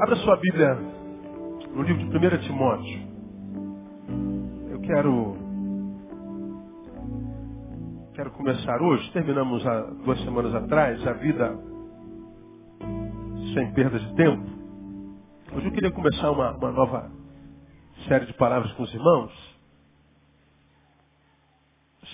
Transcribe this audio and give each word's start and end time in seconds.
Abra 0.00 0.16
sua 0.16 0.34
Bíblia 0.36 0.76
no 1.74 1.82
livro 1.82 2.08
de 2.08 2.36
1 2.36 2.40
Timóteo. 2.40 3.00
Eu 4.70 4.80
quero 4.80 5.36
quero 8.14 8.30
começar 8.30 8.80
hoje. 8.80 9.12
Terminamos 9.12 9.66
há 9.66 9.82
duas 10.02 10.18
semanas 10.22 10.54
atrás 10.54 11.06
a 11.06 11.12
vida 11.12 11.54
sem 13.52 13.74
perda 13.74 13.98
de 13.98 14.14
tempo. 14.14 14.42
Hoje 15.54 15.66
eu 15.66 15.72
queria 15.72 15.92
começar 15.92 16.30
uma, 16.30 16.52
uma 16.52 16.72
nova 16.72 17.10
série 18.08 18.24
de 18.24 18.32
palavras 18.32 18.72
com 18.72 18.84
os 18.84 18.94
irmãos 18.94 19.58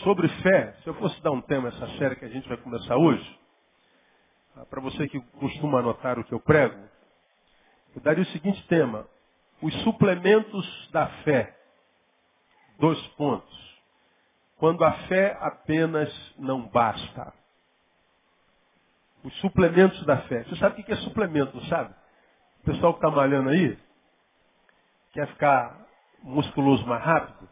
sobre 0.02 0.26
fé. 0.42 0.74
Se 0.82 0.88
eu 0.88 0.94
fosse 0.94 1.22
dar 1.22 1.30
um 1.30 1.40
tema 1.40 1.68
a 1.68 1.70
essa 1.70 1.86
série 1.98 2.16
que 2.16 2.24
a 2.24 2.30
gente 2.30 2.48
vai 2.48 2.56
começar 2.56 2.96
hoje, 2.96 3.38
para 4.68 4.80
você 4.80 5.06
que 5.06 5.20
costuma 5.38 5.78
anotar 5.78 6.18
o 6.18 6.24
que 6.24 6.34
eu 6.34 6.40
prego, 6.40 6.95
eu 7.96 8.02
daria 8.02 8.22
o 8.22 8.26
seguinte 8.26 8.62
tema: 8.68 9.06
os 9.60 9.74
suplementos 9.82 10.90
da 10.92 11.06
fé. 11.24 11.56
Dois 12.78 13.00
pontos. 13.16 13.76
Quando 14.58 14.84
a 14.84 14.92
fé 15.08 15.36
apenas 15.40 16.12
não 16.38 16.68
basta. 16.68 17.32
Os 19.24 19.34
suplementos 19.40 20.04
da 20.04 20.18
fé. 20.22 20.44
Você 20.44 20.56
sabe 20.56 20.80
o 20.80 20.84
que 20.84 20.92
é 20.92 20.96
suplemento, 20.96 21.56
não 21.56 21.64
sabe? 21.64 21.94
O 22.60 22.64
pessoal 22.64 22.92
que 22.92 22.98
está 22.98 23.10
malhando 23.10 23.48
aí, 23.48 23.78
quer 25.12 25.26
ficar 25.28 25.86
musculoso 26.22 26.86
mais 26.86 27.02
rápido, 27.02 27.48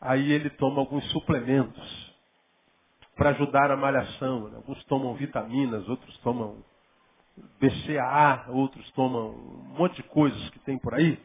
aí 0.00 0.32
ele 0.32 0.50
toma 0.50 0.80
alguns 0.80 1.08
suplementos 1.12 2.14
para 3.14 3.30
ajudar 3.30 3.70
a 3.70 3.76
malhação. 3.76 4.48
Né? 4.48 4.56
Alguns 4.56 4.82
tomam 4.84 5.14
vitaminas, 5.14 5.88
outros 5.88 6.16
tomam 6.18 6.64
BCAA, 7.60 8.46
outros 8.48 8.90
tomam 8.92 9.30
um 9.30 9.74
monte 9.78 9.96
de 9.96 10.02
coisas 10.04 10.50
que 10.50 10.58
tem 10.60 10.78
por 10.78 10.94
aí, 10.94 11.18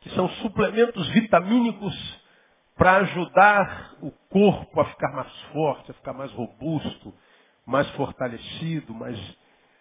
que 0.00 0.10
são 0.10 0.28
suplementos 0.28 1.08
vitamínicos 1.10 2.20
para 2.76 2.96
ajudar 2.96 3.94
o 4.00 4.10
corpo 4.30 4.80
a 4.80 4.86
ficar 4.86 5.12
mais 5.12 5.30
forte, 5.52 5.90
a 5.90 5.94
ficar 5.94 6.12
mais 6.14 6.32
robusto, 6.32 7.14
mais 7.66 7.88
fortalecido, 7.90 8.94
mais 8.94 9.18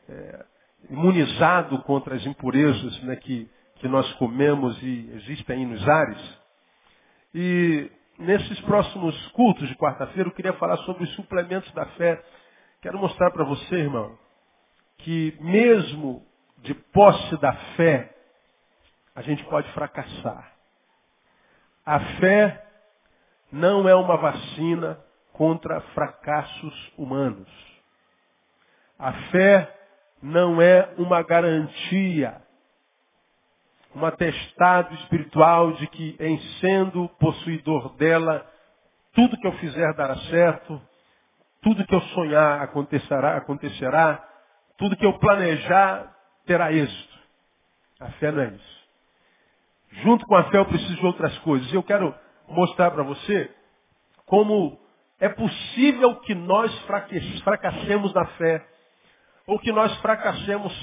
é, 0.10 0.46
imunizado 0.90 1.82
contra 1.84 2.16
as 2.16 2.26
impurezas 2.26 3.02
né, 3.04 3.16
que, 3.16 3.50
que 3.78 3.88
nós 3.88 4.12
comemos 4.14 4.82
e 4.84 5.12
existem 5.16 5.58
aí 5.58 5.66
nos 5.66 5.88
ares. 5.88 6.40
E 7.34 7.90
nesses 8.18 8.60
próximos 8.62 9.16
cultos 9.30 9.68
de 9.68 9.76
quarta-feira 9.76 10.30
eu 10.30 10.34
queria 10.34 10.54
falar 10.54 10.78
sobre 10.80 11.04
os 11.04 11.16
suplementos 11.16 11.72
da 11.72 11.86
fé. 11.92 12.22
Quero 12.82 13.00
mostrar 13.00 13.32
para 13.32 13.46
você, 13.46 13.76
irmão, 13.76 14.18
que 15.00 15.38
mesmo 15.40 16.26
de 16.60 16.74
posse 16.74 17.38
da 17.38 17.54
fé, 17.76 18.16
a 19.16 19.22
gente 19.22 19.44
pode 19.46 19.70
fracassar. 19.74 20.54
A 21.86 22.00
fé 22.20 22.66
não 23.52 23.88
é 23.88 23.96
uma 23.96 24.18
vacina 24.18 25.00
contra 25.34 25.82
fracassos 25.94 26.94
humanos. 26.98 27.50
A 28.98 29.14
fé 29.32 29.76
não 30.22 30.62
é 30.62 30.94
uma 30.98 31.24
garantia, 31.24 32.42
um 33.96 34.06
atestado 34.06 34.94
espiritual 34.96 35.72
de 35.74 35.88
que, 35.88 36.16
em 36.20 36.38
sendo 36.60 37.08
possuidor 37.20 37.96
dela, 37.96 38.46
tudo 39.14 39.38
que 39.38 39.48
eu 39.48 39.54
fizer 39.54 39.94
dará 39.94 40.18
certo, 40.30 40.82
tudo 41.62 41.86
que 41.86 41.96
eu 41.96 42.02
sonhar 42.02 42.62
acontecerá, 42.62 43.38
acontecerá, 43.38 44.29
tudo 44.80 44.96
que 44.96 45.06
eu 45.06 45.20
planejar 45.20 46.16
terá 46.46 46.72
êxito. 46.74 47.20
A 48.00 48.08
fé 48.14 48.32
não 48.32 48.42
é 48.42 48.48
isso. 48.48 48.80
Junto 50.04 50.26
com 50.26 50.36
a 50.36 50.46
fé 50.46 50.58
eu 50.58 50.66
preciso 50.66 50.96
de 50.96 51.06
outras 51.06 51.38
coisas. 51.40 51.72
Eu 51.74 51.84
quero 51.84 52.16
mostrar 52.48 52.90
para 52.92 53.04
você 53.04 53.54
como 54.26 54.80
é 55.20 55.28
possível 55.28 56.16
que 56.22 56.34
nós 56.34 56.74
fracassemos 57.44 58.14
na 58.14 58.26
fé, 58.26 58.66
ou 59.46 59.60
que 59.60 59.72
nós 59.72 59.94
fracassemos 59.98 60.74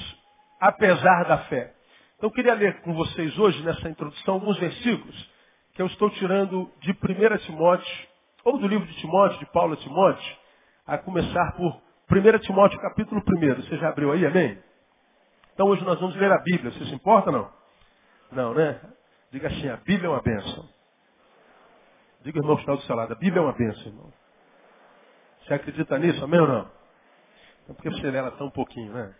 apesar 0.59 1.23
da 1.23 1.39
fé. 1.45 1.73
Então 2.17 2.29
eu 2.29 2.33
queria 2.33 2.53
ler 2.53 2.81
com 2.81 2.93
vocês 2.93 3.37
hoje, 3.39 3.63
nessa 3.63 3.89
introdução, 3.89 4.35
alguns 4.35 4.59
versículos 4.59 5.29
que 5.73 5.81
eu 5.81 5.87
estou 5.87 6.09
tirando 6.11 6.71
de 6.81 6.91
1 6.91 7.37
Timóteo, 7.45 8.07
ou 8.43 8.59
do 8.59 8.67
livro 8.67 8.85
de 8.85 8.93
Timóteo, 8.95 9.39
de 9.39 9.45
Paulo 9.47 9.73
a 9.73 9.77
Timóteo, 9.77 10.37
a 10.85 10.97
começar 10.97 11.53
por 11.53 11.86
1 12.09 12.39
Timóteo 12.39 12.79
capítulo 12.79 13.21
1. 13.21 13.55
Você 13.63 13.77
já 13.77 13.89
abriu 13.89 14.11
aí, 14.11 14.25
amém? 14.25 14.57
Então 15.53 15.67
hoje 15.67 15.83
nós 15.83 15.99
vamos 15.99 16.15
ler 16.15 16.31
a 16.31 16.37
Bíblia. 16.39 16.71
Você 16.71 16.85
se 16.85 16.93
importa 16.93 17.31
não? 17.31 17.51
Não, 18.31 18.53
né? 18.53 18.79
Diga 19.31 19.49
assim, 19.49 19.67
a 19.67 19.77
Bíblia 19.77 20.07
é 20.07 20.09
uma 20.09 20.21
bênção. 20.21 20.69
Diga 22.21 22.39
irmão 22.39 22.55
que 22.55 22.61
está 22.61 22.75
do 22.75 22.81
seu 22.81 22.95
lado, 22.95 23.11
a 23.11 23.15
Bíblia 23.15 23.41
é 23.41 23.43
uma 23.43 23.53
bênção, 23.53 23.87
irmão. 23.87 24.13
Você 25.43 25.53
acredita 25.53 25.97
nisso, 25.99 26.23
amém 26.23 26.39
ou 26.39 26.47
não? 26.47 26.71
Então 27.63 27.75
por 27.75 27.81
que 27.81 27.89
você 27.89 28.09
lê 28.09 28.17
ela 28.17 28.31
tão 28.31 28.49
pouquinho, 28.51 28.93
né? 28.93 29.13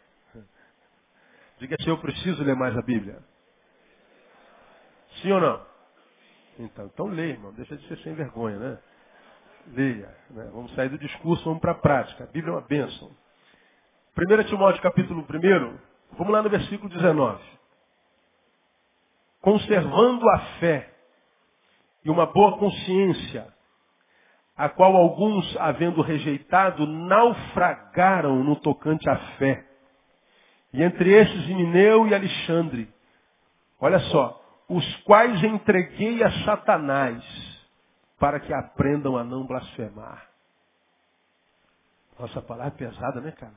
Diga 1.59 1.75
assim, 1.79 1.89
eu 1.89 1.97
preciso 1.97 2.43
ler 2.43 2.55
mais 2.55 2.77
a 2.77 2.81
Bíblia. 2.81 3.19
Sim 5.21 5.31
ou 5.33 5.41
não? 5.41 5.65
Então, 6.59 6.85
então 6.85 7.07
lê, 7.07 7.31
irmão. 7.31 7.51
Deixa 7.53 7.75
de 7.75 7.85
ser 7.87 7.97
sem 7.99 8.13
vergonha, 8.13 8.57
né? 8.57 8.79
Leia. 9.73 10.15
Né? 10.29 10.49
Vamos 10.53 10.73
sair 10.75 10.89
do 10.89 10.97
discurso, 10.97 11.43
vamos 11.43 11.59
para 11.59 11.71
a 11.71 11.75
prática. 11.75 12.23
A 12.23 12.27
Bíblia 12.27 12.53
é 12.53 12.55
uma 12.55 12.67
bênção. 12.67 13.11
1 14.17 14.43
Timóteo 14.45 14.81
capítulo 14.81 15.21
1, 15.21 15.77
vamos 16.17 16.33
lá 16.33 16.41
no 16.41 16.49
versículo 16.49 16.89
19. 16.89 17.41
Conservando 19.41 20.27
a 20.29 20.39
fé 20.59 20.91
e 22.03 22.09
uma 22.09 22.25
boa 22.25 22.57
consciência, 22.57 23.47
a 24.55 24.69
qual 24.69 24.95
alguns, 24.95 25.55
havendo 25.57 26.01
rejeitado, 26.01 26.87
naufragaram 26.87 28.43
no 28.43 28.55
tocante 28.55 29.07
à 29.07 29.15
fé. 29.37 29.63
E 30.73 30.81
entre 30.81 31.11
estes, 31.11 31.47
Mineu 31.47 32.07
e 32.07 32.15
Alexandre. 32.15 32.89
Olha 33.79 33.99
só, 33.99 34.41
os 34.67 34.95
quais 35.03 35.43
entreguei 35.43 36.23
a 36.23 36.31
Satanás 36.43 37.56
para 38.19 38.39
que 38.39 38.53
aprendam 38.53 39.17
a 39.17 39.23
não 39.23 39.45
blasfemar. 39.45 40.27
Nossa, 42.19 42.41
palavra 42.41 42.73
é 42.73 42.77
pesada, 42.77 43.21
né, 43.21 43.31
cara? 43.31 43.53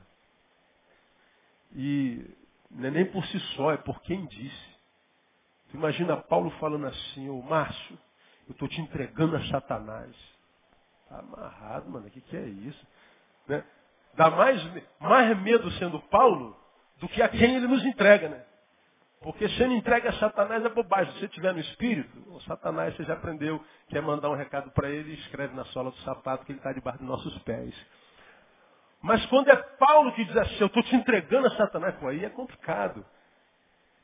E 1.73 2.29
não 2.69 2.87
é 2.87 2.91
nem 2.91 3.05
por 3.11 3.25
si 3.25 3.39
só, 3.55 3.71
é 3.71 3.77
por 3.77 4.01
quem 4.01 4.25
disse. 4.27 4.71
Tu 5.69 5.77
imagina 5.77 6.17
Paulo 6.17 6.51
falando 6.51 6.85
assim, 6.87 7.29
ô 7.29 7.41
Márcio, 7.41 7.97
eu 8.47 8.51
estou 8.51 8.67
te 8.67 8.79
entregando 8.81 9.35
a 9.35 9.43
Satanás. 9.47 10.15
Tá 11.09 11.19
amarrado, 11.19 11.89
mano, 11.89 12.07
o 12.07 12.11
que, 12.11 12.21
que 12.21 12.37
é 12.37 12.45
isso? 12.45 12.87
Né? 13.47 13.63
Dá 14.13 14.29
mais, 14.29 14.61
mais 14.99 15.41
medo 15.41 15.71
sendo 15.71 15.99
Paulo 16.03 16.55
do 16.97 17.07
que 17.07 17.21
a 17.21 17.29
quem 17.29 17.55
ele 17.55 17.67
nos 17.67 17.83
entrega, 17.83 18.29
né? 18.29 18.45
Porque 19.21 19.47
sendo 19.49 19.73
entregue 19.73 20.07
a 20.07 20.13
Satanás 20.13 20.65
é 20.65 20.69
bobagem. 20.69 21.13
Se 21.13 21.19
você 21.19 21.25
estiver 21.25 21.53
no 21.53 21.59
espírito, 21.59 22.17
o 22.33 22.41
Satanás 22.41 22.95
você 22.95 23.03
já 23.03 23.13
aprendeu, 23.13 23.63
quer 23.87 24.01
mandar 24.01 24.29
um 24.31 24.35
recado 24.35 24.71
para 24.71 24.89
ele, 24.89 25.13
escreve 25.13 25.55
na 25.55 25.63
sola 25.65 25.91
do 25.91 25.97
sapato 25.97 26.43
que 26.43 26.51
ele 26.51 26.59
está 26.59 26.73
debaixo 26.73 26.99
dos 26.99 27.07
nossos 27.07 27.37
pés. 27.43 27.75
Mas 28.99 29.23
quando 29.27 29.49
é 29.49 29.55
Paulo 29.55 30.11
que 30.13 30.25
diz 30.25 30.35
assim, 30.35 30.57
eu 30.59 30.67
estou 30.67 30.81
te 30.83 30.95
entregando 30.95 31.47
a 31.47 31.51
Satanás, 31.51 31.95
pô, 31.95 32.07
aí 32.07 32.25
é 32.25 32.29
complicado. 32.29 33.05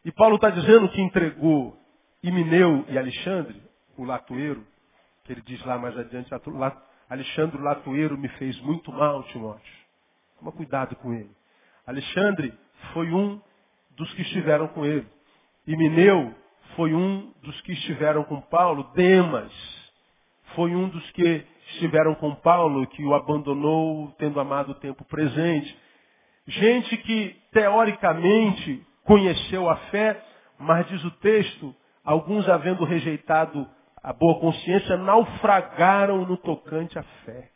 E 0.06 0.12
Paulo 0.12 0.36
está 0.36 0.52
dizendo 0.52 0.88
que 0.90 1.02
entregou 1.02 1.78
Imineu 2.22 2.86
e 2.88 2.98
Alexandre, 2.98 3.62
o 3.98 4.04
latoeiro, 4.04 4.66
que 5.24 5.34
ele 5.34 5.42
diz 5.42 5.64
lá 5.66 5.80
mais 5.80 5.98
adiante, 5.98 6.30
Alexandre 7.10 7.58
o 7.58 7.64
latoeiro 7.64 8.18
me 8.18 8.30
fez 8.30 8.60
muito 8.62 8.92
mal, 8.92 9.24
Timóteo. 9.24 9.74
Toma 10.38 10.52
cuidado 10.52 10.96
com 10.98 11.14
ele. 11.14 11.32
Alexandre 11.86 12.54
foi 12.94 13.12
um 13.12 13.42
dos 13.98 14.14
que 14.14 14.22
estiveram 14.22 14.68
com 14.70 14.86
ele. 14.86 15.06
E 15.66 15.76
Mineu 15.76 16.34
foi 16.76 16.94
um 16.94 17.34
dos 17.42 17.60
que 17.62 17.74
estiveram 17.74 18.24
com 18.24 18.40
Paulo. 18.40 18.92
Demas 18.96 19.52
foi 20.56 20.74
um 20.76 20.88
dos 20.88 21.12
que 21.12 21.46
estiveram 21.72 22.16
com 22.16 22.34
Paulo, 22.36 22.88
que 22.88 23.04
o 23.04 23.14
abandonou 23.14 24.12
tendo 24.20 24.40
amado 24.40 24.72
o 24.72 24.76
tempo 24.76 25.04
presente. 25.06 25.78
Gente 26.48 26.96
que 26.98 27.36
teoricamente 27.52 28.86
conheceu 29.04 29.68
a 29.70 29.76
fé, 29.92 30.24
mas 30.60 30.88
diz 30.88 31.04
o 31.04 31.12
texto, 31.12 31.76
alguns 32.06 32.48
havendo 32.48 32.86
rejeitado 32.86 33.68
a 34.02 34.14
boa 34.14 34.40
consciência, 34.40 34.96
naufragaram 34.96 36.26
no 36.26 36.38
tocante 36.38 36.98
à 36.98 37.04
fé. 37.26 37.50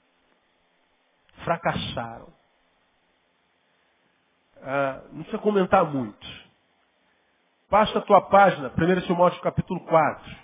Fracassaram. 1.44 2.41
Ah, 4.64 5.02
não 5.12 5.24
precisa 5.24 5.42
comentar 5.42 5.84
muito. 5.86 6.28
Passa 7.70 8.00
a 8.00 8.02
tua 8.02 8.22
página, 8.22 8.70
1 8.70 9.02
Timóteo 9.08 9.42
capítulo 9.42 9.80
4. 9.82 10.36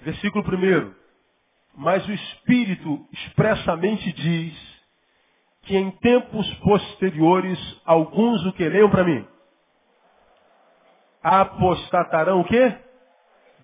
Versículo 0.00 0.44
1. 0.44 0.94
Mas 1.76 2.06
o 2.06 2.12
Espírito 2.12 3.06
expressamente 3.12 4.12
diz 4.12 4.74
que 5.62 5.76
em 5.76 5.90
tempos 5.90 6.54
posteriores 6.56 7.58
alguns 7.84 8.44
o 8.46 8.52
que 8.52 8.68
leiam 8.68 8.90
para 8.90 9.04
mim 9.04 9.26
apostatarão 11.24 12.40
o 12.40 12.44
quê? 12.44 12.76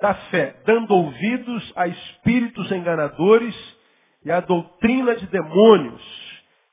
Da 0.00 0.14
fé, 0.14 0.56
dando 0.64 0.94
ouvidos 0.94 1.72
a 1.76 1.86
espíritos 1.86 2.72
enganadores 2.72 3.54
e 4.24 4.30
a 4.30 4.40
doutrina 4.40 5.16
de 5.16 5.26
demônios, 5.26 6.02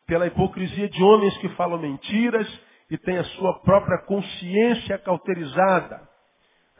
pela 0.05 0.27
hipocrisia 0.27 0.89
de 0.89 1.03
homens 1.03 1.37
que 1.37 1.49
falam 1.49 1.77
mentiras 1.79 2.47
e 2.89 2.97
têm 2.97 3.17
a 3.17 3.23
sua 3.23 3.59
própria 3.59 3.97
consciência 4.05 4.97
cauterizada. 4.99 6.01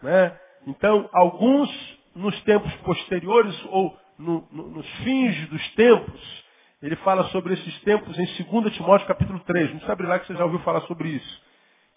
Né? 0.02 0.40
Então, 0.66 1.10
alguns 1.14 1.69
nos 2.16 2.40
tempos 2.44 2.74
posteriores 2.78 3.66
ou 3.69 3.98
no, 4.18 4.48
no, 4.52 4.69
nos 4.69 4.90
fins 5.04 5.50
dos 5.50 5.75
tempos, 5.75 6.46
ele 6.81 6.96
fala 6.98 7.24
sobre 7.25 7.54
esses 7.54 7.81
tempos 7.81 8.18
em 8.18 8.44
2 8.44 8.74
Timóteo 8.75 9.08
capítulo 9.08 9.40
3. 9.40 9.74
Não 9.74 9.81
sabe 9.81 10.04
lá 10.04 10.20
que 10.20 10.28
você 10.28 10.36
já 10.36 10.44
ouviu 10.44 10.60
falar 10.60 10.81
sobre 10.81 11.10
isso. 11.10 11.42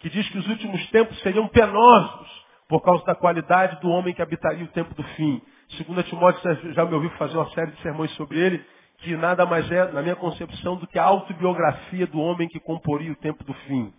Que 0.01 0.09
diz 0.09 0.29
que 0.31 0.39
os 0.39 0.49
últimos 0.49 0.85
tempos 0.91 1.19
seriam 1.21 1.47
penosos 1.49 2.45
por 2.69 2.81
causa 2.83 3.05
da 3.05 3.15
qualidade 3.15 3.81
do 3.81 3.91
homem 3.91 4.15
que 4.15 4.23
habitaria 4.23 4.65
o 4.65 4.69
tempo 4.69 4.95
do 4.95 5.03
fim. 5.03 5.43
2 5.79 6.07
Timóteo 6.07 6.73
já 6.73 6.85
me 6.85 6.95
ouviu 6.95 7.11
fazer 7.11 7.37
uma 7.37 7.51
série 7.51 7.71
de 7.71 7.81
sermões 7.83 8.11
sobre 8.13 8.39
ele, 8.39 8.65
que 8.99 9.17
nada 9.17 9.47
mais 9.47 9.71
é, 9.71 9.91
na 9.93 10.03
minha 10.03 10.17
concepção, 10.17 10.77
do 10.77 10.87
que 10.87 10.99
a 10.99 11.05
autobiografia 11.05 12.07
do 12.07 12.21
homem 12.21 12.49
que 12.49 12.61
comporia 12.61 13.13
o 13.13 13.17
tempo 13.17 13.43
do 13.45 13.55
fim. 13.55 13.93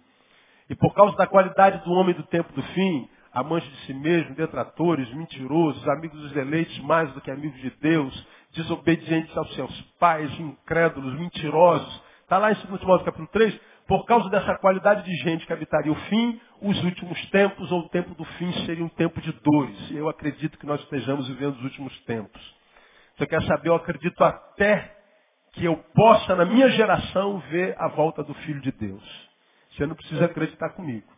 E 0.69 0.75
por 0.75 0.94
causa 0.94 1.15
da 1.18 1.27
qualidade 1.27 1.83
do 1.83 1.91
homem 1.91 2.13
do 2.13 2.23
tempo 2.23 2.51
do 2.53 2.62
fim, 2.62 3.09
amante 3.33 3.68
de 3.68 3.77
si 3.85 3.94
mesmo, 3.94 4.35
detratores, 4.35 5.12
mentirosos, 5.13 5.88
amigos 5.88 6.19
dos 6.21 6.35
eleitos 6.35 6.77
mais 6.79 7.12
do 7.13 7.21
que 7.21 7.31
amigos 7.31 7.59
de 7.62 7.71
Deus, 7.81 8.27
desobedientes 8.53 9.35
aos 9.35 9.53
seus 9.56 9.81
pais, 10.00 10.31
incrédulos, 10.39 11.17
mentirosos. 11.17 12.03
Está 12.24 12.38
lá 12.38 12.51
em 12.51 12.56
2 12.56 12.79
Timóteo 12.79 13.06
capítulo 13.06 13.29
3, 13.31 13.59
por 13.91 14.05
causa 14.05 14.29
dessa 14.29 14.57
qualidade 14.57 15.03
de 15.03 15.13
gente 15.17 15.45
que 15.45 15.51
habitaria 15.51 15.91
o 15.91 15.95
fim, 15.95 16.39
os 16.61 16.81
últimos 16.81 17.29
tempos 17.29 17.69
ou 17.73 17.81
o 17.81 17.89
tempo 17.89 18.15
do 18.15 18.23
fim 18.23 18.49
seria 18.65 18.85
um 18.85 18.88
tempo 18.88 19.19
de 19.19 19.33
dores. 19.33 19.91
Eu 19.91 20.07
acredito 20.07 20.57
que 20.57 20.65
nós 20.65 20.79
estejamos 20.79 21.27
vivendo 21.27 21.55
os 21.55 21.63
últimos 21.65 21.99
tempos. 22.05 22.41
Você 23.17 23.27
quer 23.27 23.43
saber? 23.43 23.67
Eu 23.67 23.75
acredito 23.75 24.23
até 24.23 24.95
que 25.51 25.65
eu 25.65 25.75
possa, 25.93 26.38
na 26.38 26.45
minha 26.45 26.69
geração, 26.69 27.39
ver 27.49 27.75
a 27.77 27.89
volta 27.89 28.23
do 28.23 28.33
Filho 28.33 28.61
de 28.61 28.71
Deus. 28.71 29.03
Você 29.71 29.85
não 29.85 29.93
precisa 29.93 30.23
acreditar 30.23 30.69
comigo. 30.69 31.11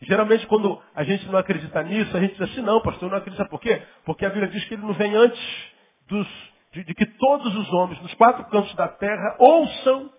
Geralmente, 0.00 0.46
quando 0.46 0.80
a 0.94 1.04
gente 1.04 1.26
não 1.26 1.38
acredita 1.38 1.82
nisso, 1.82 2.16
a 2.16 2.20
gente 2.20 2.32
diz 2.32 2.50
assim, 2.50 2.62
não, 2.62 2.80
pastor, 2.80 3.10
não 3.10 3.18
acredita 3.18 3.44
por 3.44 3.60
quê? 3.60 3.82
Porque 4.06 4.24
a 4.24 4.30
Bíblia 4.30 4.48
diz 4.48 4.64
que 4.64 4.72
ele 4.72 4.86
não 4.86 4.94
vem 4.94 5.14
antes 5.14 5.72
dos, 6.08 6.26
de, 6.72 6.82
de 6.82 6.94
que 6.94 7.04
todos 7.04 7.54
os 7.54 7.70
homens 7.74 8.00
nos 8.00 8.14
quatro 8.14 8.42
cantos 8.46 8.74
da 8.74 8.88
terra 8.88 9.36
ouçam 9.38 10.18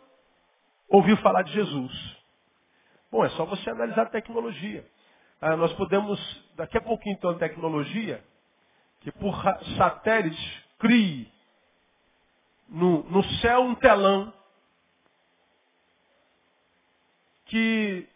ouvir 0.92 1.18
falar 1.22 1.42
de 1.44 1.54
Jesus. 1.54 2.18
Bom, 3.10 3.26
é 3.26 3.30
só 3.30 3.46
você 3.46 3.70
analisar 3.70 4.04
a 4.04 4.10
tecnologia. 4.10 4.86
Ah, 5.40 5.56
nós 5.56 5.74
podemos, 5.74 6.20
daqui 6.56 6.78
a 6.78 6.82
pouquinho, 6.82 7.16
então, 7.16 7.32
a 7.32 7.36
tecnologia, 7.36 8.24
que 9.00 9.12
por 9.12 9.34
satélite 9.78 10.66
crie 10.78 11.32
no, 12.70 13.04
no 13.10 13.24
céu 13.40 13.62
um 13.62 13.76
telão 13.76 14.32
que 17.46 18.08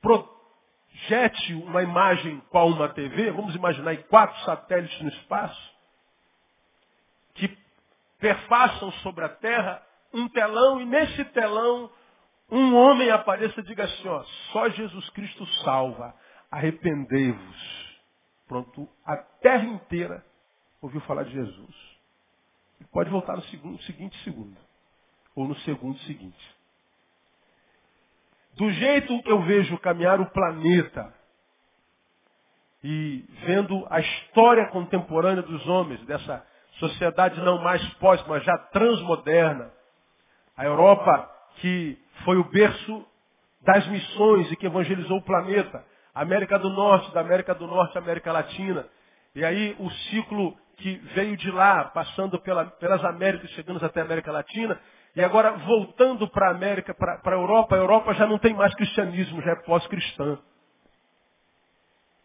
projete 0.00 1.54
uma 1.54 1.82
imagem 1.82 2.40
qual 2.50 2.68
uma 2.68 2.88
TV, 2.88 3.30
vamos 3.32 3.54
imaginar 3.54 3.90
aí 3.90 4.02
quatro 4.04 4.38
satélites 4.44 5.00
no 5.02 5.08
espaço, 5.08 5.74
que 7.34 7.58
perfaçam 8.18 8.92
sobre 9.02 9.24
a 9.24 9.28
Terra 9.28 9.89
um 10.12 10.28
telão 10.28 10.80
e 10.80 10.84
nesse 10.84 11.24
telão 11.26 11.90
um 12.50 12.74
homem 12.74 13.10
apareça 13.10 13.60
e 13.60 13.64
diga 13.64 13.84
assim, 13.84 14.08
ó, 14.08 14.22
só 14.52 14.68
Jesus 14.70 15.08
Cristo 15.10 15.46
salva, 15.62 16.14
arrependei-vos. 16.50 18.00
Pronto, 18.48 18.88
a 19.04 19.16
terra 19.16 19.64
inteira 19.64 20.24
ouviu 20.82 21.00
falar 21.02 21.22
de 21.22 21.32
Jesus. 21.32 21.76
Ele 22.80 22.88
pode 22.92 23.10
voltar 23.10 23.36
no 23.36 23.42
segundo, 23.44 23.80
seguinte 23.82 24.18
segundo, 24.24 24.56
ou 25.36 25.46
no 25.46 25.54
segundo 25.60 25.96
seguinte. 26.00 26.56
Do 28.54 28.68
jeito 28.72 29.22
que 29.22 29.30
eu 29.30 29.42
vejo 29.42 29.78
caminhar 29.78 30.20
o 30.20 30.30
planeta, 30.30 31.14
e 32.82 33.24
vendo 33.44 33.86
a 33.90 34.00
história 34.00 34.66
contemporânea 34.68 35.42
dos 35.42 35.66
homens, 35.68 36.04
dessa 36.06 36.44
sociedade 36.78 37.40
não 37.40 37.62
mais 37.62 37.86
pós, 37.94 38.24
mas 38.26 38.42
já 38.42 38.56
transmoderna, 38.72 39.70
a 40.56 40.64
Europa 40.64 41.30
que 41.56 41.98
foi 42.24 42.36
o 42.36 42.44
berço 42.44 43.06
das 43.62 43.86
missões 43.88 44.50
e 44.50 44.56
que 44.56 44.66
evangelizou 44.66 45.18
o 45.18 45.24
planeta, 45.24 45.84
América 46.14 46.58
do 46.58 46.70
Norte, 46.70 47.12
da 47.12 47.20
América 47.20 47.54
do 47.54 47.66
Norte 47.66 47.96
à 47.96 48.00
América 48.00 48.32
Latina, 48.32 48.86
e 49.34 49.44
aí 49.44 49.76
o 49.78 49.90
ciclo 49.90 50.56
que 50.76 50.96
veio 51.14 51.36
de 51.36 51.50
lá, 51.50 51.84
passando 51.84 52.40
pela, 52.40 52.64
pelas 52.64 53.04
Américas, 53.04 53.50
chegando 53.50 53.84
até 53.84 54.00
a 54.00 54.04
América 54.04 54.32
Latina, 54.32 54.80
e 55.14 55.22
agora 55.22 55.52
voltando 55.52 56.28
para 56.28 56.48
a 56.48 56.50
América, 56.52 56.94
para 56.94 57.20
a 57.22 57.32
Europa, 57.32 57.74
a 57.74 57.78
Europa 57.78 58.14
já 58.14 58.26
não 58.26 58.38
tem 58.38 58.54
mais 58.54 58.74
cristianismo, 58.74 59.42
já 59.42 59.52
é 59.52 59.56
pós-cristã. 59.56 60.38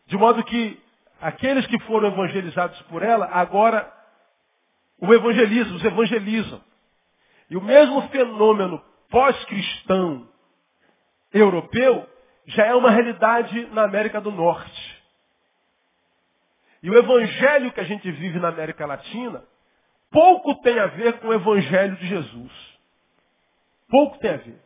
De 0.07 0.17
modo 0.17 0.43
que 0.43 0.81
aqueles 1.19 1.65
que 1.67 1.79
foram 1.81 2.09
evangelizados 2.09 2.79
por 2.83 3.01
ela, 3.01 3.25
agora 3.31 3.91
o 4.99 5.13
evangelizam, 5.13 5.75
os 5.75 5.83
evangelizam. 5.83 6.61
E 7.49 7.57
o 7.57 7.61
mesmo 7.61 8.01
fenômeno 8.09 8.83
pós-cristão 9.09 10.27
europeu 11.33 12.07
já 12.47 12.65
é 12.65 12.75
uma 12.75 12.89
realidade 12.89 13.65
na 13.67 13.83
América 13.83 14.21
do 14.21 14.31
Norte. 14.31 15.03
E 16.81 16.89
o 16.89 16.97
evangelho 16.97 17.71
que 17.71 17.79
a 17.79 17.85
gente 17.85 18.09
vive 18.11 18.39
na 18.39 18.49
América 18.49 18.85
Latina 18.85 19.43
pouco 20.11 20.55
tem 20.61 20.79
a 20.79 20.87
ver 20.87 21.19
com 21.19 21.27
o 21.27 21.33
evangelho 21.33 21.95
de 21.97 22.07
Jesus. 22.07 22.51
Pouco 23.89 24.17
tem 24.19 24.31
a 24.31 24.37
ver. 24.37 24.61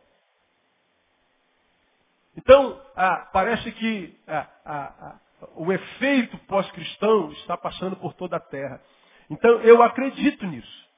Então, 2.36 2.80
ah, 2.96 3.28
parece 3.32 3.72
que 3.72 4.18
ah, 4.26 4.48
ah, 4.64 5.18
o 5.56 5.72
efeito 5.72 6.38
pós-cristão 6.46 7.32
está 7.32 7.56
passando 7.56 7.96
por 7.96 8.14
toda 8.14 8.36
a 8.36 8.40
terra. 8.40 8.80
Então, 9.28 9.60
eu 9.62 9.82
acredito 9.82 10.46
nisso. 10.46 10.89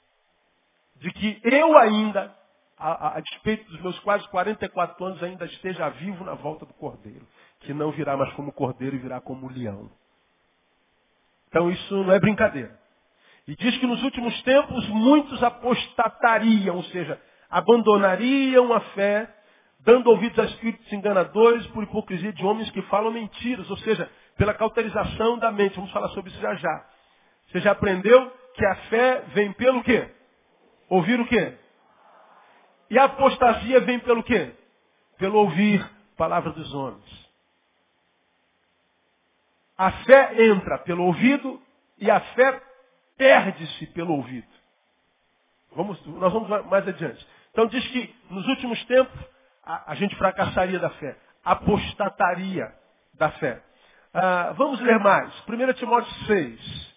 De 1.03 1.11
que 1.11 1.41
eu 1.43 1.77
ainda, 1.77 2.33
a, 2.79 3.17
a, 3.17 3.21
despeito 3.21 3.69
dos 3.69 3.81
meus 3.81 3.99
quase 4.01 4.27
44 4.29 5.05
anos, 5.05 5.21
ainda 5.21 5.45
esteja 5.47 5.89
vivo 5.89 6.25
na 6.25 6.35
volta 6.35 6.65
do 6.65 6.73
cordeiro. 6.75 7.27
Que 7.61 7.75
não 7.75 7.91
virá 7.91 8.17
mais 8.17 8.33
como 8.35 8.53
cordeiro 8.53 8.95
e 8.95 9.01
virá 9.01 9.21
como 9.21 9.51
leão. 9.51 9.91
Então, 11.49 11.69
isso 11.69 12.05
não 12.05 12.13
é 12.13 12.21
brincadeira. 12.21 12.79
E 13.49 13.57
diz 13.57 13.77
que 13.79 13.87
nos 13.87 14.01
últimos 14.05 14.41
tempos 14.43 14.89
muitos 14.91 15.43
apostatariam, 15.43 16.77
ou 16.77 16.85
seja, 16.85 17.21
abandonariam 17.51 18.73
a 18.73 18.81
fé, 18.95 19.29
dando 19.81 20.09
ouvidos 20.09 20.39
a 20.39 20.45
espíritos 20.45 20.93
enganadores 20.93 21.67
por 21.69 21.83
hipocrisia 21.83 22.33
de 22.33 22.45
homens 22.45 22.71
que 22.71 22.83
falam 22.83 23.11
mentiras, 23.11 23.69
ou 23.69 23.77
seja, 23.79 24.09
pela 24.37 24.55
cauterização 24.55 25.37
da 25.37 25.51
mente. 25.51 25.75
Vamos 25.75 25.91
falar 25.91 26.11
sobre 26.11 26.31
isso 26.31 26.41
já 26.41 26.55
já. 26.55 26.87
Você 27.49 27.59
já 27.59 27.73
aprendeu 27.73 28.33
que 28.55 28.65
a 28.65 28.77
fé 28.89 29.25
vem 29.35 29.53
pelo 29.55 29.83
quê? 29.83 30.22
Ouvir 30.93 31.19
o 31.19 31.27
quê? 31.27 31.57
E 32.91 32.99
a 32.99 33.05
apostasia 33.05 33.81
vem 33.81 33.99
pelo 34.01 34.23
quê? 34.23 34.55
Pelo 35.17 35.39
ouvir 35.39 35.81
a 35.81 36.17
palavra 36.19 36.51
dos 36.51 36.75
homens. 36.75 37.31
A 39.79 39.91
fé 40.05 40.45
entra 40.51 40.77
pelo 40.81 41.05
ouvido 41.05 41.59
e 41.97 42.11
a 42.11 42.21
fé 42.21 42.63
perde-se 43.17 43.87
pelo 43.95 44.13
ouvido. 44.13 44.47
Vamos, 45.75 45.99
nós 46.05 46.31
vamos 46.31 46.51
mais 46.67 46.87
adiante. 46.87 47.27
Então 47.53 47.67
diz 47.69 47.87
que 47.89 48.15
nos 48.29 48.47
últimos 48.49 48.85
tempos 48.85 49.19
a, 49.65 49.93
a 49.93 49.95
gente 49.95 50.15
fracassaria 50.17 50.79
da 50.79 50.91
fé, 50.91 51.17
apostataria 51.43 52.71
da 53.15 53.31
fé. 53.31 53.63
Ah, 54.13 54.53
vamos 54.59 54.79
ler 54.83 54.99
mais. 54.99 55.33
1 55.49 55.73
Timóteo 55.73 56.13
6. 56.27 56.92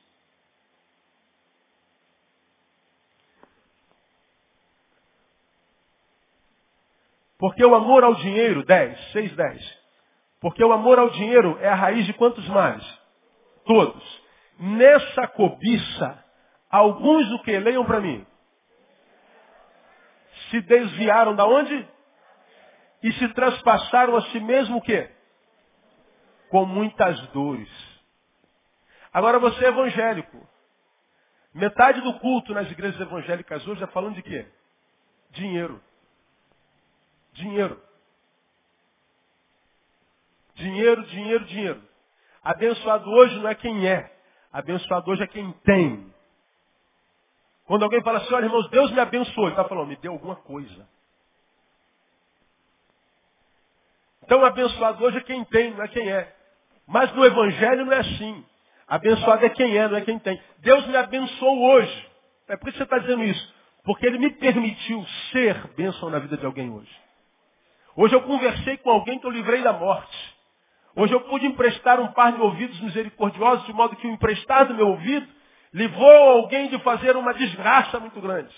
Porque 7.37 7.65
o 7.65 7.75
amor 7.75 8.03
ao 8.03 8.15
dinheiro, 8.15 8.63
10, 8.63 9.11
6, 9.11 9.35
10. 9.35 9.85
Porque 10.39 10.63
o 10.63 10.71
amor 10.71 10.99
ao 10.99 11.09
dinheiro 11.09 11.57
é 11.61 11.67
a 11.67 11.75
raiz 11.75 12.05
de 12.05 12.13
quantos 12.13 12.47
mais? 12.49 12.83
Todos. 13.65 14.23
Nessa 14.59 15.27
cobiça, 15.27 16.23
alguns 16.69 17.31
o 17.33 17.39
que? 17.43 17.57
Leiam 17.59 17.83
para 17.85 17.99
mim 17.99 18.25
se 20.49 20.61
desviaram 20.61 21.35
da 21.35 21.45
onde? 21.45 21.87
E 23.03 23.11
se 23.13 23.27
transpassaram 23.33 24.15
a 24.15 24.21
si 24.29 24.39
mesmo 24.39 24.77
o 24.77 24.81
quê? 24.81 25.09
Com 26.49 26.65
muitas 26.65 27.19
dores. 27.27 27.69
Agora 29.13 29.39
você 29.39 29.65
é 29.65 29.67
evangélico. 29.69 30.49
Metade 31.53 32.01
do 32.01 32.19
culto 32.19 32.53
nas 32.53 32.69
igrejas 32.69 32.99
evangélicas 32.99 33.65
hoje 33.67 33.83
é 33.83 33.87
falando 33.87 34.15
de 34.15 34.23
quê? 34.23 34.45
Dinheiro. 35.31 35.81
Dinheiro. 37.35 37.81
Dinheiro, 40.55 41.03
dinheiro, 41.05 41.45
dinheiro. 41.45 41.83
Abençoado 42.41 43.09
hoje 43.09 43.37
não 43.39 43.49
é 43.49 43.55
quem 43.55 43.87
é. 43.87 44.11
Abençoado 44.51 45.11
hoje 45.11 45.23
é 45.23 45.27
quem 45.27 45.51
tem. 45.63 46.13
Quando 47.65 47.83
alguém 47.83 48.01
fala 48.03 48.19
assim, 48.19 48.33
olha 48.33 48.45
irmãos, 48.45 48.69
Deus 48.69 48.91
me 48.91 48.99
abençoou. 48.99 49.47
Ele 49.47 49.53
está 49.53 49.65
falando, 49.65 49.87
me 49.87 49.97
deu 49.97 50.13
alguma 50.13 50.35
coisa. 50.35 50.87
Então 54.23 54.43
abençoado 54.45 55.03
hoje 55.03 55.17
é 55.17 55.21
quem 55.21 55.43
tem, 55.45 55.71
não 55.71 55.83
é 55.83 55.87
quem 55.87 56.09
é. 56.09 56.33
Mas 56.87 57.11
no 57.13 57.25
Evangelho 57.25 57.85
não 57.85 57.93
é 57.93 57.99
assim. 57.99 58.45
Abençoado 58.87 59.45
é 59.45 59.49
quem 59.49 59.77
é, 59.77 59.87
não 59.87 59.97
é 59.97 60.01
quem 60.01 60.17
tem. 60.19 60.41
Deus 60.59 60.87
me 60.87 60.95
abençoou 60.95 61.73
hoje. 61.73 62.11
É 62.47 62.55
por 62.55 62.69
isso 62.69 62.77
que 62.77 62.83
você 62.85 62.95
está 62.95 62.99
dizendo 62.99 63.23
isso. 63.23 63.55
Porque 63.83 64.05
Ele 64.05 64.19
me 64.19 64.31
permitiu 64.31 65.05
ser 65.31 65.67
bênção 65.75 66.09
na 66.09 66.19
vida 66.19 66.37
de 66.37 66.45
alguém 66.45 66.71
hoje. 66.71 67.04
Hoje 67.95 68.13
eu 68.15 68.21
conversei 68.23 68.77
com 68.77 68.89
alguém 68.89 69.19
que 69.19 69.25
eu 69.25 69.31
livrei 69.31 69.61
da 69.61 69.73
morte. 69.73 70.35
Hoje 70.95 71.13
eu 71.13 71.21
pude 71.21 71.45
emprestar 71.45 71.99
um 71.99 72.11
par 72.11 72.33
de 72.33 72.41
ouvidos 72.41 72.79
misericordiosos, 72.81 73.65
de 73.65 73.73
modo 73.73 73.95
que 73.95 74.07
o 74.07 74.11
emprestar 74.11 74.67
do 74.67 74.73
meu 74.73 74.89
ouvido 74.89 75.27
livrou 75.73 76.29
alguém 76.41 76.69
de 76.69 76.79
fazer 76.79 77.15
uma 77.17 77.33
desgraça 77.33 77.99
muito 77.99 78.19
grande. 78.21 78.53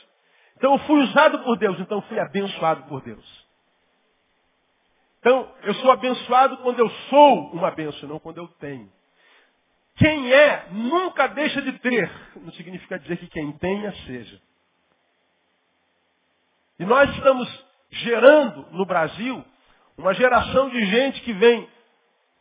Então 0.56 0.74
eu 0.74 0.80
fui 0.80 1.02
usado 1.02 1.40
por 1.40 1.58
Deus, 1.58 1.80
então 1.80 2.02
fui 2.04 2.20
abençoado 2.20 2.84
por 2.84 3.02
Deus. 3.02 3.48
Então, 5.20 5.52
eu 5.64 5.74
sou 5.76 5.92
abençoado 5.92 6.58
quando 6.58 6.80
eu 6.80 6.90
sou 7.10 7.52
uma 7.52 7.72
benção, 7.72 8.08
não 8.08 8.20
quando 8.20 8.38
eu 8.38 8.48
tenho. 8.60 8.90
Quem 9.98 10.32
é, 10.32 10.68
nunca 10.72 11.28
deixa 11.28 11.62
de 11.62 11.74
ter. 11.80 12.10
Não 12.36 12.52
significa 12.54 13.00
dizer 13.00 13.18
que 13.18 13.28
quem 13.28 13.52
tenha, 13.54 13.92
seja. 14.06 14.40
E 16.80 16.86
nós 16.86 17.10
estamos 17.16 17.67
gerando 17.90 18.66
no 18.72 18.86
Brasil 18.86 19.44
uma 19.98 20.14
geração 20.14 20.70
de 20.70 20.86
gente 20.86 21.22
que 21.22 21.34
vem 21.34 21.68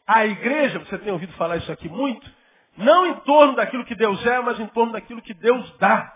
à 0.07 0.26
igreja, 0.26 0.79
você 0.79 0.99
tem 0.99 1.12
ouvido 1.12 1.33
falar 1.35 1.57
isso 1.57 1.73
aqui 1.73 1.88
muito, 1.88 2.31
não 2.76 3.07
em 3.07 3.15
torno 3.21 3.57
daquilo 3.57 3.85
que 3.85 3.95
Deus 3.95 4.25
é, 4.26 4.41
mas 4.41 4.61
em 4.61 4.67
torno 4.69 4.93
daquilo 4.93 5.23
que 5.23 5.35
Deus 5.35 5.76
dá. 5.79 6.12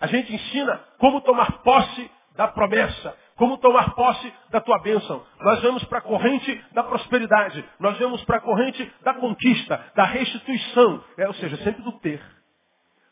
A 0.00 0.06
gente 0.06 0.34
ensina 0.34 0.76
como 0.98 1.20
tomar 1.20 1.62
posse 1.62 2.10
da 2.34 2.48
promessa, 2.48 3.16
como 3.36 3.58
tomar 3.58 3.94
posse 3.94 4.32
da 4.50 4.60
tua 4.60 4.78
bênção. 4.80 5.24
Nós 5.40 5.62
vamos 5.62 5.84
para 5.84 5.98
a 5.98 6.02
corrente 6.02 6.64
da 6.72 6.82
prosperidade, 6.82 7.64
nós 7.78 7.98
vamos 7.98 8.22
para 8.24 8.38
a 8.38 8.40
corrente 8.40 8.92
da 9.02 9.14
conquista, 9.14 9.92
da 9.94 10.04
restituição, 10.04 11.02
é, 11.16 11.26
ou 11.26 11.34
seja, 11.34 11.56
sempre 11.58 11.82
do 11.82 11.92
ter. 12.00 12.20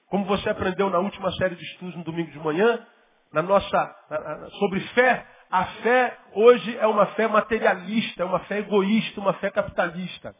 Como 0.08 0.24
você 0.24 0.50
aprendeu 0.50 0.90
na 0.90 0.98
última 0.98 1.32
série 1.32 1.54
de 1.54 1.64
estudos 1.64 1.96
no 1.96 2.04
domingo 2.04 2.30
de 2.30 2.38
manhã, 2.38 2.84
na 3.32 3.42
nossa 3.42 3.96
sobre 4.58 4.80
fé, 4.88 5.26
a 5.50 5.64
fé 5.64 6.18
hoje 6.32 6.76
é 6.78 6.86
uma 6.86 7.06
fé 7.08 7.26
materialista, 7.28 8.22
é 8.22 8.26
uma 8.26 8.40
fé 8.40 8.58
egoísta, 8.58 9.20
uma 9.20 9.34
fé 9.34 9.50
capitalista. 9.50 10.34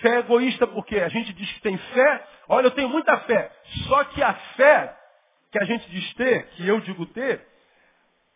Fé 0.00 0.18
egoísta 0.18 0.66
porque 0.66 0.98
a 0.98 1.08
gente 1.08 1.32
diz 1.32 1.52
que 1.52 1.60
tem 1.60 1.76
fé, 1.76 2.26
olha, 2.48 2.66
eu 2.66 2.70
tenho 2.72 2.88
muita 2.88 3.16
fé. 3.20 3.50
Só 3.88 4.04
que 4.04 4.22
a 4.22 4.34
fé 4.56 4.96
que 5.50 5.58
a 5.58 5.64
gente 5.64 5.88
diz 5.90 6.14
ter, 6.14 6.46
que 6.50 6.66
eu 6.66 6.80
digo 6.80 7.06
ter, 7.06 7.46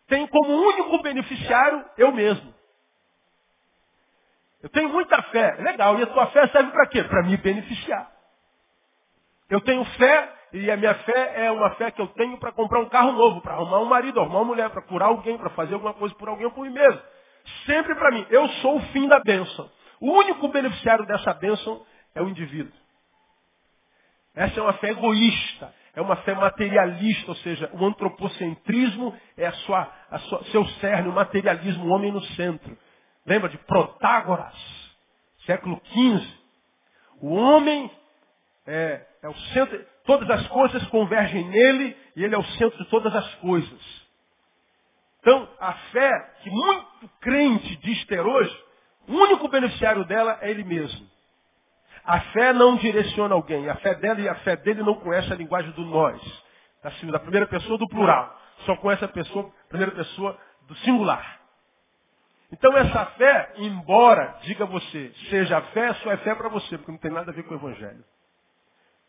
tem 0.07 0.27
como 0.27 0.51
único 0.51 1.01
beneficiário 1.01 1.85
eu 1.97 2.11
mesmo. 2.11 2.53
Eu 4.61 4.69
tenho 4.69 4.89
muita 4.89 5.21
fé. 5.23 5.55
Legal. 5.59 5.97
E 5.99 6.03
a 6.03 6.07
tua 6.07 6.27
fé 6.27 6.47
serve 6.47 6.71
para 6.71 6.87
quê? 6.87 7.03
Para 7.03 7.23
me 7.23 7.35
beneficiar. 7.37 8.11
Eu 9.49 9.59
tenho 9.61 9.83
fé 9.83 10.33
e 10.53 10.69
a 10.69 10.77
minha 10.77 10.93
fé 10.95 11.45
é 11.45 11.51
uma 11.51 11.71
fé 11.71 11.91
que 11.91 12.01
eu 12.01 12.07
tenho 12.07 12.37
para 12.39 12.51
comprar 12.51 12.79
um 12.79 12.89
carro 12.89 13.13
novo, 13.13 13.41
para 13.41 13.53
arrumar 13.53 13.79
um 13.79 13.85
marido, 13.85 14.19
arrumar 14.19 14.39
uma 14.39 14.45
mulher, 14.45 14.69
para 14.69 14.81
curar 14.81 15.09
alguém, 15.09 15.37
para 15.37 15.49
fazer 15.51 15.73
alguma 15.73 15.93
coisa 15.93 16.13
por 16.15 16.29
alguém 16.29 16.45
ou 16.45 16.51
por 16.51 16.65
mim 16.65 16.73
mesmo. 16.73 17.01
Sempre 17.65 17.95
para 17.95 18.11
mim. 18.11 18.25
Eu 18.29 18.47
sou 18.61 18.77
o 18.77 18.81
fim 18.87 19.07
da 19.07 19.19
bênção. 19.19 19.69
O 19.99 20.11
único 20.11 20.47
beneficiário 20.49 21.05
dessa 21.05 21.33
bênção 21.33 21.85
é 22.13 22.21
o 22.21 22.29
indivíduo. 22.29 22.73
Essa 24.35 24.59
é 24.59 24.63
uma 24.63 24.73
fé 24.73 24.91
egoísta 24.91 25.73
é 25.93 26.01
uma 26.01 26.15
fé 26.17 26.33
materialista, 26.33 27.31
ou 27.31 27.35
seja, 27.37 27.69
o 27.73 27.85
antropocentrismo 27.85 29.15
é 29.37 29.47
a 29.47 29.51
sua, 29.51 29.91
a 30.09 30.19
sua, 30.19 30.43
seu 30.45 30.65
cerne, 30.79 31.09
o 31.09 31.13
materialismo, 31.13 31.85
o 31.85 31.89
homem 31.89 32.11
no 32.11 32.21
centro. 32.21 32.77
Lembra 33.25 33.49
de 33.49 33.57
Protágoras, 33.59 34.55
século 35.45 35.81
XV? 35.85 36.27
O 37.21 37.33
homem 37.33 37.91
é, 38.65 39.05
é 39.21 39.29
o 39.29 39.35
centro, 39.53 39.85
todas 40.05 40.29
as 40.29 40.47
coisas 40.47 40.83
convergem 40.87 41.47
nele 41.47 41.97
e 42.15 42.23
ele 42.23 42.35
é 42.35 42.37
o 42.37 42.43
centro 42.43 42.77
de 42.77 42.89
todas 42.89 43.15
as 43.15 43.35
coisas. 43.35 44.01
Então, 45.19 45.47
a 45.59 45.73
fé 45.73 46.33
que 46.41 46.49
muito 46.49 47.09
crente 47.19 47.75
diz 47.77 48.05
ter 48.05 48.21
hoje, 48.21 48.63
o 49.07 49.13
único 49.13 49.47
beneficiário 49.47 50.03
dela 50.05 50.37
é 50.41 50.49
ele 50.49 50.63
mesmo. 50.63 51.07
A 52.03 52.19
fé 52.19 52.51
não 52.53 52.75
direciona 52.77 53.35
alguém. 53.35 53.69
A 53.69 53.75
fé 53.75 53.93
dela 53.95 54.19
e 54.19 54.27
a 54.27 54.35
fé 54.35 54.55
dele 54.55 54.81
não 54.81 54.95
conhece 54.95 55.31
a 55.31 55.35
linguagem 55.35 55.71
do 55.71 55.85
nós. 55.85 56.19
Da 57.11 57.19
primeira 57.19 57.45
pessoa 57.45 57.77
do 57.77 57.87
plural. 57.87 58.35
Só 58.65 58.75
conhece 58.77 59.05
a 59.05 59.07
pessoa, 59.07 59.51
primeira 59.69 59.93
pessoa 59.93 60.37
do 60.67 60.75
singular. 60.77 61.39
Então 62.51 62.75
essa 62.75 63.05
fé, 63.05 63.53
embora, 63.57 64.37
diga 64.41 64.65
você, 64.65 65.13
seja 65.29 65.61
fé, 65.73 65.93
só 65.95 66.11
é 66.11 66.17
fé 66.17 66.35
para 66.35 66.49
você, 66.49 66.77
porque 66.77 66.91
não 66.91 66.99
tem 66.99 67.11
nada 67.11 67.31
a 67.31 67.33
ver 67.33 67.43
com 67.43 67.53
o 67.53 67.57
Evangelho. 67.57 68.03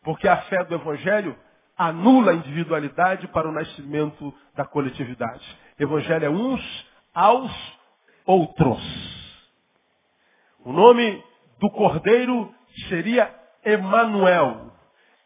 Porque 0.02 0.26
a 0.28 0.36
fé 0.42 0.64
do 0.64 0.74
Evangelho 0.74 1.36
anula 1.76 2.32
a 2.32 2.34
individualidade 2.34 3.26
para 3.28 3.48
o 3.48 3.52
nascimento 3.52 4.32
da 4.54 4.64
coletividade. 4.64 5.44
Evangelho 5.78 6.26
é 6.26 6.30
uns 6.30 6.86
aos 7.14 7.78
outros. 8.26 8.80
O 10.64 10.72
nome 10.72 11.22
do 11.58 11.70
Cordeiro 11.70 12.52
seria 12.88 13.34
Emanuel. 13.64 14.72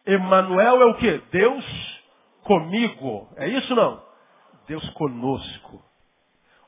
Emanuel 0.05 0.83
é 0.83 0.85
o 0.87 0.95
que? 0.95 1.19
Deus 1.31 2.03
comigo. 2.45 3.29
É 3.37 3.49
isso 3.49 3.75
não? 3.75 4.03
Deus 4.67 4.89
conosco. 4.91 5.83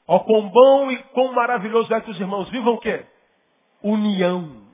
Ó 0.07 0.21
quão 0.21 0.49
bom 0.49 0.91
e 0.91 1.03
quão 1.15 1.33
maravilhoso 1.33 1.93
é 1.95 2.01
que 2.01 2.11
os 2.11 2.21
irmãos 2.21 2.49
vivam 2.51 2.75
o 2.75 2.81
quê? 2.81 3.05
União. 3.83 4.67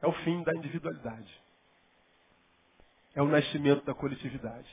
É 0.00 0.06
o 0.06 0.12
fim 0.12 0.42
da 0.42 0.54
individualidade. 0.54 1.43
É 3.14 3.22
o 3.22 3.26
nascimento 3.26 3.84
da 3.84 3.94
coletividade. 3.94 4.68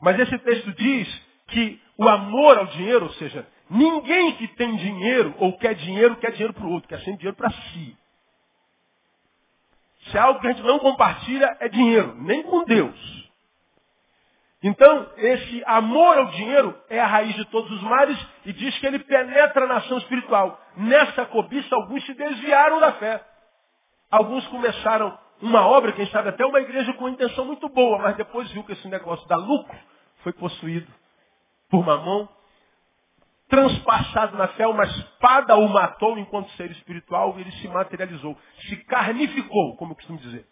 Mas 0.00 0.18
esse 0.18 0.38
texto 0.38 0.72
diz 0.72 1.22
que 1.48 1.80
o 1.96 2.08
amor 2.08 2.58
ao 2.58 2.66
dinheiro, 2.66 3.06
ou 3.06 3.12
seja, 3.12 3.46
ninguém 3.70 4.36
que 4.36 4.48
tem 4.48 4.76
dinheiro 4.76 5.34
ou 5.38 5.56
quer 5.58 5.74
dinheiro, 5.74 6.16
quer 6.16 6.32
dinheiro 6.32 6.54
para 6.54 6.66
o 6.66 6.70
outro, 6.70 6.88
quer 6.88 6.98
sempre 6.98 7.18
dinheiro 7.18 7.36
para 7.36 7.50
si. 7.50 7.96
Se 10.06 10.16
é 10.16 10.20
algo 10.20 10.40
que 10.40 10.46
a 10.46 10.52
gente 10.52 10.62
não 10.62 10.78
compartilha, 10.78 11.56
é 11.60 11.68
dinheiro, 11.68 12.14
nem 12.20 12.42
com 12.42 12.64
Deus. 12.64 13.24
Então, 14.62 15.10
esse 15.18 15.62
amor 15.66 16.16
ao 16.16 16.26
dinheiro 16.30 16.74
é 16.88 16.98
a 16.98 17.06
raiz 17.06 17.34
de 17.34 17.44
todos 17.46 17.70
os 17.70 17.82
males 17.82 18.18
e 18.46 18.52
diz 18.54 18.78
que 18.78 18.86
ele 18.86 18.98
penetra 18.98 19.66
na 19.66 19.76
ação 19.76 19.98
espiritual. 19.98 20.58
Nessa 20.76 21.26
cobiça, 21.26 21.74
alguns 21.74 22.04
se 22.06 22.14
desviaram 22.14 22.80
da 22.80 22.92
fé. 22.92 23.22
Alguns 24.10 24.46
começaram 24.48 25.18
uma 25.40 25.66
obra, 25.66 25.92
quem 25.92 26.06
sabe 26.06 26.28
até 26.28 26.44
uma 26.44 26.60
igreja 26.60 26.92
com 26.94 27.08
intenção 27.08 27.44
muito 27.44 27.68
boa, 27.68 27.98
mas 27.98 28.16
depois 28.16 28.50
viu 28.52 28.64
que 28.64 28.72
esse 28.72 28.88
negócio 28.88 29.26
dá 29.28 29.36
lucro, 29.36 29.78
foi 30.22 30.32
possuído 30.32 30.90
por 31.68 31.84
mamão 31.84 32.28
transpassado 33.48 34.36
na 34.36 34.48
fé, 34.48 34.66
uma 34.66 34.84
espada 34.84 35.56
o 35.56 35.68
matou 35.68 36.18
enquanto 36.18 36.50
ser 36.52 36.70
espiritual 36.72 37.38
ele 37.38 37.52
se 37.52 37.68
materializou, 37.68 38.36
se 38.62 38.76
carnificou, 38.84 39.76
como 39.76 39.92
eu 39.92 39.96
costumo 39.96 40.18
dizer. 40.18 40.46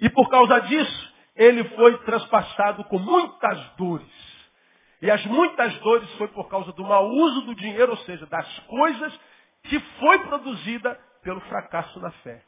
E 0.00 0.08
por 0.08 0.28
causa 0.30 0.58
disso, 0.60 1.12
ele 1.36 1.64
foi 1.70 1.98
transpassado 1.98 2.84
com 2.84 2.98
muitas 2.98 3.58
dores. 3.76 4.32
E 5.00 5.10
as 5.10 5.24
muitas 5.26 5.76
dores 5.80 6.10
foi 6.14 6.28
por 6.28 6.48
causa 6.48 6.72
do 6.72 6.84
mau 6.84 7.06
uso 7.08 7.42
do 7.42 7.54
dinheiro, 7.54 7.90
ou 7.92 7.98
seja, 7.98 8.24
das 8.26 8.58
coisas 8.60 9.20
que 9.64 9.78
foi 9.78 10.18
produzida 10.20 10.98
pelo 11.22 11.40
fracasso 11.42 12.00
na 12.00 12.10
fé. 12.10 12.42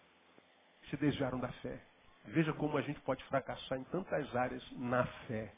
Se 0.90 0.96
desviaram 0.96 1.38
da 1.38 1.48
fé. 1.48 1.80
Veja 2.26 2.52
como 2.52 2.76
a 2.78 2.82
gente 2.82 3.00
pode 3.00 3.22
fracassar 3.24 3.78
em 3.78 3.84
tantas 3.84 4.34
áreas 4.34 4.62
na 4.72 5.04
fé. 5.26 5.52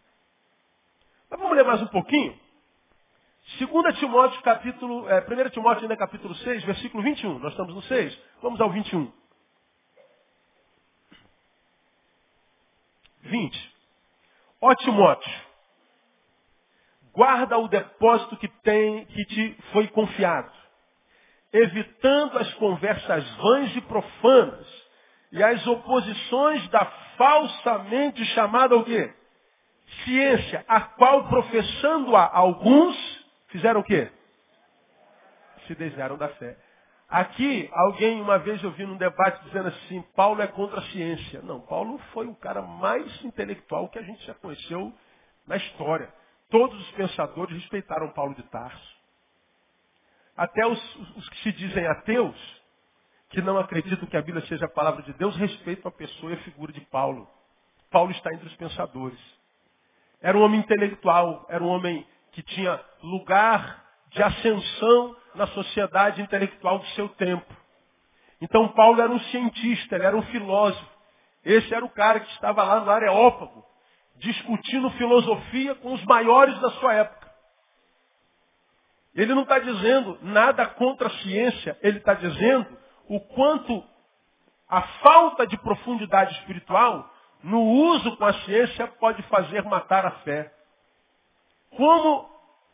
Mas 1.30 1.40
vamos 1.40 1.56
ler 1.56 1.64
mais 1.64 1.82
um 1.82 1.86
pouquinho? 1.88 2.38
2 3.58 3.98
Timóteo, 3.98 4.42
capítulo, 4.42 5.08
é, 5.08 5.20
1 5.20 5.50
Timóteo 5.50 5.82
ainda 5.82 5.96
capítulo 5.96 6.34
6, 6.34 6.64
versículo 6.64 7.02
21. 7.02 7.38
Nós 7.38 7.52
estamos 7.52 7.74
no 7.74 7.82
6, 7.82 8.18
vamos 8.42 8.60
ao 8.60 8.70
21. 8.70 9.12
20. 13.22 13.76
Ó 14.60 14.74
Timóteo, 14.74 15.32
guarda 17.12 17.58
o 17.58 17.68
depósito 17.68 18.36
que 18.36 18.48
tem, 18.48 19.06
que 19.06 19.24
te 19.26 19.62
foi 19.72 19.86
confiado, 19.88 20.52
evitando 21.52 22.38
as 22.38 22.52
conversas 22.54 23.28
vãs 23.36 23.76
e 23.76 23.80
profanas 23.82 24.75
e 25.36 25.42
as 25.42 25.66
oposições 25.66 26.68
da 26.68 26.84
falsamente 27.16 28.24
chamada 28.26 28.76
o 28.76 28.84
quê? 28.84 29.14
Ciência, 30.04 30.64
a 30.66 30.80
qual 30.80 31.28
professando 31.28 32.16
a 32.16 32.28
alguns 32.36 33.16
Fizeram 33.48 33.80
o 33.80 33.84
quê? 33.84 34.10
se 35.66 35.74
desviaram 35.74 36.16
da 36.16 36.28
fé. 36.30 36.56
Aqui, 37.08 37.68
alguém 37.72 38.20
uma 38.20 38.38
vez 38.38 38.62
eu 38.62 38.70
vi 38.72 38.84
num 38.84 38.96
debate 38.96 39.42
dizendo 39.44 39.68
assim, 39.68 40.02
Paulo 40.14 40.42
é 40.42 40.46
contra 40.46 40.80
a 40.80 40.84
ciência. 40.90 41.40
Não, 41.42 41.60
Paulo 41.60 41.98
foi 42.12 42.26
o 42.26 42.34
cara 42.34 42.62
mais 42.62 43.24
intelectual 43.24 43.88
que 43.88 43.98
a 43.98 44.02
gente 44.02 44.24
já 44.24 44.34
conheceu 44.34 44.92
na 45.46 45.56
história. 45.56 46.12
Todos 46.50 46.78
os 46.80 46.90
pensadores 46.92 47.56
respeitaram 47.56 48.12
Paulo 48.12 48.34
de 48.34 48.42
Tarso. 48.44 48.96
Até 50.36 50.66
os, 50.66 50.96
os 51.16 51.28
que 51.28 51.38
se 51.42 51.52
dizem 51.52 51.86
ateus, 51.86 52.62
que 53.36 53.42
não 53.42 53.58
acreditam 53.58 54.08
que 54.08 54.16
a 54.16 54.22
Bíblia 54.22 54.42
seja 54.46 54.64
a 54.64 54.68
palavra 54.68 55.02
de 55.02 55.12
Deus, 55.12 55.36
respeitam 55.36 55.90
a 55.90 55.92
pessoa 55.92 56.32
e 56.32 56.36
a 56.36 56.38
figura 56.38 56.72
de 56.72 56.80
Paulo. 56.80 57.28
Paulo 57.90 58.10
está 58.10 58.32
entre 58.32 58.46
os 58.46 58.56
pensadores. 58.56 59.18
Era 60.22 60.38
um 60.38 60.40
homem 60.40 60.60
intelectual, 60.60 61.44
era 61.50 61.62
um 61.62 61.68
homem 61.68 62.06
que 62.32 62.42
tinha 62.42 62.80
lugar 63.02 63.84
de 64.08 64.22
ascensão 64.22 65.14
na 65.34 65.46
sociedade 65.48 66.22
intelectual 66.22 66.78
do 66.78 66.86
seu 66.92 67.10
tempo. 67.10 67.54
Então 68.40 68.68
Paulo 68.68 69.02
era 69.02 69.12
um 69.12 69.20
cientista, 69.20 69.96
ele 69.96 70.06
era 70.06 70.16
um 70.16 70.22
filósofo. 70.22 70.90
Esse 71.44 71.74
era 71.74 71.84
o 71.84 71.90
cara 71.90 72.20
que 72.20 72.32
estava 72.32 72.64
lá 72.64 72.80
no 72.80 72.90
Areópago, 72.90 73.66
discutindo 74.16 74.88
filosofia 74.92 75.74
com 75.74 75.92
os 75.92 76.02
maiores 76.06 76.58
da 76.60 76.70
sua 76.70 76.94
época. 76.94 77.30
Ele 79.14 79.34
não 79.34 79.42
está 79.42 79.58
dizendo 79.58 80.18
nada 80.22 80.64
contra 80.64 81.08
a 81.08 81.18
ciência, 81.18 81.78
ele 81.82 81.98
está 81.98 82.14
dizendo 82.14 82.85
o 83.08 83.20
quanto 83.20 83.84
a 84.68 84.82
falta 84.82 85.46
de 85.46 85.56
profundidade 85.58 86.32
espiritual 86.38 87.08
no 87.42 87.60
uso 87.62 88.16
com 88.16 88.24
a 88.24 88.32
ciência 88.44 88.86
pode 88.86 89.22
fazer 89.24 89.62
matar 89.64 90.04
a 90.04 90.10
fé. 90.22 90.52
Como 91.76 92.28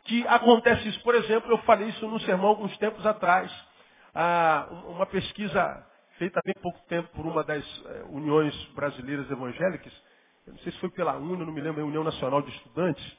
que 0.05 0.27
acontece 0.27 0.89
isso. 0.89 1.03
Por 1.03 1.15
exemplo, 1.15 1.51
eu 1.51 1.59
falei 1.59 1.89
isso 1.89 2.07
num 2.07 2.21
sermão 2.21 2.49
alguns 2.49 2.77
tempos 2.79 3.05
atrás. 3.07 3.53
Ah, 4.15 4.67
uma 4.89 5.07
pesquisa 5.07 5.87
feita 6.19 6.39
há 6.39 6.43
bem 6.45 6.55
pouco 6.63 6.79
tempo 6.89 7.09
por 7.15 7.27
uma 7.27 7.43
das 7.43 7.65
eh, 7.87 8.05
uniões 8.11 8.55
brasileiras 8.75 9.29
evangélicas, 9.31 9.93
eu 10.47 10.53
não 10.53 10.61
sei 10.61 10.73
se 10.73 10.79
foi 10.79 10.91
pela 10.91 11.17
UNA, 11.17 11.45
não 11.45 11.53
me 11.53 11.61
lembro, 11.61 11.83
a 11.83 11.85
União 11.85 12.05
Nacional 12.05 12.43
de 12.43 12.51
Estudantes, 12.51 13.19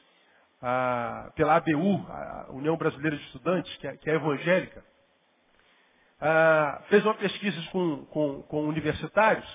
ah, 0.62 1.30
pela 1.34 1.56
ABU, 1.56 2.06
a 2.08 2.46
União 2.50 2.76
Brasileira 2.76 3.16
de 3.16 3.24
Estudantes, 3.24 3.76
que 3.76 3.88
é, 3.88 3.96
que 3.96 4.08
é 4.08 4.14
evangélica, 4.14 4.84
ah, 6.20 6.82
fez 6.88 7.04
uma 7.04 7.14
pesquisa 7.14 7.60
com, 7.70 8.04
com, 8.06 8.42
com 8.42 8.68
universitários, 8.68 9.48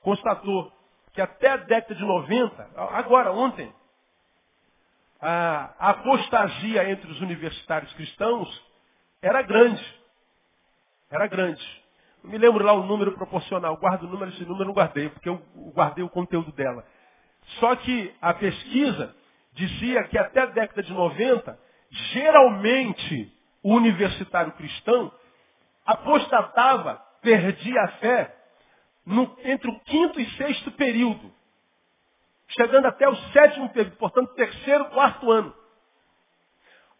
constatou 0.00 0.72
que 1.12 1.20
até 1.20 1.48
a 1.50 1.56
década 1.56 1.94
de 1.94 2.04
90, 2.04 2.70
agora, 2.92 3.32
ontem, 3.32 3.72
a 5.20 5.90
apostasia 5.90 6.90
entre 6.90 7.10
os 7.10 7.20
universitários 7.20 7.92
cristãos 7.94 8.48
era 9.20 9.42
grande. 9.42 9.84
Era 11.10 11.26
grande. 11.26 11.62
Não 12.22 12.30
me 12.30 12.38
lembro 12.38 12.64
lá 12.64 12.72
o 12.72 12.86
número 12.86 13.12
proporcional. 13.12 13.76
Guardo 13.76 14.04
o 14.04 14.08
número, 14.08 14.30
esse 14.30 14.42
número 14.42 14.62
eu 14.62 14.66
não 14.68 14.74
guardei, 14.74 15.08
porque 15.08 15.28
eu 15.28 15.42
guardei 15.74 16.04
o 16.04 16.08
conteúdo 16.08 16.52
dela. 16.52 16.84
Só 17.58 17.74
que 17.76 18.14
a 18.20 18.32
pesquisa 18.34 19.14
dizia 19.52 20.04
que 20.04 20.16
até 20.16 20.40
a 20.40 20.46
década 20.46 20.82
de 20.82 20.92
90, 20.92 21.58
geralmente 22.12 23.32
o 23.62 23.74
universitário 23.74 24.52
cristão 24.52 25.12
apostatava, 25.92 26.94
perdia 27.20 27.80
a 27.82 27.88
fé 27.98 28.36
no, 29.06 29.36
entre 29.44 29.70
o 29.70 29.80
quinto 29.80 30.20
e 30.20 30.30
sexto 30.36 30.70
período 30.72 31.32
chegando 32.50 32.86
até 32.86 33.08
o 33.08 33.16
sétimo 33.32 33.68
período, 33.70 33.96
portanto, 33.96 34.34
terceiro, 34.34 34.86
quarto 34.86 35.30
ano. 35.30 35.54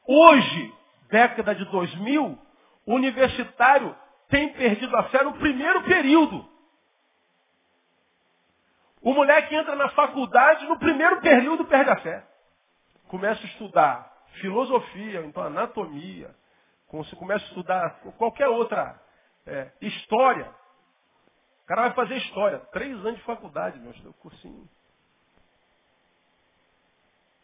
Hoje, 0.06 0.74
década 1.08 1.54
de 1.54 1.64
2000, 1.66 2.38
o 2.86 2.94
universitário 2.94 3.96
tem 4.28 4.52
perdido 4.52 4.96
a 4.96 5.04
fé 5.04 5.22
no 5.22 5.34
primeiro 5.34 5.82
período. 5.82 6.48
O 9.02 9.14
moleque 9.14 9.54
entra 9.54 9.74
na 9.76 9.88
faculdade, 9.90 10.66
no 10.66 10.78
primeiro 10.78 11.20
período 11.20 11.64
perde 11.64 11.90
a 11.90 11.96
fé. 11.96 12.26
Começa 13.08 13.42
a 13.42 13.46
estudar 13.46 14.12
filosofia, 14.40 15.22
então 15.22 15.42
anatomia, 15.42 16.34
você 16.98 17.14
começa 17.16 17.44
a 17.44 17.48
estudar 17.48 18.00
qualquer 18.18 18.48
outra 18.48 19.00
é, 19.46 19.70
história. 19.80 20.50
O 21.62 21.66
cara 21.66 21.82
vai 21.82 21.94
fazer 21.94 22.16
história. 22.16 22.58
Três 22.72 22.94
anos 22.96 23.16
de 23.16 23.24
faculdade, 23.24 23.78
meu, 23.78 23.92
cursinho. 24.14 24.68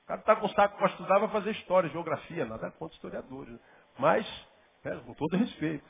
O 0.03 0.07
cara 0.07 0.21
está 0.21 0.37
com 0.37 0.49
saco 0.51 0.79
para 0.79 0.89
estudar, 0.89 1.19
vai 1.19 1.29
fazer 1.29 1.51
história, 1.53 1.91
geografia, 1.91 2.45
nada 2.45 2.71
contra 2.73 2.95
historiadores. 2.95 3.53
Né? 3.53 3.59
Mas, 3.99 4.47
né, 4.85 5.01
com 5.05 5.15
todo 5.15 5.37
respeito. 5.37 5.85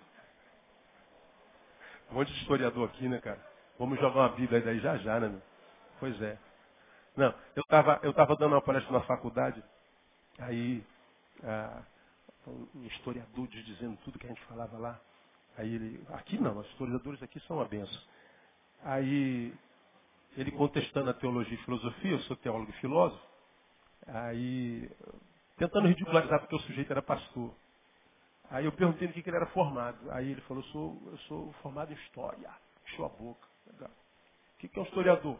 Um 2.10 2.14
monte 2.14 2.32
de 2.32 2.40
historiador 2.40 2.88
aqui, 2.88 3.08
né, 3.08 3.20
cara? 3.20 3.44
Vamos 3.78 3.98
jogar 3.98 4.20
uma 4.20 4.28
Bíblia 4.30 4.60
daí 4.60 4.78
já 4.80 4.96
já, 4.98 5.20
né, 5.20 5.28
meu? 5.28 5.42
Pois 5.98 6.20
é. 6.22 6.38
Não, 7.16 7.34
eu 7.54 7.62
estava 7.62 8.00
eu 8.02 8.12
tava 8.12 8.36
dando 8.36 8.52
uma 8.52 8.62
palestra 8.62 8.92
na 8.92 9.00
faculdade, 9.02 9.62
aí 10.38 10.84
ah, 11.42 11.82
um 12.46 12.86
historiador 12.86 13.46
dizendo 13.48 13.96
tudo 14.04 14.18
que 14.18 14.26
a 14.26 14.28
gente 14.28 14.44
falava 14.46 14.78
lá. 14.78 15.00
Aí 15.56 15.74
ele, 15.74 16.04
aqui 16.10 16.38
não, 16.38 16.58
os 16.58 16.66
historiadores 16.68 17.22
aqui 17.22 17.40
são 17.40 17.56
uma 17.56 17.64
benção. 17.64 18.02
Aí 18.82 19.54
ele 20.36 20.50
contestando 20.52 21.10
a 21.10 21.14
teologia 21.14 21.54
e 21.54 21.64
filosofia, 21.64 22.12
eu 22.12 22.20
sou 22.20 22.36
teólogo 22.36 22.70
e 22.70 22.80
filósofo, 22.80 23.26
Aí, 24.08 24.88
tentando 25.56 25.88
ridicularizar 25.88 26.40
porque 26.40 26.54
o 26.54 26.60
sujeito 26.60 26.90
era 26.90 27.02
pastor. 27.02 27.52
Aí 28.50 28.64
eu 28.64 28.72
perguntei 28.72 29.08
no 29.08 29.14
que, 29.14 29.22
que 29.22 29.28
ele 29.28 29.36
era 29.36 29.46
formado. 29.46 29.98
Aí 30.12 30.30
ele 30.30 30.40
falou, 30.42 30.62
sou, 30.64 31.02
eu 31.06 31.18
sou 31.18 31.52
formado 31.54 31.92
em 31.92 31.96
história. 31.96 32.48
Encheu 32.86 33.06
a 33.06 33.08
boca. 33.08 33.46
O 33.66 34.58
que, 34.58 34.68
que 34.68 34.78
é 34.78 34.82
um 34.82 34.86
historiador? 34.86 35.38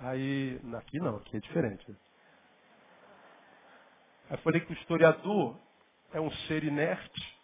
Aí, 0.00 0.60
aqui 0.76 0.98
não, 0.98 1.16
aqui 1.16 1.36
é 1.36 1.40
diferente. 1.40 1.96
Eu 4.30 4.38
falei 4.38 4.60
que 4.60 4.72
o 4.72 4.76
historiador 4.76 5.58
é 6.12 6.20
um 6.20 6.30
ser 6.46 6.64
inerte, 6.64 7.38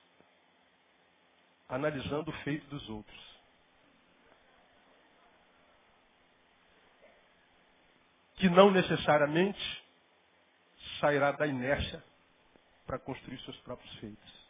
analisando 1.68 2.30
o 2.30 2.34
feito 2.44 2.66
dos 2.68 2.88
outros. 2.88 3.38
que 8.38 8.48
não 8.48 8.70
necessariamente 8.70 9.84
sairá 11.00 11.32
da 11.32 11.46
inércia 11.46 12.02
para 12.86 12.98
construir 12.98 13.38
seus 13.40 13.56
próprios 13.60 13.92
feitos. 13.96 14.48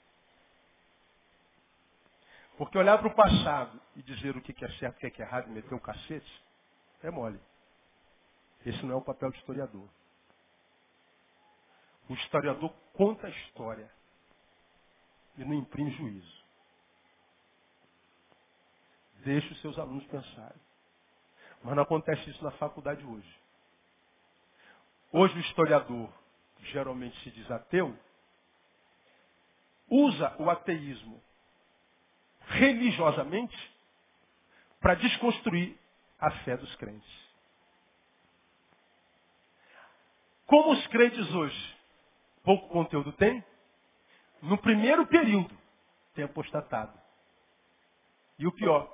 Porque 2.57 2.77
olhar 2.77 2.99
para 2.99 3.09
o 3.09 3.15
passado 3.15 3.81
e 3.97 4.03
dizer 4.03 4.37
o 4.37 4.43
que 4.43 4.65
é 4.65 4.71
certo 4.79 4.97
o 4.97 5.11
que 5.11 5.23
é 5.23 5.25
errado 5.25 5.49
e 5.49 5.53
meter 5.53 5.75
o 5.75 5.81
cacete, 5.81 6.45
é 7.03 7.11
mole. 7.11 7.41
Esse 8.67 8.85
não 8.85 8.95
é 8.95 8.97
o 8.97 9.03
papel 9.03 9.31
de 9.31 9.39
historiador. 9.39 9.89
O 12.09 12.15
historiador 12.15 12.73
conta 12.95 13.27
a 13.27 13.31
história 13.31 13.91
e 15.37 15.45
não 15.45 15.55
imprime 15.55 15.91
juízo. 15.91 16.39
Deixa 19.25 19.53
os 19.53 19.61
seus 19.61 19.79
alunos 19.79 20.05
pensarem. 20.07 20.61
Mas 21.63 21.75
não 21.77 21.83
acontece 21.83 22.31
isso 22.31 22.43
na 22.43 22.51
faculdade 22.53 23.05
hoje. 23.05 23.39
Hoje 25.13 25.35
o 25.37 25.41
historiador, 25.41 26.11
geralmente 26.65 27.19
se 27.23 27.31
diz 27.31 27.51
ateu, 27.51 27.97
usa 29.89 30.35
o 30.39 30.51
ateísmo 30.51 31.23
religiosamente 32.47 33.57
para 34.81 34.95
desconstruir 34.95 35.77
a 36.19 36.31
fé 36.43 36.57
dos 36.57 36.75
crentes. 36.77 37.29
Como 40.47 40.73
os 40.73 40.87
crentes 40.87 41.31
hoje 41.35 41.78
pouco 42.49 42.67
conteúdo 42.69 43.13
têm, 43.13 43.45
no 44.41 44.57
primeiro 44.57 45.07
período 45.07 45.55
tem 46.15 46.25
apostatado. 46.25 46.99
E 48.39 48.47
o 48.47 48.53
pior, 48.53 48.91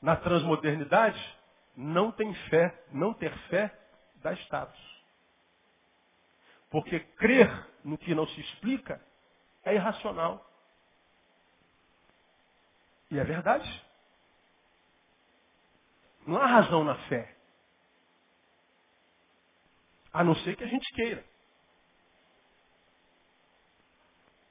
na 0.00 0.16
transmodernidade, 0.16 1.38
não 1.76 2.10
tem 2.10 2.32
fé, 2.48 2.82
não 2.92 3.12
ter 3.12 3.30
fé 3.48 3.78
dá 4.22 4.32
status. 4.32 5.04
Porque 6.70 6.98
crer 6.98 7.68
no 7.84 7.98
que 7.98 8.14
não 8.14 8.26
se 8.26 8.40
explica 8.40 8.98
é 9.64 9.74
irracional. 9.74 10.50
E 13.10 13.18
é 13.18 13.24
verdade. 13.24 13.84
Não 16.26 16.40
há 16.40 16.46
razão 16.46 16.84
na 16.84 16.94
fé. 17.08 17.36
A 20.12 20.24
não 20.24 20.34
ser 20.36 20.56
que 20.56 20.64
a 20.64 20.68
gente 20.68 20.92
queira. 20.94 21.24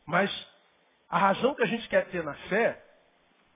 Mas 0.05 0.31
a 1.09 1.17
razão 1.17 1.55
que 1.55 1.63
a 1.63 1.67
gente 1.67 1.87
quer 1.89 2.09
ter 2.09 2.23
na 2.23 2.33
fé 2.49 2.83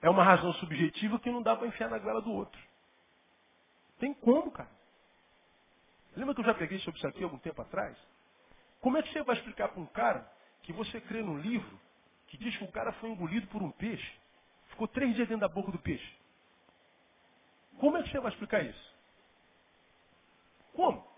é 0.02 0.10
uma 0.10 0.24
razão 0.24 0.52
subjetiva 0.54 1.20
que 1.20 1.32
não 1.32 1.42
dá 1.42 1.56
para 1.56 1.68
enfiar 1.68 1.90
na 1.90 2.00
goela 2.00 2.22
do 2.22 2.32
outro. 2.32 2.60
Tem 4.00 4.14
como, 4.14 4.52
cara. 4.52 4.70
Lembra 6.16 6.34
que 6.34 6.42
eu 6.42 6.46
já 6.46 6.54
peguei 6.54 6.80
sobre 6.80 6.98
isso 6.98 7.08
aqui 7.08 7.24
algum 7.24 7.38
tempo 7.38 7.62
atrás? 7.62 7.98
Como 8.82 8.98
é 8.98 9.04
que 9.04 9.14
você 9.14 9.24
vai 9.24 9.36
explicar 9.38 9.70
para 9.70 9.80
um 9.80 9.86
cara 9.86 10.30
que 10.64 10.74
você 10.74 11.00
crê 11.02 11.22
num 11.22 11.38
livro 11.38 11.80
que 12.32 12.38
diz 12.38 12.56
que 12.58 12.64
o 12.64 12.72
cara 12.72 12.94
foi 12.94 13.10
engolido 13.10 13.46
por 13.48 13.62
um 13.62 13.72
peixe. 13.72 14.20
Ficou 14.70 14.88
três 14.88 15.14
dias 15.16 15.28
dentro 15.28 15.42
da 15.42 15.54
boca 15.54 15.70
do 15.70 15.80
peixe. 15.80 16.18
Como 17.78 17.98
é 17.98 18.04
que 18.04 18.10
você 18.10 18.22
vai 18.22 18.32
explicar 18.32 18.64
isso? 18.64 18.96
Como? 20.74 21.11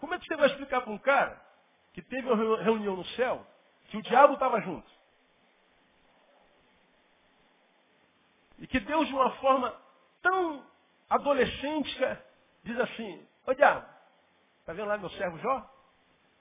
Como 0.00 0.14
é 0.14 0.18
que 0.18 0.26
você 0.26 0.36
vai 0.36 0.48
explicar 0.48 0.80
para 0.80 0.92
um 0.92 0.98
cara 0.98 1.40
que 1.92 2.02
teve 2.02 2.26
uma 2.28 2.62
reunião 2.62 2.96
no 2.96 3.04
céu 3.08 3.46
que 3.90 3.98
o 3.98 4.02
diabo 4.02 4.34
estava 4.34 4.60
junto? 4.62 4.90
E 8.58 8.66
que 8.66 8.80
Deus, 8.80 9.06
de 9.06 9.14
uma 9.14 9.30
forma 9.36 9.74
tão 10.22 10.64
adolescente, 11.08 11.98
diz 12.64 12.78
assim, 12.80 13.26
ô 13.46 13.54
diabo, 13.54 13.86
tá 14.64 14.72
vendo 14.72 14.88
lá 14.88 14.98
meu 14.98 15.10
servo 15.10 15.38
Jó? 15.38 15.70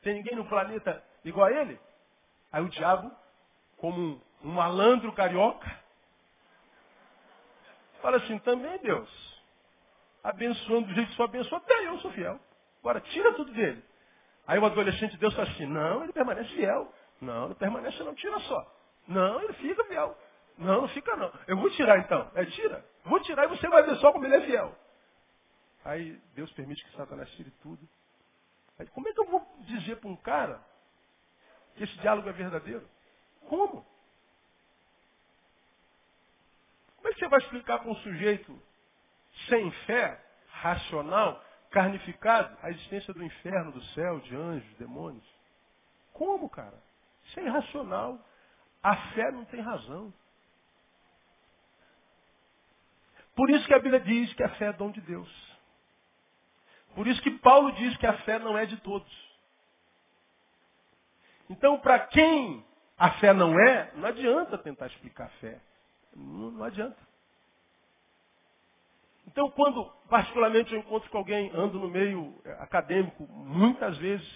Tem 0.02 0.13
ninguém 0.13 0.36
no 0.36 0.48
planeta 0.48 1.04
igual 1.26 1.48
a 1.48 1.52
ele? 1.52 1.80
Aí 2.52 2.63
o 2.63 2.69
diabo, 2.69 3.12
como 3.78 4.00
um, 4.00 4.22
um 4.43 4.52
malandro 4.52 5.13
carioca, 5.13 5.80
fala 8.02 8.17
assim, 8.17 8.39
também 8.39 8.78
Deus, 8.80 9.10
abençoando 10.24 10.88
do 10.88 10.93
jeito 10.93 11.10
que 11.10 11.15
só 11.15 11.24
abençoa, 11.26 11.58
até 11.58 11.88
eu 11.88 12.00
sou 12.00 12.12
fiel. 12.12 12.39
Agora, 12.79 13.01
tira 13.01 13.33
tudo 13.33 13.51
dele. 13.53 13.83
Aí 14.47 14.57
o 14.57 14.65
adolescente 14.65 15.11
de 15.11 15.17
Deus 15.17 15.33
fala 15.35 15.49
assim, 15.49 15.65
não, 15.65 16.03
ele 16.03 16.13
permanece 16.13 16.49
fiel. 16.55 16.91
Não, 17.21 17.49
não 17.49 17.55
permanece 17.55 18.01
não, 18.03 18.15
tira 18.15 18.39
só. 18.39 18.75
Não, 19.07 19.41
ele 19.41 19.53
fica 19.53 19.83
fiel. 19.85 20.17
Não, 20.57 20.81
não 20.81 20.87
fica 20.89 21.15
não. 21.15 21.31
Eu 21.47 21.57
vou 21.57 21.69
tirar 21.71 21.99
então. 21.99 22.31
É, 22.35 22.45
tira. 22.45 22.85
Vou 23.05 23.19
tirar 23.21 23.45
e 23.45 23.47
você 23.47 23.67
vai 23.67 23.83
ver 23.83 23.95
só 23.97 24.11
como 24.11 24.25
ele 24.25 24.35
é 24.35 24.41
fiel. 24.41 24.75
Aí 25.85 26.19
Deus 26.35 26.51
permite 26.53 26.83
que 26.83 26.95
Satanás 26.95 27.29
tire 27.31 27.51
tudo. 27.61 27.87
Aí, 28.77 28.87
como 28.87 29.07
é 29.07 29.13
que 29.13 29.19
eu 29.19 29.25
vou 29.25 29.45
dizer 29.61 29.97
para 29.97 30.09
um 30.09 30.15
cara 30.15 30.63
que 31.75 31.83
esse 31.83 31.97
diálogo 31.99 32.27
é 32.29 32.31
verdadeiro? 32.31 32.87
Como? 33.47 33.85
Como 36.95 37.07
é 37.07 37.13
que 37.13 37.19
você 37.19 37.27
vai 37.27 37.39
explicar 37.39 37.79
para 37.79 37.89
um 37.89 37.95
sujeito 37.95 38.61
sem 39.47 39.71
fé, 39.85 40.21
racional, 40.49 41.43
carnificado, 41.69 42.58
a 42.62 42.69
existência 42.69 43.13
do 43.13 43.23
inferno, 43.23 43.71
do 43.71 43.84
céu, 43.88 44.19
de 44.19 44.36
anjos, 44.36 44.77
demônios? 44.77 45.25
Como, 46.13 46.49
cara? 46.49 46.82
Isso 47.25 47.39
é 47.39 47.43
irracional. 47.43 48.19
A 48.82 48.95
fé 49.13 49.32
não 49.32 49.45
tem 49.45 49.62
razão. 49.62 50.13
Por 53.36 53.49
isso 53.49 53.65
que 53.67 53.73
a 53.73 53.79
Bíblia 53.79 53.99
diz 53.99 54.34
que 54.34 54.43
a 54.43 54.49
fé 54.49 54.65
é 54.65 54.73
dom 54.73 54.91
de 54.91 55.01
Deus. 55.01 55.49
Por 56.95 57.08
isso 57.08 57.21
que 57.21 57.32
Paulo 57.32 57.71
diz 57.73 57.95
que 57.97 58.08
a 58.08 58.17
fé 58.19 58.39
não 58.39 58.58
é 58.58 58.65
de 58.65 58.77
todos. 58.77 59.29
Então, 61.49 61.79
para 61.79 61.99
quem 61.99 62.65
a 62.97 63.12
fé 63.12 63.34
não 63.34 63.58
é, 63.60 63.91
não 63.95 64.08
adianta 64.08 64.58
tentar 64.58 64.88
explicar 64.88 65.25
a 65.27 65.39
fé. 65.39 65.62
Não, 66.13 66.51
não 66.51 66.63
adianta. 66.63 67.09
Então, 69.39 69.49
quando 69.52 69.86
particularmente 70.10 70.73
eu 70.73 70.82
encontro 70.82 71.10
com 71.10 71.17
alguém, 71.17 71.49
ando 71.56 71.80
no 71.80 71.88
meio 71.88 72.36
eh, 72.43 72.58
acadêmico, 72.60 73.25
muitas 73.25 73.97
vezes, 73.97 74.28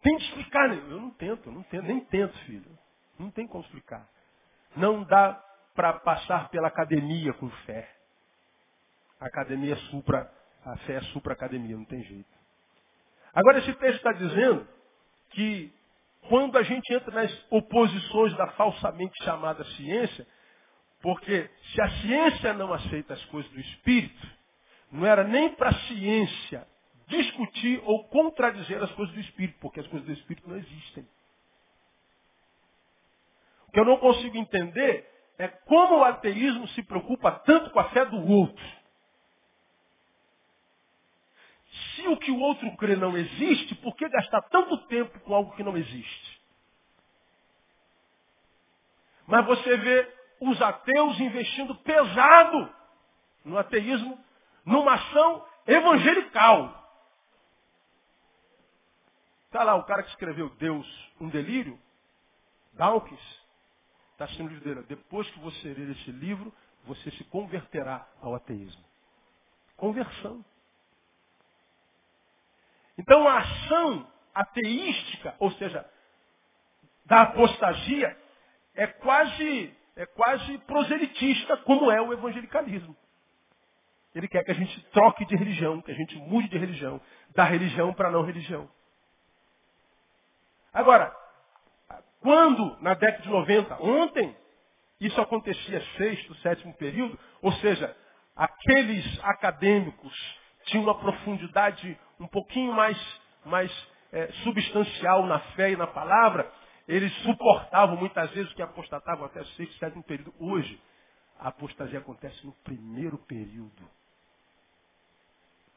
tem 0.00 0.16
que 0.16 0.22
explicar. 0.26 0.68
Né? 0.68 0.76
Eu 0.76 1.00
não 1.00 1.10
tento, 1.10 1.50
não 1.50 1.64
tento, 1.64 1.82
nem 1.82 1.98
tento, 2.04 2.38
filho. 2.44 2.78
Não 3.18 3.32
tem 3.32 3.48
como 3.48 3.64
explicar. 3.64 4.08
Não 4.76 5.02
dá 5.02 5.44
para 5.74 5.94
passar 5.94 6.50
pela 6.50 6.68
academia 6.68 7.32
com 7.32 7.50
fé. 7.66 7.92
A 9.18 9.26
academia 9.26 9.74
supra, 9.90 10.32
a 10.64 10.76
fé 10.76 10.94
é 10.94 11.00
supra-academia, 11.06 11.76
não 11.76 11.84
tem 11.84 12.00
jeito. 12.04 12.30
Agora 13.34 13.58
esse 13.58 13.74
texto 13.74 13.96
está 13.96 14.12
dizendo 14.12 14.68
que 15.30 15.74
quando 16.28 16.56
a 16.58 16.62
gente 16.62 16.94
entra 16.94 17.12
nas 17.12 17.46
oposições 17.50 18.36
da 18.36 18.46
falsamente 18.52 19.20
chamada 19.24 19.64
ciência, 19.64 20.24
porque 21.04 21.50
se 21.74 21.82
a 21.82 21.90
ciência 22.00 22.54
não 22.54 22.72
aceita 22.72 23.12
as 23.12 23.22
coisas 23.26 23.52
do 23.52 23.60
Espírito, 23.60 24.26
não 24.90 25.04
era 25.04 25.22
nem 25.22 25.50
para 25.50 25.68
a 25.68 25.78
ciência 25.80 26.66
discutir 27.06 27.78
ou 27.84 28.08
contradizer 28.08 28.82
as 28.82 28.90
coisas 28.92 29.14
do 29.14 29.20
Espírito, 29.20 29.58
porque 29.60 29.80
as 29.80 29.86
coisas 29.88 30.06
do 30.06 30.14
Espírito 30.14 30.48
não 30.48 30.56
existem. 30.56 31.06
O 33.68 33.72
que 33.72 33.80
eu 33.80 33.84
não 33.84 33.98
consigo 33.98 34.34
entender 34.38 35.06
é 35.36 35.46
como 35.46 35.98
o 35.98 36.04
ateísmo 36.04 36.66
se 36.68 36.82
preocupa 36.82 37.32
tanto 37.32 37.68
com 37.68 37.80
a 37.80 37.90
fé 37.90 38.06
do 38.06 38.26
outro. 38.26 38.64
Se 41.96 42.08
o 42.08 42.16
que 42.16 42.30
o 42.30 42.40
outro 42.40 42.74
crê 42.78 42.96
não 42.96 43.14
existe, 43.14 43.74
por 43.74 43.94
que 43.94 44.08
gastar 44.08 44.40
tanto 44.48 44.78
tempo 44.86 45.20
com 45.20 45.34
algo 45.34 45.54
que 45.54 45.62
não 45.62 45.76
existe? 45.76 46.40
Mas 49.26 49.44
você 49.44 49.76
vê 49.76 50.23
os 50.50 50.60
ateus 50.60 51.18
investindo 51.20 51.74
pesado 51.76 52.74
no 53.44 53.58
ateísmo, 53.58 54.18
numa 54.64 54.94
ação 54.94 55.46
evangelical. 55.66 56.82
Está 59.46 59.62
lá 59.62 59.74
o 59.76 59.84
cara 59.84 60.02
que 60.02 60.10
escreveu 60.10 60.50
Deus, 60.50 60.86
um 61.20 61.28
delírio, 61.28 61.78
Dawkins, 62.72 63.44
Está 64.14 64.28
sendo 64.28 64.48
livro 64.48 64.64
dele. 64.64 64.86
Depois 64.88 65.28
que 65.30 65.40
você 65.40 65.74
ler 65.74 65.90
esse 65.90 66.10
livro, 66.12 66.52
você 66.84 67.10
se 67.12 67.24
converterá 67.24 68.06
ao 68.22 68.34
ateísmo. 68.34 68.82
Conversão. 69.76 70.44
Então 72.96 73.26
a 73.26 73.38
ação 73.38 74.06
ateística, 74.32 75.34
ou 75.40 75.50
seja, 75.52 75.84
da 77.04 77.22
apostasia, 77.22 78.16
é 78.74 78.86
quase, 78.86 79.76
é 79.96 80.06
quase 80.06 80.58
proselitista, 80.58 81.56
como 81.58 81.90
é 81.90 82.00
o 82.00 82.12
evangelicalismo. 82.12 82.96
Ele 84.14 84.28
quer 84.28 84.44
que 84.44 84.50
a 84.52 84.54
gente 84.54 84.80
troque 84.90 85.24
de 85.24 85.34
religião, 85.36 85.82
que 85.82 85.90
a 85.90 85.94
gente 85.94 86.16
mude 86.16 86.48
de 86.48 86.58
religião, 86.58 87.00
da 87.34 87.44
religião 87.44 87.92
para 87.92 88.10
não 88.10 88.24
religião. 88.24 88.68
Agora, 90.72 91.14
quando, 92.20 92.80
na 92.80 92.94
década 92.94 93.22
de 93.22 93.28
90, 93.28 93.82
ontem, 93.82 94.36
isso 95.00 95.20
acontecia 95.20 95.80
sexto, 95.96 96.34
sétimo 96.36 96.72
período, 96.74 97.18
ou 97.42 97.52
seja, 97.54 97.94
aqueles 98.34 99.04
acadêmicos 99.22 100.38
tinham 100.64 100.84
uma 100.84 100.94
profundidade 100.98 101.98
um 102.18 102.26
pouquinho 102.26 102.72
mais, 102.72 102.96
mais 103.44 103.88
é, 104.12 104.28
substancial 104.44 105.26
na 105.26 105.40
fé 105.54 105.72
e 105.72 105.76
na 105.76 105.86
palavra, 105.86 106.50
eles 106.86 107.12
suportavam 107.22 107.96
muitas 107.96 108.30
vezes 108.32 108.50
o 108.52 108.54
que 108.54 108.62
apostatavam 108.62 109.24
até 109.24 109.42
sexto, 109.44 109.78
sétimo 109.78 110.02
período. 110.02 110.34
Hoje, 110.38 110.80
a 111.38 111.48
apostasia 111.48 111.98
acontece 111.98 112.44
no 112.44 112.52
primeiro 112.52 113.18
período. 113.18 113.88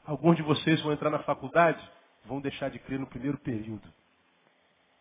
Alguns 0.06 0.36
de 0.38 0.44
vocês 0.44 0.82
vão 0.82 0.94
entrar 0.94 1.10
na 1.10 1.20
faculdade, 1.20 1.82
vão 2.26 2.42
deixar 2.42 2.70
de 2.70 2.80
crer 2.80 3.00
no 3.00 3.08
primeiro 3.08 3.38
período. 3.38 3.88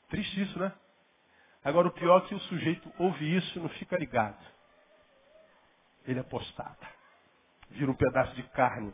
Triste 0.09 0.43
isso, 0.43 0.59
né? 0.59 0.73
Agora, 1.65 1.89
o 1.89 1.93
pior 1.93 2.23
é 2.23 2.29
que 2.29 2.35
o 2.35 2.41
sujeito 2.41 2.93
ouve 2.99 3.37
isso 3.37 3.59
e 3.59 3.63
não 3.63 3.69
fica 3.71 3.97
ligado. 3.97 4.45
Ele 6.07 6.21
apostata. 6.21 6.87
Vira 7.71 7.91
um 7.91 7.95
pedaço 7.95 8.35
de 8.37 8.43
carne. 8.51 8.93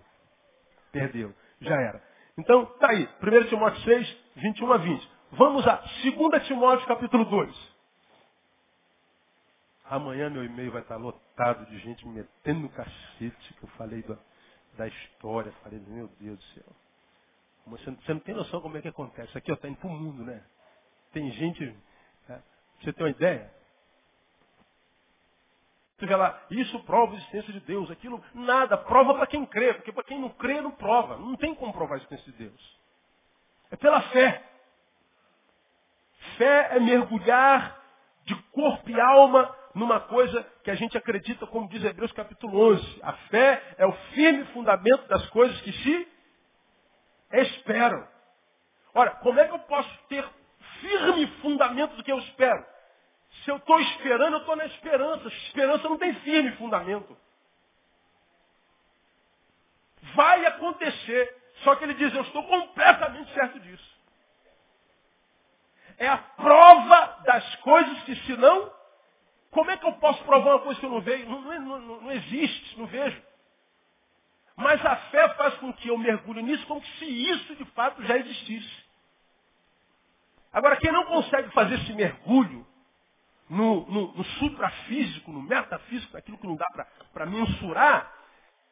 Perdeu. 0.91 1.35
Já 1.61 1.75
era. 1.75 2.03
Então, 2.39 2.65
tá 2.79 2.89
aí. 2.89 3.07
1 3.23 3.49
Timóteo 3.49 3.83
6, 3.83 4.17
21 4.37 4.73
a 4.73 4.77
20. 4.79 5.11
Vamos 5.33 5.67
a 5.67 5.77
2 5.77 6.47
Timóteo 6.47 6.87
capítulo 6.87 7.25
2. 7.25 7.73
Amanhã 9.87 10.31
meu 10.31 10.45
e-mail 10.45 10.71
vai 10.71 10.83
estar 10.83 10.97
lotado 10.97 11.67
de 11.67 11.79
gente 11.79 12.07
me 12.07 12.15
metendo 12.15 12.61
no 12.61 12.69
cacete 12.69 13.55
que 13.55 13.63
eu 13.63 13.69
falei 13.71 14.03
da, 14.03 14.17
da 14.75 14.87
história. 14.87 15.53
Falei, 15.63 15.81
meu 15.81 16.09
Deus 16.21 16.39
do 16.39 16.45
céu. 16.55 16.77
Você, 17.67 17.91
você 17.91 18.15
não 18.15 18.21
tem 18.21 18.35
noção 18.35 18.61
como 18.61 18.77
é 18.77 18.83
que 18.83 18.89
acontece. 18.89 19.29
Isso 19.29 19.39
aqui 19.39 19.51
está 19.51 19.69
indo 19.69 19.79
para 19.79 19.89
o 19.89 19.93
mundo, 19.93 20.25
né? 20.25 20.43
Tem 21.13 21.31
gente 21.33 21.77
você 22.83 22.93
tem 22.93 23.05
uma 23.05 23.11
ideia? 23.11 23.53
Você 25.97 26.07
vê 26.07 26.17
lá, 26.17 26.43
isso 26.51 26.81
prova 26.81 27.13
a 27.13 27.17
existência 27.17 27.53
de 27.53 27.61
Deus, 27.61 27.89
aquilo, 27.91 28.23
nada, 28.35 28.77
prova 28.77 29.15
para 29.15 29.27
quem 29.29 29.47
crê, 29.47 29.73
porque 29.75 29.93
para 29.93 30.03
quem 30.03 30.21
não 30.21 30.31
crê, 30.31 30.61
não 30.61 30.73
prova. 30.73 31.17
Não 31.17 31.37
tem 31.37 31.55
como 31.55 31.73
provar 31.73 31.95
a 31.95 31.99
existência 31.99 32.33
de 32.33 32.39
Deus. 32.39 32.81
É 33.71 33.77
pela 33.77 34.03
fé. 34.11 34.52
Fé 36.37 36.77
é 36.77 36.81
mergulhar 36.81 37.81
de 38.25 38.35
corpo 38.53 38.89
e 38.91 39.01
alma 39.01 39.55
numa 39.75 40.01
coisa 40.01 40.47
que 40.63 40.71
a 40.71 40.75
gente 40.75 40.97
acredita, 40.97 41.47
como 41.47 41.69
diz 41.69 41.83
Hebreus 41.83 42.13
capítulo 42.13 42.73
11. 42.73 43.01
A 43.03 43.13
fé 43.13 43.75
é 43.79 43.87
o 43.87 43.93
firme 44.15 44.45
fundamento 44.47 45.09
das 45.09 45.29
coisas 45.31 45.61
que 45.63 45.73
se 45.73 46.09
esperam. 47.33 48.07
Ora, 48.95 49.13
como 49.17 49.41
é 49.41 49.47
que 49.47 49.55
eu 49.55 49.59
posso 49.61 49.99
ter 50.09 50.25
firme 50.81 51.27
fundamento 51.41 51.97
do 51.97 52.05
que 52.05 52.13
eu 52.13 52.19
espero? 52.19 52.65
Se 53.45 53.51
eu 53.51 53.57
estou 53.57 53.81
esperando, 53.81 54.35
eu 54.35 54.41
estou 54.41 54.57
na 54.57 54.67
esperança. 54.67 55.29
Esperança 55.29 55.89
não 55.89 55.97
tem 55.99 56.15
firme 56.17 56.53
fundamento. 56.53 57.17
Vai 60.15 60.45
acontecer. 60.47 61.43
Só 61.63 61.75
que 61.77 61.85
ele 61.85 61.95
diz, 61.95 62.15
eu 62.15 62.23
estou 62.23 62.43
completamente 62.45 63.33
certo 63.33 63.59
disso. 63.61 63.92
É 65.99 66.09
a 66.09 66.17
prova 66.19 67.23
das 67.25 67.57
coisas 67.57 68.03
que 68.05 68.17
se 68.17 68.37
não, 68.37 68.73
como 69.51 69.71
é 69.71 69.77
que 69.77 69.87
eu 69.87 69.93
posso 69.95 70.23
provar 70.25 70.57
uma 70.57 70.61
coisa 70.61 70.81
que 70.81 70.87
eu 70.87 70.91
não 70.91 71.01
vejo? 71.01 71.29
Não, 71.29 71.43
não, 71.43 71.81
não, 71.81 72.01
não 72.03 72.13
existe, 72.13 72.79
não 72.79 72.87
vejo. 72.87 73.23
Mas 74.57 74.85
a 74.85 74.97
fé 74.97 75.29
faz 75.35 75.55
com 75.55 75.73
que 75.73 75.89
eu 75.89 75.99
mergulhe 75.99 76.43
nisso 76.43 76.67
como 76.67 76.83
se 76.85 77.05
isso 77.05 77.57
de 77.57 77.65
fato 77.73 78.03
já 78.05 78.17
existisse. 78.17 78.85
Agora, 80.53 80.77
quem 80.77 80.93
não 80.93 81.07
consegue 81.07 81.51
fazer 81.53 81.77
esse 81.77 81.93
mergulho 81.95 82.67
no, 83.49 83.87
no, 83.87 84.13
no 84.15 84.25
suprafísico, 84.25 85.31
no 85.31 85.43
metafísico, 85.43 86.17
aquilo 86.17 86.39
que 86.39 86.47
não 86.47 86.57
dá 86.57 86.67
para 87.13 87.27
mensurar, 87.27 88.13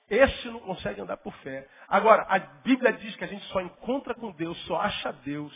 esse 0.09 0.49
não 0.49 0.61
consegue 0.61 1.01
andar 1.01 1.17
por 1.19 1.33
fé. 1.37 1.69
Agora, 1.89 2.27
a 2.29 2.39
Bíblia 2.39 2.93
diz 2.95 3.15
que 3.17 3.25
a 3.25 3.29
gente 3.29 3.45
só 3.47 3.61
encontra 3.61 4.15
com 4.15 4.33
Deus, 4.33 4.59
só 4.67 4.81
acha 4.81 5.13
Deus, 5.13 5.55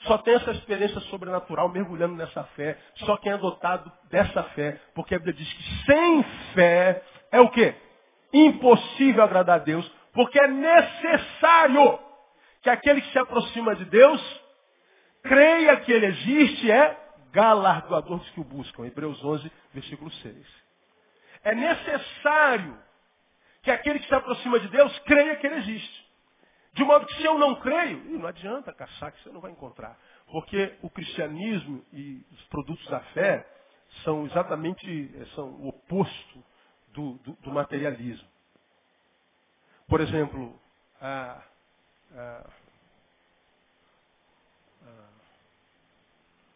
só 0.00 0.18
tem 0.18 0.34
essa 0.34 0.52
experiência 0.52 1.00
sobrenatural 1.02 1.68
mergulhando 1.68 2.14
nessa 2.14 2.44
fé, 2.56 2.78
só 2.96 3.16
quem 3.16 3.32
é 3.32 3.36
dotado 3.36 3.90
dessa 4.10 4.42
fé, 4.54 4.80
porque 4.94 5.14
a 5.14 5.18
Bíblia 5.18 5.34
diz 5.34 5.52
que 5.52 5.84
sem 5.86 6.22
fé 6.54 7.02
é 7.32 7.40
o 7.40 7.50
quê? 7.50 7.74
Impossível 8.32 9.24
agradar 9.24 9.60
a 9.60 9.64
Deus, 9.64 9.90
porque 10.12 10.38
é 10.38 10.46
necessário 10.46 11.98
que 12.62 12.70
aquele 12.70 13.00
que 13.00 13.12
se 13.12 13.18
aproxima 13.18 13.74
de 13.74 13.84
Deus 13.86 14.40
creia 15.22 15.76
que 15.80 15.92
ele 15.92 16.06
existe 16.06 16.70
é 16.70 16.96
galardoador 17.32 18.18
dos 18.18 18.30
que 18.30 18.40
o 18.40 18.44
buscam. 18.44 18.86
Hebreus 18.86 19.22
11, 19.22 19.50
versículo 19.74 20.10
6. 20.10 20.36
É 21.44 21.54
necessário 21.54 22.78
que 23.62 23.70
aquele 23.70 23.98
que 23.98 24.08
se 24.08 24.14
aproxima 24.14 24.58
de 24.60 24.68
Deus 24.68 24.98
creia 25.00 25.36
que 25.36 25.46
ele 25.46 25.56
existe. 25.56 25.97
De 26.74 26.84
modo 26.84 27.06
que 27.06 27.14
se 27.14 27.24
eu 27.24 27.38
não 27.38 27.56
creio, 27.56 28.04
não 28.18 28.26
adianta 28.26 28.72
caçar 28.72 29.12
que 29.12 29.22
você 29.22 29.30
não 29.30 29.40
vai 29.40 29.50
encontrar. 29.52 29.98
Porque 30.30 30.76
o 30.82 30.90
cristianismo 30.90 31.84
e 31.92 32.24
os 32.32 32.44
produtos 32.46 32.86
da 32.88 33.00
fé 33.12 33.46
são 34.04 34.26
exatamente 34.26 34.86
eh, 35.16 35.26
são 35.34 35.48
o 35.48 35.68
oposto 35.68 36.44
do, 36.92 37.14
do, 37.18 37.32
do 37.34 37.50
materialismo. 37.50 38.28
Por 39.88 40.00
exemplo, 40.00 40.60
a, 41.00 41.42
a, 42.14 42.50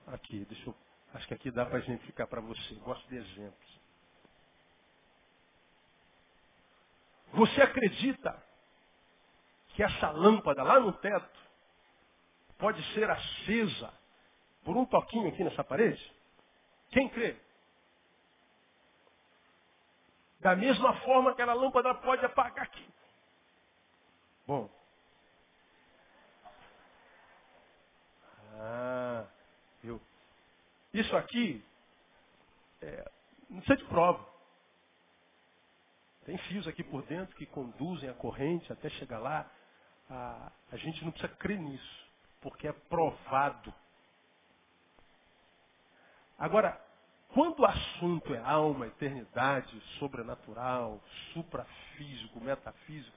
a, 0.06 0.14
aqui, 0.14 0.44
deixa 0.44 0.68
eu, 0.68 0.76
acho 1.14 1.26
que 1.26 1.34
aqui 1.34 1.50
dá 1.50 1.64
para 1.64 1.78
exemplificar 1.78 2.26
para 2.26 2.40
você. 2.42 2.74
Gosto 2.76 3.08
de 3.08 3.16
exemplos. 3.16 3.80
Você 7.32 7.62
acredita 7.62 8.51
que 9.74 9.82
essa 9.82 10.10
lâmpada 10.10 10.62
lá 10.62 10.78
no 10.80 10.92
teto 10.92 11.40
pode 12.58 12.82
ser 12.94 13.10
acesa 13.10 13.92
por 14.64 14.76
um 14.76 14.84
toquinho 14.84 15.28
aqui 15.28 15.42
nessa 15.42 15.64
parede? 15.64 16.14
Quem 16.90 17.08
crê? 17.08 17.36
Da 20.40 20.56
mesma 20.56 20.94
forma 21.00 21.34
que 21.34 21.42
aquela 21.42 21.54
lâmpada 21.54 21.94
pode 21.94 22.24
apagar 22.24 22.64
aqui. 22.64 22.86
Bom. 24.46 24.68
Ah, 28.54 29.26
eu. 29.82 30.00
Isso 30.92 31.16
aqui 31.16 31.64
é, 32.80 33.10
não 33.48 33.58
precisa 33.60 33.76
de 33.76 33.84
prova. 33.84 34.32
Tem 36.24 36.36
fios 36.38 36.68
aqui 36.68 36.84
por 36.84 37.02
dentro 37.02 37.34
que 37.36 37.46
conduzem 37.46 38.08
a 38.08 38.14
corrente 38.14 38.72
até 38.72 38.88
chegar 38.90 39.18
lá. 39.18 39.50
A, 40.12 40.52
a 40.70 40.76
gente 40.76 41.02
não 41.04 41.10
precisa 41.10 41.32
crer 41.36 41.58
nisso, 41.58 42.08
porque 42.42 42.68
é 42.68 42.72
provado. 42.72 43.72
Agora, 46.38 46.78
quando 47.32 47.60
o 47.60 47.64
assunto 47.64 48.34
é 48.34 48.38
alma, 48.40 48.88
eternidade, 48.88 49.80
sobrenatural, 49.98 51.00
suprafísico, 51.32 52.40
metafísico, 52.40 53.16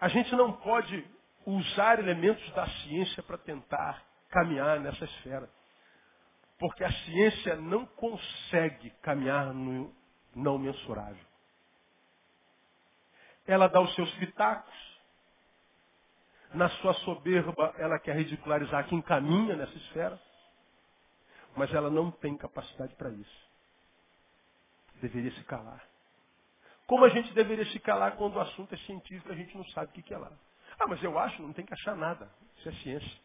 a 0.00 0.08
gente 0.08 0.34
não 0.34 0.52
pode 0.52 1.06
usar 1.46 2.00
elementos 2.00 2.50
da 2.52 2.66
ciência 2.66 3.22
para 3.22 3.38
tentar 3.38 4.02
caminhar 4.30 4.80
nessa 4.80 5.04
esfera. 5.04 5.48
Porque 6.58 6.82
a 6.82 6.92
ciência 6.92 7.56
não 7.56 7.86
consegue 7.86 8.90
caminhar 9.02 9.54
no, 9.54 9.94
não 10.34 10.58
mensurável. 10.58 11.24
Ela 13.46 13.68
dá 13.68 13.80
os 13.80 13.94
seus 13.94 14.10
pitacos. 14.14 14.93
Na 16.54 16.68
sua 16.68 16.94
soberba, 16.94 17.74
ela 17.78 17.98
quer 17.98 18.16
ridicularizar 18.16 18.86
quem 18.86 19.02
caminha 19.02 19.56
nessa 19.56 19.76
esfera. 19.76 20.20
Mas 21.56 21.72
ela 21.72 21.90
não 21.90 22.10
tem 22.10 22.36
capacidade 22.36 22.94
para 22.94 23.10
isso. 23.10 23.48
Deveria 25.00 25.32
se 25.32 25.44
calar. 25.44 25.84
Como 26.86 27.04
a 27.04 27.08
gente 27.08 27.32
deveria 27.32 27.64
se 27.66 27.78
calar 27.80 28.16
quando 28.16 28.36
o 28.36 28.40
assunto 28.40 28.74
é 28.74 28.78
científico, 28.78 29.32
a 29.32 29.34
gente 29.34 29.56
não 29.56 29.64
sabe 29.66 29.88
o 29.88 30.02
que 30.02 30.12
é 30.12 30.18
lá. 30.18 30.32
Ah, 30.78 30.86
mas 30.86 31.02
eu 31.02 31.18
acho, 31.18 31.40
não 31.42 31.52
tem 31.52 31.64
que 31.64 31.72
achar 31.72 31.96
nada. 31.96 32.30
Isso 32.58 32.68
é 32.68 32.72
ciência. 32.72 33.20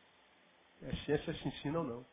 É 0.81 0.95
ciência 1.05 1.33
se 1.33 1.47
ensina 1.47 1.79
ou 1.79 1.85
não. 1.85 2.05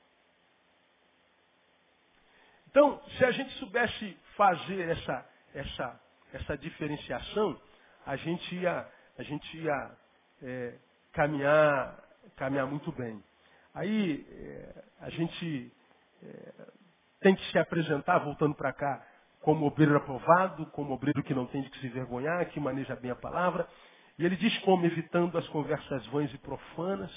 Então, 2.69 3.01
se 3.17 3.25
a 3.25 3.31
gente 3.31 3.53
soubesse 3.55 4.19
fazer 4.37 4.91
essa, 4.91 5.31
essa, 5.55 6.01
essa 6.33 6.59
diferenciação, 6.59 7.61
a 8.05 8.17
gente 8.17 8.55
ia, 8.55 8.87
a 9.17 9.23
gente 9.23 9.57
ia 9.57 9.97
é, 10.43 10.79
caminhar, 11.17 11.99
caminhar 12.37 12.67
muito 12.67 12.93
bem. 12.93 13.25
Aí 13.75 14.27
é, 14.31 14.85
a 15.01 15.11
gente 15.11 15.73
é, 16.23 16.53
tem 17.21 17.35
que 17.35 17.51
se 17.51 17.59
apresentar, 17.59 18.19
voltando 18.19 18.55
para 18.55 18.73
cá, 18.75 19.03
como 19.41 19.67
obreiro 19.67 19.97
aprovado, 19.97 20.67
como 20.67 20.93
obreiro 20.93 21.23
que 21.23 21.35
não 21.35 21.47
tem 21.47 21.63
de 21.63 21.71
que 21.71 21.79
se 21.81 21.89
vergonhar, 21.89 22.45
que 22.51 22.61
maneja 22.61 22.95
bem 22.97 23.11
a 23.11 23.17
palavra. 23.17 23.67
E 24.19 24.27
ele 24.27 24.37
diz 24.37 24.57
como, 24.59 24.85
evitando 24.85 25.39
as 25.39 25.49
conversas 25.49 26.07
vãs 26.09 26.33
e 26.35 26.39
profanas, 26.39 27.13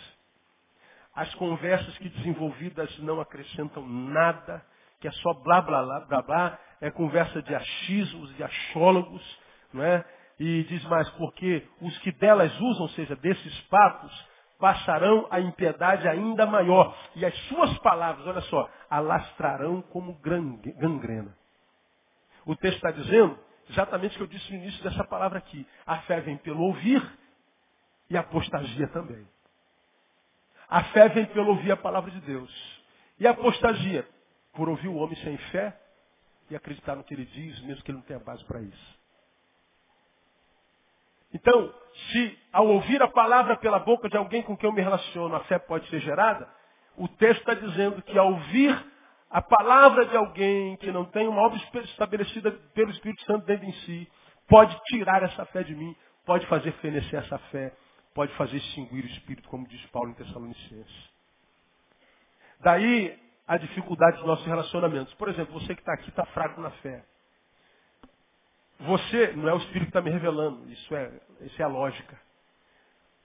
as 1.13 1.33
conversas 1.35 1.97
que 1.97 2.07
desenvolvidas 2.07 2.97
não 2.99 3.19
acrescentam 3.19 3.85
nada, 3.85 4.65
que 5.01 5.07
é 5.07 5.11
só 5.11 5.33
blá 5.33 5.61
blá 5.61 5.83
blá 5.83 5.99
blá 6.01 6.21
blá, 6.21 6.59
é 6.79 6.89
conversa 6.89 7.41
de 7.41 7.53
achismos, 7.53 8.33
de 8.37 8.43
achólogos, 8.43 9.39
não 9.73 9.83
é? 9.83 10.05
E 10.39 10.63
diz 10.63 10.83
mais, 10.85 11.09
porque 11.11 11.67
os 11.81 11.97
que 11.99 12.11
delas 12.13 12.53
usam, 12.59 12.83
ou 12.83 12.89
seja, 12.89 13.15
desses 13.17 13.61
papos, 13.63 14.27
passarão 14.57 15.27
a 15.29 15.39
impiedade 15.39 16.07
ainda 16.07 16.45
maior. 16.45 16.95
E 17.15 17.25
as 17.25 17.35
suas 17.47 17.77
palavras, 17.79 18.25
olha 18.25 18.41
só, 18.41 18.69
alastrarão 18.89 19.81
como 19.81 20.13
gangrena. 20.13 21.35
O 22.45 22.55
texto 22.55 22.77
está 22.77 22.91
dizendo 22.91 23.37
exatamente 23.69 24.15
o 24.15 24.17
que 24.17 24.23
eu 24.23 24.27
disse 24.27 24.51
no 24.51 24.59
início 24.59 24.83
dessa 24.83 25.03
palavra 25.03 25.39
aqui. 25.39 25.67
A 25.85 25.97
fé 25.99 26.21
vem 26.21 26.37
pelo 26.37 26.63
ouvir 26.63 27.01
e 28.09 28.17
a 28.17 28.21
apostasia 28.21 28.87
também. 28.87 29.27
A 30.69 30.83
fé 30.85 31.09
vem 31.09 31.25
pelo 31.27 31.49
ouvir 31.49 31.71
a 31.71 31.77
palavra 31.77 32.11
de 32.11 32.21
Deus. 32.21 32.81
E 33.19 33.27
a 33.27 33.31
apostasia 33.31 34.07
por 34.53 34.69
ouvir 34.69 34.87
o 34.87 34.95
homem 34.95 35.15
sem 35.17 35.37
fé 35.37 35.77
e 36.49 36.55
acreditar 36.55 36.95
no 36.95 37.03
que 37.03 37.13
ele 37.13 37.25
diz, 37.25 37.59
mesmo 37.61 37.83
que 37.83 37.91
ele 37.91 37.97
não 37.97 38.05
tenha 38.05 38.19
base 38.19 38.43
para 38.45 38.61
isso. 38.61 38.98
Então, 41.33 41.73
se 42.11 42.39
ao 42.51 42.67
ouvir 42.67 43.01
a 43.01 43.07
palavra 43.07 43.57
pela 43.57 43.79
boca 43.79 44.09
de 44.09 44.17
alguém 44.17 44.41
com 44.41 44.57
quem 44.57 44.69
eu 44.69 44.73
me 44.73 44.81
relaciono, 44.81 45.35
a 45.35 45.41
fé 45.41 45.59
pode 45.59 45.87
ser 45.89 45.99
gerada, 45.99 46.47
o 46.97 47.07
texto 47.07 47.39
está 47.39 47.53
dizendo 47.53 48.01
que 48.01 48.17
ao 48.17 48.33
ouvir 48.33 48.85
a 49.29 49.41
palavra 49.41 50.05
de 50.05 50.17
alguém 50.17 50.75
que 50.77 50.91
não 50.91 51.05
tem 51.05 51.27
uma 51.27 51.41
obra 51.41 51.59
estabelecida 51.83 52.51
pelo 52.73 52.89
Espírito 52.91 53.23
Santo 53.25 53.45
dentro 53.45 53.65
em 53.65 53.73
si, 53.73 54.11
pode 54.47 54.77
tirar 54.85 55.21
essa 55.21 55.45
fé 55.45 55.63
de 55.63 55.75
mim, 55.75 55.95
pode 56.25 56.45
fazer 56.47 56.71
fenecer 56.73 57.19
essa 57.19 57.37
fé, 57.51 57.73
pode 58.13 58.33
fazer 58.33 58.57
extinguir 58.57 59.03
o 59.03 59.07
Espírito, 59.07 59.47
como 59.49 59.67
diz 59.67 59.85
Paulo 59.87 60.09
em 60.09 60.15
Tessalonicenses. 60.15 61.09
Daí 62.61 63.17
a 63.49 63.57
dificuldade 63.57 64.17
dos 64.17 64.27
nossos 64.27 64.45
relacionamentos. 64.45 65.11
Por 65.15 65.27
exemplo, 65.27 65.59
você 65.59 65.73
que 65.73 65.81
está 65.81 65.93
aqui 65.93 66.09
está 66.09 66.23
fraco 66.27 66.61
na 66.61 66.69
fé. 66.69 67.03
Você 68.79 69.33
não 69.33 69.49
é 69.49 69.53
o 69.53 69.57
Espírito 69.57 69.85
que 69.85 69.89
está 69.89 70.01
me 70.01 70.09
revelando. 70.09 70.69
Isso 70.71 70.95
é, 70.95 71.11
isso 71.41 71.61
é 71.61 71.65
a 71.65 71.67
lógica. 71.67 72.19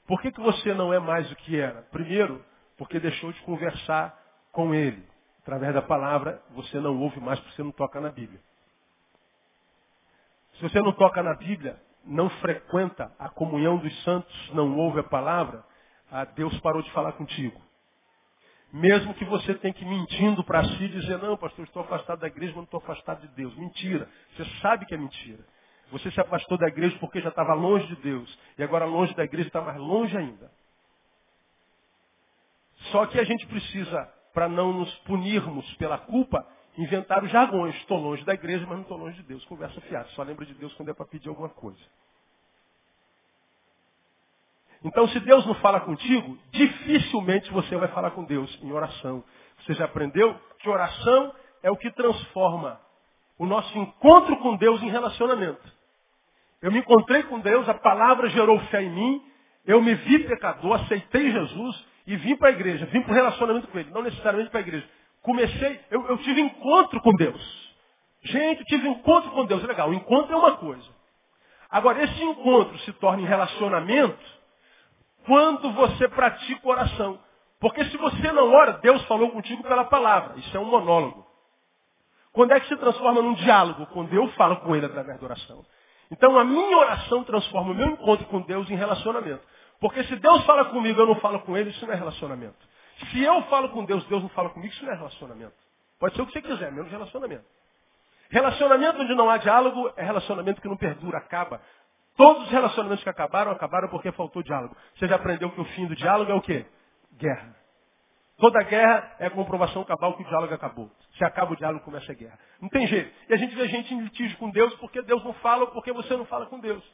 Por 0.07 0.21
que, 0.21 0.33
que 0.33 0.41
você 0.41 0.75
não 0.75 0.93
é 0.93 0.99
mais 0.99 1.31
o 1.31 1.37
que 1.37 1.59
era? 1.59 1.83
Primeiro, 1.91 2.45
porque 2.77 2.99
deixou 2.99 3.33
de 3.33 3.41
conversar 3.43 4.19
com 4.53 4.75
Ele. 4.75 5.07
Através 5.43 5.75
da 5.75 5.83
palavra, 5.83 6.43
você 6.51 6.81
não 6.81 6.99
ouve 7.01 7.21
mais 7.21 7.39
porque 7.41 7.55
você 7.55 7.63
não 7.63 7.73
toca 7.73 8.01
na 8.01 8.11
Bíblia. 8.11 8.41
Se 10.55 10.63
você 10.63 10.81
não 10.81 10.93
toca 10.93 11.23
na 11.23 11.35
Bíblia, 11.35 11.81
não 12.05 12.29
frequenta 12.31 13.13
a 13.19 13.29
comunhão 13.29 13.79
dos 13.79 14.03
santos, 14.05 14.51
não 14.53 14.77
ouve 14.77 15.01
a 15.01 15.05
palavra, 15.05 15.65
ah, 16.11 16.25
Deus 16.25 16.59
parou 16.61 16.83
de 16.83 16.91
falar 16.93 17.13
contigo. 17.13 17.61
Mesmo 18.75 19.15
que 19.15 19.25
você 19.25 19.55
tenha 19.55 19.73
que 19.73 19.85
mentindo 19.85 20.43
para 20.43 20.65
si 20.65 20.89
dizer, 20.89 21.17
não, 21.19 21.37
pastor, 21.37 21.65
estou 21.65 21.83
afastado 21.83 22.19
da 22.19 22.27
igreja, 22.27 22.49
mas 22.49 22.57
não 22.57 22.65
estou 22.65 22.79
afastado 22.79 23.21
de 23.21 23.29
Deus. 23.29 23.55
Mentira. 23.55 24.09
Você 24.35 24.45
sabe 24.61 24.85
que 24.85 24.93
é 24.93 24.99
mentira. 24.99 25.47
Você 25.93 26.11
se 26.11 26.21
afastou 26.21 26.59
da 26.59 26.67
igreja 26.67 26.99
porque 26.99 27.21
já 27.21 27.29
estava 27.29 27.55
longe 27.55 27.87
de 27.87 27.95
Deus. 28.03 28.37
E 28.59 28.65
agora 28.65 28.85
longe 28.85 29.15
da 29.15 29.23
igreja 29.23 29.47
está 29.47 29.61
mais 29.61 29.79
longe 29.79 30.17
ainda. 30.17 30.51
Só 32.91 33.07
que 33.07 33.21
a 33.21 33.23
gente 33.23 33.47
precisa, 33.47 34.13
para 34.33 34.49
não 34.49 34.73
nos 34.73 34.93
punirmos 35.03 35.73
pela 35.77 35.99
culpa, 35.99 36.45
inventar 36.77 37.23
os 37.23 37.31
jargões. 37.31 37.77
Estou 37.77 38.01
longe 38.01 38.25
da 38.25 38.35
igreja, 38.35 38.67
mas 38.67 38.75
não 38.75 38.83
estou 38.83 38.99
longe 38.99 39.17
de 39.19 39.23
Deus. 39.23 39.45
Conversa 39.45 39.81
fiada. 39.83 40.09
Só 40.17 40.25
lembra 40.25 40.45
de 40.45 40.55
Deus 40.55 40.75
quando 40.75 40.89
é 40.89 40.95
para 40.95 41.07
pedir 41.07 41.29
alguma 41.29 41.49
coisa. 41.49 41.79
Então, 44.85 45.09
se 45.09 45.19
Deus 45.21 45.47
não 45.47 45.55
fala 45.55 45.81
contigo, 45.81 46.39
dificilmente 46.53 47.51
você 47.51 47.75
vai 47.77 47.89
falar 47.89 48.11
com 48.11 48.23
Deus 48.23 48.57
em 48.63 48.71
oração. 48.71 49.25
Você 49.61 49.73
já 49.73 49.87
aprendeu 49.87 50.39
que 50.59 50.69
oração 50.69 51.35
é 51.63 51.71
o 51.71 51.77
que 51.77 51.91
transforma 51.91 52.79
o 53.39 53.47
nosso 53.47 53.77
encontro 53.79 54.37
com 54.37 54.57
Deus 54.57 54.83
em 54.83 54.91
relacionamento. 54.91 55.73
Eu 56.61 56.71
me 56.71 56.79
encontrei 56.81 57.23
com 57.25 57.41
Deus, 57.41 57.67
a 57.69 57.75
palavra 57.75 58.29
gerou 58.29 58.61
fé 58.67 58.83
em 58.83 58.91
mim, 58.91 59.23
eu 59.67 59.81
me 59.81 59.95
vi 59.95 60.19
pecador, 60.21 60.75
aceitei 60.75 61.31
Jesus 61.31 61.87
e 62.07 62.17
vim 62.17 62.37
para 62.37 62.49
a 62.49 62.53
igreja, 62.53 62.85
vim 62.87 63.01
para 63.01 63.13
o 63.13 63.15
relacionamento 63.15 63.69
com 63.69 63.79
Ele, 63.79 63.91
não 63.91 64.03
necessariamente 64.03 64.51
para 64.51 64.61
a 64.61 64.63
igreja. 64.63 64.87
Comecei, 65.23 65.81
eu, 65.91 66.07
eu 66.09 66.19
tive 66.19 66.43
encontro 66.43 67.01
com 67.01 67.15
Deus. 67.15 67.75
Gente, 68.23 68.61
eu 68.61 68.67
tive 68.67 68.89
encontro 68.89 69.31
com 69.31 69.47
Deus. 69.47 69.63
Legal, 69.63 69.89
o 69.89 69.95
encontro 69.95 70.35
é 70.35 70.37
uma 70.37 70.57
coisa. 70.57 70.89
Agora, 71.71 72.03
esse 72.05 72.23
encontro 72.23 72.79
se 72.81 72.93
torna 72.95 73.23
em 73.23 73.27
relacionamento 73.27 74.44
quando 75.27 75.73
você 75.73 76.09
pratica 76.09 76.69
oração. 76.69 77.19
Porque 77.61 77.85
se 77.87 77.97
você 77.97 78.33
não 78.33 78.53
ora, 78.53 78.75
Deus 78.75 79.03
falou 79.07 79.31
contigo 79.31 79.63
pela 79.63 79.85
palavra. 79.85 80.39
Isso 80.39 80.57
é 80.57 80.61
um 80.61 80.67
monólogo. 80.67 81.27
Quando 82.33 82.53
é 82.53 82.61
que 82.61 82.69
se 82.69 82.77
transforma 82.77 83.23
num 83.23 83.35
diálogo? 83.35 83.87
Quando 83.87 84.13
eu 84.13 84.29
falo 84.33 84.57
com 84.59 84.75
ele 84.75 84.87
através 84.87 85.19
da 85.19 85.25
oração. 85.25 85.65
Então 86.11 86.39
a 86.39 86.45
minha 86.45 86.77
oração 86.79 87.25
transforma 87.25 87.73
o 87.73 87.75
meu 87.75 87.87
encontro 87.87 88.27
com 88.27 88.41
Deus 88.43 88.69
em 88.69 88.75
relacionamento. 88.75 89.43
Porque 89.81 90.03
se 90.05 90.17
Deus 90.17 90.45
fala 90.45 90.67
comigo 90.67 91.01
eu 91.01 91.07
não 91.07 91.17
falo 91.17 91.41
com 91.41 91.57
ele, 91.57 91.71
isso 91.71 91.87
não 91.87 91.93
é 91.93 91.97
relacionamento. 91.97 92.57
Se 93.11 93.23
eu 93.23 93.43
falo 93.45 93.71
com 93.71 93.85
Deus, 93.85 94.05
Deus 94.07 94.23
não 94.23 94.29
fala 94.31 94.51
comigo, 94.51 94.73
isso 94.73 94.85
não 94.85 94.93
é 94.93 94.97
relacionamento. 94.97 95.55
Pode 95.99 96.15
ser 96.15 96.23
o 96.23 96.27
que 96.27 96.33
você 96.33 96.43
quiser, 96.43 96.71
menos 96.73 96.91
relacionamento. 96.91 97.45
Relacionamento 98.31 99.01
onde 99.01 99.15
não 99.15 99.31
há 99.31 99.37
diálogo 99.37 99.93
é 99.97 100.05
relacionamento 100.05 100.61
que 100.61 100.69
não 100.69 100.77
perdura, 100.77 101.19
acaba. 101.19 101.61
Todos 102.17 102.45
os 102.45 102.51
relacionamentos 102.51 103.03
que 103.03 103.11
acabaram, 103.11 103.51
acabaram 103.51 103.89
porque 103.89 104.13
faltou 104.13 104.43
diálogo. 104.43 104.77
Você 104.95 105.09
já 105.09 105.17
aprendeu 105.17 105.51
que 105.51 105.61
o 105.61 105.65
fim 105.65 105.87
do 105.87 105.97
diálogo 105.97 106.31
é 106.31 106.35
o 106.35 106.41
quê? 106.41 106.65
Guerra. 107.17 107.57
Toda 108.37 108.63
guerra 108.63 109.17
é 109.19 109.31
comprovação 109.31 109.85
cabal 109.85 110.17
que 110.17 110.23
o 110.23 110.27
diálogo 110.27 110.53
acabou. 110.53 110.91
Se 111.17 111.25
acaba 111.25 111.53
o 111.53 111.57
diálogo, 111.57 111.85
começa 111.85 112.11
a 112.11 112.15
guerra. 112.15 112.39
Não 112.61 112.69
tem 112.69 112.87
jeito. 112.87 113.13
E 113.29 113.35
a 113.35 113.37
gente 113.37 113.55
vê 113.55 113.69
gente 113.69 113.95
em 113.95 114.01
litígio 114.01 114.37
com 114.39 114.51
Deus 114.51 114.75
porque 114.77 115.03
Deus 115.03 115.23
não 115.25 115.33
fala 115.35 115.65
ou 115.65 115.71
porque 115.71 115.93
você 115.93 116.17
não 116.17 116.25
fala 116.25 116.47
com 116.47 116.59
Deus. 116.59 116.85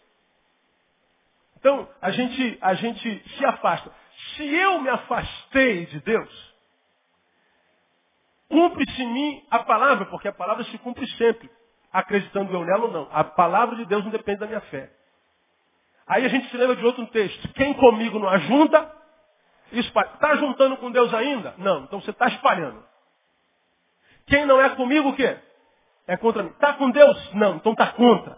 Então, 1.58 1.88
a 2.00 2.10
gente, 2.10 2.58
a 2.60 2.74
gente 2.74 3.28
se 3.36 3.44
afasta. 3.44 3.92
Se 4.36 4.54
eu 4.54 4.80
me 4.80 4.88
afastei 4.88 5.86
de 5.86 6.00
Deus, 6.00 6.54
cumpre-se 8.48 9.02
em 9.02 9.12
mim 9.12 9.46
a 9.50 9.60
palavra, 9.60 10.06
porque 10.06 10.28
a 10.28 10.32
palavra 10.32 10.64
se 10.64 10.78
cumpre 10.78 11.06
sempre, 11.12 11.50
acreditando 11.92 12.52
eu 12.52 12.64
nela 12.64 12.86
ou 12.86 12.90
não. 12.90 13.08
A 13.12 13.24
palavra 13.24 13.76
de 13.76 13.84
Deus 13.84 14.02
não 14.04 14.10
depende 14.10 14.40
da 14.40 14.46
minha 14.46 14.60
fé. 14.62 14.90
Aí 16.10 16.24
a 16.24 16.28
gente 16.28 16.50
se 16.50 16.56
lembra 16.56 16.74
de 16.74 16.84
outro 16.84 17.06
texto. 17.06 17.52
Quem 17.52 17.72
comigo 17.74 18.18
não 18.18 18.28
ajunta, 18.28 18.92
espalha. 19.70 20.10
Está 20.14 20.34
juntando 20.34 20.76
com 20.78 20.90
Deus 20.90 21.14
ainda? 21.14 21.54
Não. 21.56 21.84
Então 21.84 22.00
você 22.00 22.10
está 22.10 22.26
espalhando. 22.26 22.82
Quem 24.26 24.44
não 24.44 24.60
é 24.60 24.70
comigo, 24.70 25.10
o 25.10 25.14
quê? 25.14 25.38
É 26.08 26.16
contra 26.16 26.42
mim. 26.42 26.50
Está 26.50 26.72
com 26.72 26.90
Deus? 26.90 27.34
Não. 27.34 27.54
Então 27.54 27.70
está 27.70 27.92
contra. 27.92 28.36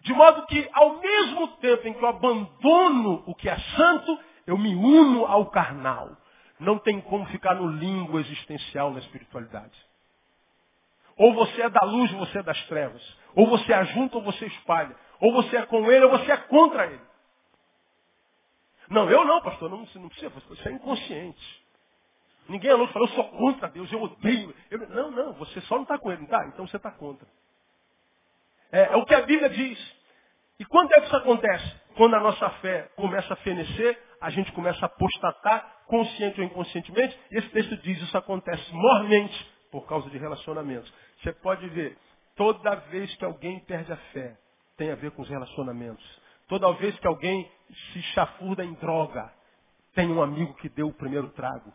De 0.00 0.12
modo 0.12 0.44
que, 0.46 0.68
ao 0.72 0.98
mesmo 0.98 1.46
tempo 1.58 1.86
em 1.86 1.92
que 1.92 2.02
eu 2.02 2.08
abandono 2.08 3.22
o 3.26 3.34
que 3.34 3.48
é 3.48 3.56
santo, 3.76 4.18
eu 4.44 4.58
me 4.58 4.74
uno 4.74 5.26
ao 5.26 5.46
carnal. 5.50 6.16
Não 6.58 6.78
tem 6.80 7.00
como 7.00 7.26
ficar 7.26 7.54
no 7.54 7.68
limbo 7.68 8.18
existencial 8.18 8.90
na 8.90 8.98
espiritualidade. 8.98 9.78
Ou 11.16 11.32
você 11.32 11.62
é 11.62 11.68
da 11.68 11.84
luz 11.84 12.12
ou 12.12 12.18
você 12.18 12.40
é 12.40 12.42
das 12.42 12.60
trevas. 12.66 13.16
Ou 13.36 13.46
você 13.46 13.72
ajunta 13.72 14.16
ou 14.16 14.24
você 14.24 14.46
espalha. 14.46 14.96
Ou 15.20 15.32
você 15.32 15.56
é 15.56 15.66
com 15.66 15.90
ele 15.90 16.04
ou 16.04 16.10
você 16.10 16.32
é 16.32 16.36
contra 16.36 16.86
ele. 16.86 17.00
Não, 18.88 19.08
eu 19.08 19.24
não, 19.24 19.40
pastor, 19.40 19.70
não, 19.70 19.86
não 19.94 20.08
precisa, 20.08 20.32
é 20.66 20.72
inconsciente. 20.72 21.64
Ninguém 22.48 22.70
é 22.70 22.74
louco, 22.74 22.92
falou, 22.92 23.08
eu 23.08 23.14
sou 23.14 23.24
contra 23.30 23.68
Deus, 23.68 23.92
eu 23.92 24.02
odeio. 24.02 24.52
Eu, 24.68 24.88
não, 24.88 25.10
não, 25.12 25.32
você 25.34 25.60
só 25.62 25.76
não 25.76 25.84
está 25.84 25.96
com 25.96 26.10
ele, 26.10 26.24
está? 26.24 26.44
Então 26.48 26.66
você 26.66 26.76
está 26.76 26.90
contra. 26.90 27.26
É, 28.72 28.92
é 28.92 28.96
o 28.96 29.04
que 29.04 29.14
a 29.14 29.22
Bíblia 29.22 29.48
diz. 29.48 30.00
E 30.58 30.64
quando 30.64 30.92
é 30.92 31.00
que 31.00 31.06
isso 31.06 31.16
acontece? 31.16 31.80
Quando 31.96 32.14
a 32.16 32.20
nossa 32.20 32.50
fé 32.60 32.90
começa 32.96 33.32
a 33.32 33.36
fenecer, 33.36 34.02
a 34.20 34.30
gente 34.30 34.50
começa 34.52 34.84
a 34.84 34.86
apostatar, 34.86 35.84
consciente 35.86 36.40
ou 36.40 36.46
inconscientemente, 36.46 37.18
e 37.30 37.38
esse 37.38 37.48
texto 37.50 37.76
diz, 37.78 38.02
isso 38.02 38.16
acontece 38.18 38.72
mormente 38.72 39.52
por 39.70 39.86
causa 39.86 40.10
de 40.10 40.18
relacionamentos. 40.18 40.92
Você 41.22 41.32
pode 41.34 41.68
ver, 41.68 41.96
toda 42.34 42.74
vez 42.74 43.14
que 43.14 43.24
alguém 43.24 43.60
perde 43.60 43.92
a 43.92 43.96
fé, 44.12 44.36
tem 44.80 44.90
a 44.90 44.94
ver 44.94 45.10
com 45.10 45.20
os 45.20 45.28
relacionamentos. 45.28 46.02
Toda 46.48 46.72
vez 46.72 46.98
que 46.98 47.06
alguém 47.06 47.52
se 47.92 48.02
chafurda 48.14 48.64
em 48.64 48.72
droga, 48.72 49.30
tem 49.94 50.10
um 50.10 50.22
amigo 50.22 50.54
que 50.54 50.70
deu 50.70 50.88
o 50.88 50.94
primeiro 50.94 51.28
trago. 51.32 51.70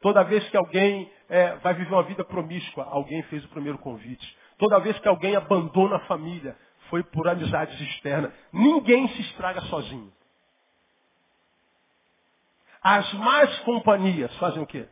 Toda 0.00 0.24
vez 0.24 0.48
que 0.50 0.56
alguém 0.56 1.08
é, 1.28 1.54
vai 1.58 1.74
viver 1.74 1.94
uma 1.94 2.02
vida 2.02 2.24
promíscua, 2.24 2.84
alguém 2.90 3.22
fez 3.24 3.44
o 3.44 3.48
primeiro 3.50 3.78
convite. 3.78 4.36
Toda 4.58 4.80
vez 4.80 4.98
que 4.98 5.06
alguém 5.06 5.36
abandona 5.36 5.96
a 5.96 6.06
família, 6.06 6.58
foi 6.90 7.04
por 7.04 7.28
amizades 7.28 7.80
externas. 7.80 8.32
Ninguém 8.52 9.06
se 9.06 9.20
estraga 9.20 9.60
sozinho. 9.62 10.12
As 12.82 13.12
más 13.14 13.56
companhias 13.60 14.36
fazem 14.38 14.60
o 14.60 14.66
quê? 14.66 14.88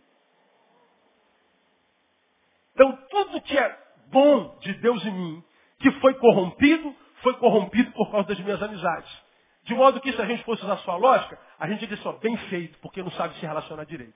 Então, 2.74 2.96
tudo 3.10 3.40
que 3.40 3.58
é 3.58 3.78
bom 4.12 4.56
de 4.60 4.72
Deus 4.74 5.04
em 5.04 5.12
mim, 5.12 5.44
que 5.80 5.90
foi 6.00 6.14
corrompido, 6.14 6.94
foi 7.26 7.34
corrompido 7.38 7.90
por 7.90 8.08
causa 8.12 8.28
das 8.28 8.38
minhas 8.38 8.62
amizades. 8.62 9.10
De 9.64 9.74
modo 9.74 10.00
que, 10.00 10.12
se 10.12 10.22
a 10.22 10.26
gente 10.26 10.44
fosse 10.44 10.62
usar 10.62 10.76
sua 10.78 10.94
lógica, 10.94 11.36
a 11.58 11.66
gente 11.66 11.80
diria 11.80 11.96
só, 11.96 12.12
bem 12.12 12.36
feito, 12.48 12.78
porque 12.78 13.02
não 13.02 13.10
sabe 13.10 13.34
se 13.34 13.44
relacionar 13.44 13.82
direito. 13.84 14.14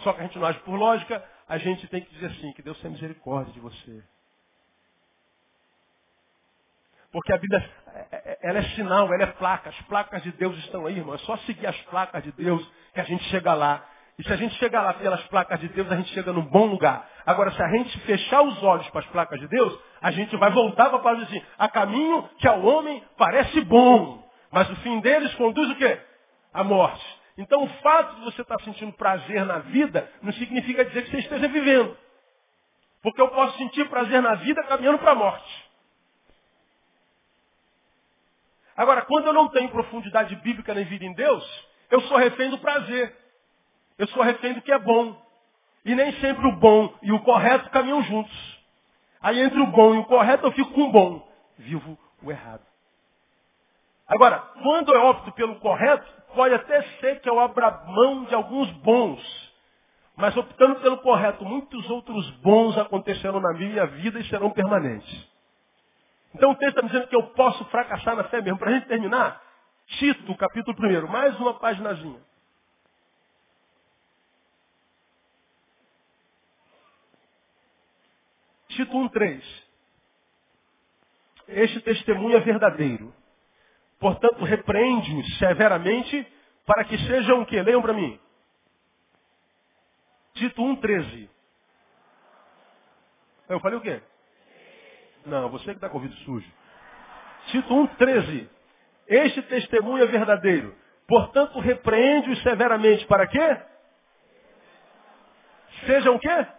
Só 0.00 0.12
que 0.12 0.20
a 0.20 0.24
gente 0.24 0.38
não 0.38 0.46
age 0.46 0.58
por 0.58 0.74
lógica, 0.74 1.24
a 1.48 1.56
gente 1.56 1.88
tem 1.88 2.02
que 2.02 2.12
dizer 2.12 2.26
assim, 2.26 2.52
que 2.52 2.60
Deus 2.60 2.78
tenha 2.80 2.92
misericórdia 2.92 3.50
de 3.54 3.60
você. 3.60 4.04
Porque 7.10 7.32
a 7.32 7.38
Bíblia, 7.38 7.70
é, 7.94 8.08
é, 8.12 8.38
ela 8.42 8.58
é 8.58 8.62
sinal, 8.74 9.10
ela 9.10 9.22
é 9.22 9.26
placa. 9.26 9.70
As 9.70 9.80
placas 9.82 10.22
de 10.22 10.32
Deus 10.32 10.54
estão 10.58 10.84
aí, 10.84 10.98
irmão. 10.98 11.14
É 11.14 11.18
só 11.18 11.38
seguir 11.38 11.66
as 11.66 11.80
placas 11.84 12.22
de 12.24 12.32
Deus 12.32 12.62
que 12.92 13.00
a 13.00 13.04
gente 13.04 13.24
chega 13.30 13.54
lá. 13.54 13.88
E 14.18 14.24
se 14.24 14.32
a 14.32 14.36
gente 14.36 14.54
chegar 14.56 14.82
lá 14.82 14.94
pelas 14.94 15.22
placas 15.24 15.60
de 15.60 15.68
Deus, 15.68 15.90
a 15.92 15.96
gente 15.96 16.12
chega 16.14 16.32
num 16.32 16.46
bom 16.46 16.66
lugar. 16.66 17.06
Agora, 17.26 17.50
se 17.50 17.62
a 17.62 17.68
gente 17.68 17.98
fechar 18.00 18.42
os 18.42 18.62
olhos 18.62 18.88
para 18.88 19.00
as 19.00 19.06
placas 19.08 19.38
de 19.38 19.46
Deus, 19.46 19.78
a 20.00 20.10
gente 20.10 20.34
vai 20.36 20.50
voltar 20.50 20.88
para 20.88 20.96
a 20.98 21.02
palavra 21.02 21.26
assim, 21.26 21.42
a 21.58 21.68
caminho 21.68 22.28
que 22.38 22.48
ao 22.48 22.62
homem 22.64 23.02
parece 23.18 23.60
bom, 23.62 24.26
mas 24.50 24.70
o 24.70 24.76
fim 24.76 25.00
deles 25.00 25.34
conduz 25.34 25.70
o 25.70 25.76
quê? 25.76 26.00
A 26.54 26.64
morte. 26.64 27.04
Então 27.36 27.62
o 27.62 27.68
fato 27.82 28.16
de 28.16 28.24
você 28.24 28.40
estar 28.40 28.58
sentindo 28.62 28.92
prazer 28.94 29.44
na 29.44 29.58
vida 29.58 30.10
não 30.22 30.32
significa 30.32 30.86
dizer 30.86 31.04
que 31.04 31.10
você 31.10 31.18
esteja 31.18 31.48
vivendo. 31.48 31.96
Porque 33.02 33.20
eu 33.20 33.28
posso 33.28 33.58
sentir 33.58 33.86
prazer 33.90 34.22
na 34.22 34.36
vida 34.36 34.62
caminhando 34.64 34.98
para 34.98 35.12
a 35.12 35.14
morte. 35.14 35.66
Agora, 38.74 39.02
quando 39.02 39.26
eu 39.26 39.32
não 39.32 39.48
tenho 39.48 39.68
profundidade 39.70 40.34
bíblica 40.36 40.74
na 40.74 40.82
vida 40.82 41.04
em 41.04 41.14
Deus, 41.14 41.68
eu 41.90 42.00
sou 42.02 42.16
refém 42.16 42.50
do 42.50 42.58
prazer. 42.58 43.25
Eu 43.98 44.06
sou 44.08 44.22
refém 44.22 44.52
do 44.54 44.62
que 44.62 44.72
é 44.72 44.78
bom. 44.78 45.16
E 45.84 45.94
nem 45.94 46.12
sempre 46.20 46.46
o 46.46 46.56
bom 46.56 46.92
e 47.02 47.12
o 47.12 47.20
correto 47.20 47.70
caminham 47.70 48.02
juntos. 48.02 48.56
Aí 49.20 49.40
entre 49.40 49.60
o 49.60 49.66
bom 49.68 49.94
e 49.94 49.98
o 49.98 50.04
correto 50.04 50.46
eu 50.46 50.52
fico 50.52 50.72
com 50.72 50.82
o 50.82 50.92
bom. 50.92 51.28
Vivo 51.58 51.98
o 52.22 52.30
errado. 52.30 52.62
Agora, 54.08 54.38
quando 54.62 54.92
eu 54.92 55.06
opto 55.06 55.32
pelo 55.32 55.56
correto, 55.56 56.06
pode 56.34 56.54
até 56.54 56.82
ser 57.00 57.20
que 57.20 57.28
eu 57.28 57.40
abra 57.40 57.84
mão 57.86 58.24
de 58.24 58.34
alguns 58.34 58.70
bons. 58.78 59.46
Mas 60.16 60.36
optando 60.36 60.76
pelo 60.76 60.98
correto, 60.98 61.44
muitos 61.44 61.88
outros 61.90 62.30
bons 62.38 62.76
acontecerão 62.78 63.40
na 63.40 63.52
minha 63.52 63.86
vida 63.86 64.18
e 64.18 64.24
serão 64.24 64.50
permanentes. 64.50 65.28
Então 66.34 66.50
o 66.50 66.54
texto 66.54 66.76
está 66.76 66.86
dizendo 66.86 67.08
que 67.08 67.16
eu 67.16 67.22
posso 67.28 67.64
fracassar 67.66 68.16
na 68.16 68.24
fé 68.24 68.40
mesmo. 68.40 68.58
Para 68.58 68.70
a 68.70 68.74
gente 68.74 68.86
terminar, 68.86 69.40
Tito, 69.86 70.34
capítulo 70.36 70.76
1, 70.78 71.06
mais 71.06 71.38
uma 71.38 71.54
paginazinha. 71.54 72.20
Tito 78.76 78.92
1,3. 78.92 79.42
Este 81.48 81.80
testemunho 81.80 82.36
é 82.36 82.40
verdadeiro. 82.40 83.12
Portanto, 83.98 84.44
repreende-os 84.44 85.38
severamente 85.38 86.26
para 86.66 86.84
que 86.84 86.98
sejam 86.98 87.40
o 87.40 87.46
que? 87.46 87.60
Leiam 87.62 87.80
para 87.80 87.94
mim. 87.94 88.20
Tito 90.34 90.60
1,13. 90.62 91.28
Eu 93.48 93.60
falei 93.60 93.78
o 93.78 93.80
quê? 93.80 94.02
Não, 95.24 95.48
você 95.48 95.64
que 95.64 95.70
está 95.72 95.88
com 95.88 95.98
o 95.98 96.00
ouvido 96.02 96.14
sujo. 96.22 96.52
Tito 97.46 97.74
1,13. 97.74 98.48
Este 99.08 99.42
testemunho 99.42 100.04
é 100.04 100.06
verdadeiro. 100.06 100.76
Portanto, 101.08 101.58
repreende-os 101.60 102.42
severamente. 102.42 103.06
Para 103.06 103.26
quê? 103.26 103.62
Sejam 105.86 106.16
o 106.16 106.18
quê? 106.18 106.55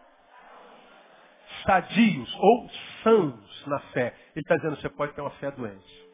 Sadios 1.68 2.34
ou 2.40 2.70
sãos 3.04 3.68
na 3.68 3.80
fé. 3.92 4.16
Ele 4.34 4.42
está 4.42 4.56
dizendo, 4.56 4.78
você 4.78 4.88
pode 4.88 5.14
ter 5.14 5.20
uma 5.20 5.32
fé 5.32 5.52
doente. 5.52 6.08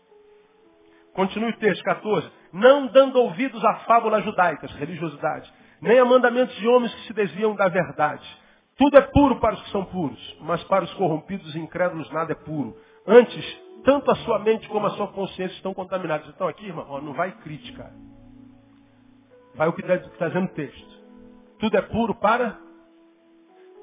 Continue 1.13 1.51
o 1.51 1.57
texto 1.57 1.83
14. 1.83 2.29
Não 2.51 2.87
dando 2.87 3.19
ouvidos 3.19 3.63
a 3.63 3.75
fábulas 3.85 4.23
judaicas, 4.23 4.71
religiosidade, 4.73 5.53
nem 5.79 5.99
a 5.99 6.05
mandamentos 6.05 6.55
de 6.55 6.67
homens 6.67 6.93
que 6.95 7.07
se 7.07 7.13
desviam 7.13 7.55
da 7.55 7.67
verdade. 7.67 8.25
Tudo 8.77 8.97
é 8.97 9.01
puro 9.01 9.39
para 9.39 9.53
os 9.53 9.61
que 9.61 9.69
são 9.69 9.85
puros, 9.85 10.37
mas 10.41 10.63
para 10.63 10.83
os 10.83 10.93
corrompidos 10.95 11.53
e 11.53 11.59
incrédulos 11.59 12.09
nada 12.11 12.31
é 12.31 12.35
puro. 12.35 12.75
Antes, 13.05 13.61
tanto 13.83 14.09
a 14.09 14.15
sua 14.15 14.39
mente 14.39 14.67
como 14.69 14.87
a 14.87 14.91
sua 14.91 15.07
consciência 15.09 15.55
estão 15.55 15.71
contaminados. 15.71 16.27
Então 16.29 16.47
aqui, 16.47 16.65
irmão, 16.65 16.87
ó, 16.89 16.99
não 16.99 17.13
vai 17.13 17.31
crítica. 17.31 17.93
Vai 19.53 19.67
o 19.67 19.73
que 19.73 19.81
está 19.81 20.27
dizendo 20.29 20.45
o 20.45 20.55
texto. 20.55 21.03
Tudo 21.59 21.77
é 21.77 21.81
puro 21.83 22.15
para 22.15 22.57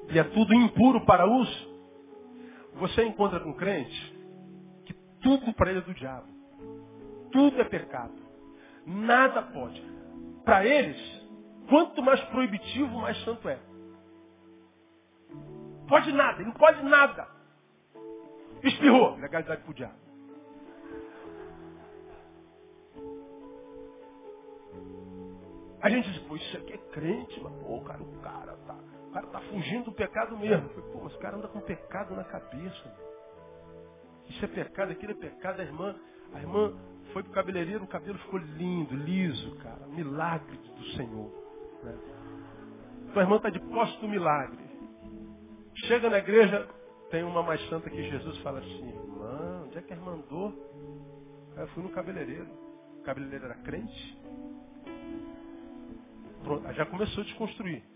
e 0.09 0.19
é 0.19 0.23
tudo 0.23 0.53
impuro 0.53 1.05
para 1.05 1.27
os. 1.27 1.71
Você 2.75 3.03
encontra 3.05 3.39
com 3.39 3.53
crente 3.53 4.17
que 4.85 4.93
tudo 5.21 5.53
para 5.53 5.69
ele 5.69 5.79
é 5.79 5.83
do 5.83 5.93
diabo. 5.93 6.27
Tudo 7.31 7.61
é 7.61 7.63
pecado. 7.65 8.15
Nada 8.85 9.41
pode. 9.41 9.81
Para 10.43 10.65
eles, 10.65 10.99
quanto 11.69 12.01
mais 12.01 12.21
proibitivo, 12.25 12.99
mais 12.99 13.17
santo 13.23 13.47
é. 13.47 13.59
Pode 15.87 16.11
nada, 16.11 16.43
não 16.43 16.53
pode 16.53 16.83
nada. 16.83 17.27
Espirrou, 18.63 19.15
legalidade 19.17 19.61
para 19.61 19.71
o 19.71 19.73
diabo. 19.73 20.01
A 25.81 25.89
gente 25.89 26.11
diz, 26.11 26.21
pô, 26.23 26.35
isso 26.35 26.57
aqui 26.57 26.73
é 26.73 26.77
crente, 26.77 27.41
mas 27.41 27.53
pô, 27.55 27.81
cara, 27.81 28.03
o 28.03 28.21
cara 28.21 28.55
tá, 28.67 28.77
o 29.11 29.13
cara 29.13 29.27
tá 29.27 29.41
fugindo 29.41 29.85
do 29.85 29.91
pecado 29.91 30.37
mesmo. 30.37 30.69
Falei, 30.69 30.91
pô, 30.93 31.05
o 31.05 31.19
cara 31.19 31.35
anda 31.35 31.49
com 31.49 31.59
pecado 31.59 32.15
na 32.15 32.23
cabeça. 32.23 32.95
Isso 34.29 34.45
é 34.45 34.47
pecado, 34.47 34.89
aquilo 34.93 35.11
é 35.11 35.15
pecado. 35.15 35.59
A 35.59 35.63
irmã, 35.63 35.93
a 36.33 36.39
irmã 36.39 36.73
foi 37.11 37.21
pro 37.21 37.33
cabeleireiro, 37.33 37.83
o 37.83 37.87
cabelo 37.87 38.17
ficou 38.19 38.39
lindo, 38.39 38.95
liso, 38.95 39.53
cara. 39.57 39.85
Milagre 39.87 40.55
do 40.55 40.83
Senhor. 40.95 41.29
Né? 41.83 41.97
Tua 43.11 43.23
irmã 43.23 43.35
está 43.35 43.49
de 43.49 43.59
posse 43.59 43.99
do 43.99 44.07
milagre. 44.07 44.63
Chega 45.87 46.09
na 46.09 46.19
igreja, 46.19 46.69
tem 47.09 47.21
uma 47.23 47.43
mais 47.43 47.61
santa 47.67 47.89
que 47.89 48.09
Jesus 48.09 48.37
fala 48.37 48.59
assim, 48.59 48.87
irmã, 48.87 49.63
onde 49.65 49.77
é 49.77 49.81
que 49.81 49.91
a 49.91 49.97
irmã 49.97 50.13
andou? 50.13 50.53
Aí 51.57 51.63
eu 51.63 51.67
fui 51.69 51.83
no 51.83 51.89
cabeleireiro. 51.89 52.47
O 52.99 53.03
cabeleireiro 53.03 53.43
era 53.43 53.55
crente. 53.55 54.21
Pronto, 56.45 56.73
já 56.73 56.85
começou 56.85 57.23
a 57.23 57.25
desconstruir. 57.25 57.90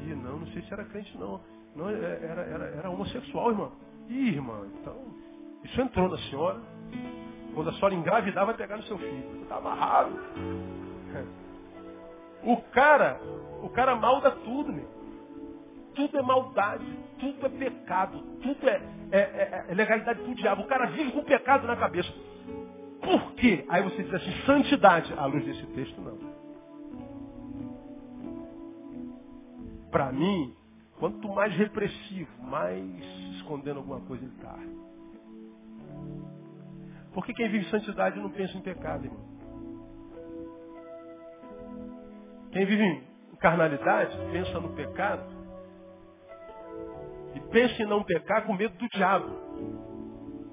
E 0.00 0.14
não, 0.14 0.40
não 0.40 0.46
sei 0.48 0.62
se 0.62 0.72
era 0.72 0.84
crente 0.84 1.16
não. 1.18 1.40
Não, 1.74 1.88
é, 1.88 1.94
era, 1.94 2.42
era, 2.42 2.64
era 2.78 2.90
homossexual, 2.90 3.50
irmão. 3.50 3.72
Ih, 4.08 4.28
irmã, 4.30 4.66
então, 4.80 4.96
isso 5.64 5.80
entrou 5.80 6.08
na 6.08 6.18
senhora. 6.18 6.60
Quando 7.54 7.70
a 7.70 7.72
senhora 7.74 7.94
engravidar, 7.94 8.46
vai 8.46 8.56
pegar 8.56 8.76
no 8.76 8.82
seu 8.84 8.98
filho. 8.98 9.42
Está 9.42 9.56
amarrado. 9.56 10.12
O 12.42 12.58
cara, 12.70 13.20
o 13.60 13.68
cara 13.70 13.96
malda 13.96 14.30
tudo, 14.30 14.72
meu. 14.72 14.88
Tudo 15.96 16.16
é 16.16 16.22
maldade, 16.22 16.86
tudo 17.18 17.44
é 17.46 17.48
pecado, 17.48 18.20
tudo 18.40 18.68
é, 18.68 18.80
é, 19.10 19.18
é, 19.18 19.64
é 19.68 19.74
legalidade 19.74 20.22
do 20.22 20.32
diabo. 20.32 20.62
O 20.62 20.66
cara 20.66 20.86
vive 20.86 21.10
com 21.10 21.24
pecado 21.24 21.66
na 21.66 21.74
cabeça. 21.74 22.12
Por 23.00 23.32
quê? 23.32 23.64
Aí 23.68 23.82
você 23.82 24.02
diz 24.02 24.14
assim, 24.14 24.32
santidade. 24.44 25.12
À 25.14 25.26
luz 25.26 25.44
desse 25.44 25.66
texto, 25.68 26.00
não. 26.00 26.16
Para 29.90 30.12
mim, 30.12 30.54
quanto 30.98 31.28
mais 31.28 31.54
repressivo, 31.54 32.42
mais 32.42 32.84
escondendo 33.36 33.78
alguma 33.78 34.00
coisa 34.00 34.24
ele 34.24 34.34
está. 34.34 34.56
Porque 37.12 37.32
quem 37.32 37.48
vive 37.48 37.70
santidade 37.70 38.20
não 38.20 38.30
pensa 38.30 38.56
em 38.56 38.60
pecado, 38.60 39.06
irmão. 39.06 39.24
Quem 42.52 42.64
vive 42.64 42.82
em 42.82 43.36
carnalidade 43.36 44.16
pensa 44.32 44.60
no 44.60 44.74
pecado 44.74 45.24
e 47.34 47.40
pensa 47.50 47.82
em 47.82 47.86
não 47.86 48.02
pecar 48.02 48.46
com 48.46 48.54
medo 48.54 48.76
do 48.78 48.88
diabo. 48.88 49.30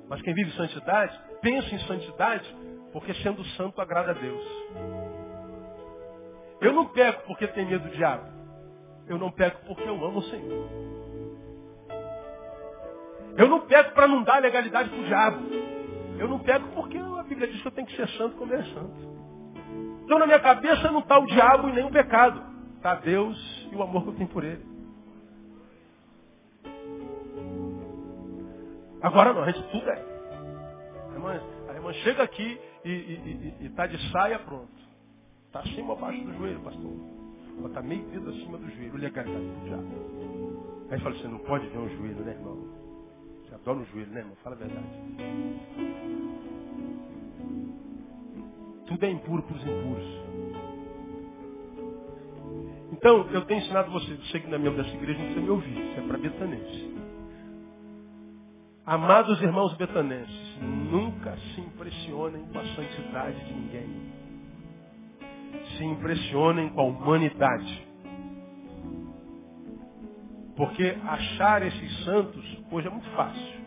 Mas 0.09 0.21
quem 0.21 0.33
vive 0.33 0.51
santidade 0.51 1.17
pensa 1.41 1.73
em 1.73 1.79
santidade 1.87 2.55
porque 2.91 3.13
sendo 3.15 3.43
santo 3.57 3.81
agrada 3.81 4.11
a 4.11 4.13
Deus. 4.13 4.43
Eu 6.61 6.73
não 6.73 6.87
peco 6.87 7.25
porque 7.25 7.47
tenho 7.47 7.69
medo 7.69 7.89
do 7.89 7.95
diabo. 7.95 8.32
Eu 9.07 9.17
não 9.17 9.31
peco 9.31 9.65
porque 9.65 9.83
eu 9.83 9.95
amo 10.05 10.19
o 10.19 10.23
Senhor. 10.23 10.69
Eu 13.37 13.47
não 13.47 13.61
peco 13.61 13.93
para 13.93 14.07
não 14.07 14.23
dar 14.23 14.41
legalidade 14.41 14.89
para 14.89 14.99
o 14.99 15.05
diabo. 15.05 15.39
Eu 16.19 16.27
não 16.27 16.39
pego 16.39 16.67
porque 16.75 16.97
a 16.97 17.23
Bíblia 17.23 17.47
diz 17.47 17.61
que 17.61 17.67
eu 17.67 17.71
tenho 17.71 17.87
que 17.87 17.95
ser 17.95 18.07
santo 18.09 18.37
como 18.37 18.53
é 18.53 18.63
santo. 18.63 19.13
Então 20.03 20.19
na 20.19 20.25
minha 20.25 20.39
cabeça 20.39 20.91
não 20.91 20.99
está 20.99 21.17
o 21.17 21.25
diabo 21.25 21.69
e 21.69 21.73
nem 21.73 21.85
o 21.85 21.91
pecado. 21.91 22.43
Está 22.77 22.95
Deus 22.95 23.69
e 23.71 23.75
o 23.75 23.81
amor 23.81 24.03
que 24.03 24.09
eu 24.09 24.15
tenho 24.15 24.29
por 24.29 24.43
ele. 24.43 24.63
Agora 29.01 29.33
não, 29.33 29.43
a 29.43 29.51
gente 29.51 29.67
tudo 29.69 29.89
é. 29.89 30.01
A 31.09 31.13
irmã, 31.13 31.41
a 31.69 31.73
irmã 31.73 31.93
chega 31.93 32.23
aqui 32.23 32.59
e 32.85 33.55
está 33.61 33.87
de 33.87 34.11
saia 34.11 34.39
pronto. 34.39 34.71
Está 35.47 35.59
acima 35.59 35.93
ou 35.93 35.97
abaixo 35.97 36.23
do 36.23 36.33
joelho, 36.33 36.59
pastor. 36.61 37.22
Está 37.65 37.81
meio 37.81 38.03
dedo 38.09 38.29
acima 38.29 38.57
do 38.57 38.69
joelho, 38.69 38.97
legalidade 38.97 39.45
do 39.45 39.65
diabo. 39.65 40.83
Aí 40.91 40.99
fala 40.99 41.15
assim, 41.15 41.27
não 41.27 41.39
pode 41.39 41.67
ver 41.67 41.77
um 41.79 41.89
joelho, 41.89 42.23
né, 42.23 42.31
irmão? 42.33 42.57
Você 43.43 43.55
adora 43.55 43.79
o 43.79 43.85
joelho, 43.85 44.11
né, 44.11 44.19
irmão? 44.19 44.35
Fala 44.43 44.55
a 44.55 44.59
verdade. 44.59 44.87
Tudo 48.85 49.03
é 49.05 49.09
impuro 49.09 49.41
para 49.43 49.55
os 49.55 49.63
impuros. 49.63 50.23
Então, 52.91 53.27
eu 53.31 53.45
tenho 53.45 53.59
ensinado 53.59 53.91
você, 53.91 54.13
você 54.15 54.39
que 54.39 54.47
não 54.47 54.55
é 54.55 54.59
membro 54.59 54.83
dessa 54.83 54.95
igreja, 54.95 55.17
não 55.17 55.25
precisa 55.25 55.45
me 55.45 55.49
ouvir. 55.49 55.89
Isso 55.89 55.99
é 55.99 56.07
para 56.07 56.17
betanenses. 56.17 56.93
Amados 58.85 59.41
irmãos 59.41 59.73
betanenses, 59.77 60.59
nunca 60.61 61.35
se 61.37 61.61
impressionem 61.61 62.45
com 62.45 62.59
a 62.59 62.65
santidade 62.75 63.45
de 63.45 63.53
ninguém. 63.53 64.13
Se 65.77 65.83
impressionem 65.83 66.69
com 66.69 66.81
a 66.81 66.83
humanidade. 66.83 67.87
Porque 70.55 70.95
achar 71.05 71.65
esses 71.65 72.03
santos 72.05 72.63
hoje 72.71 72.87
é 72.87 72.91
muito 72.91 73.09
fácil. 73.11 73.63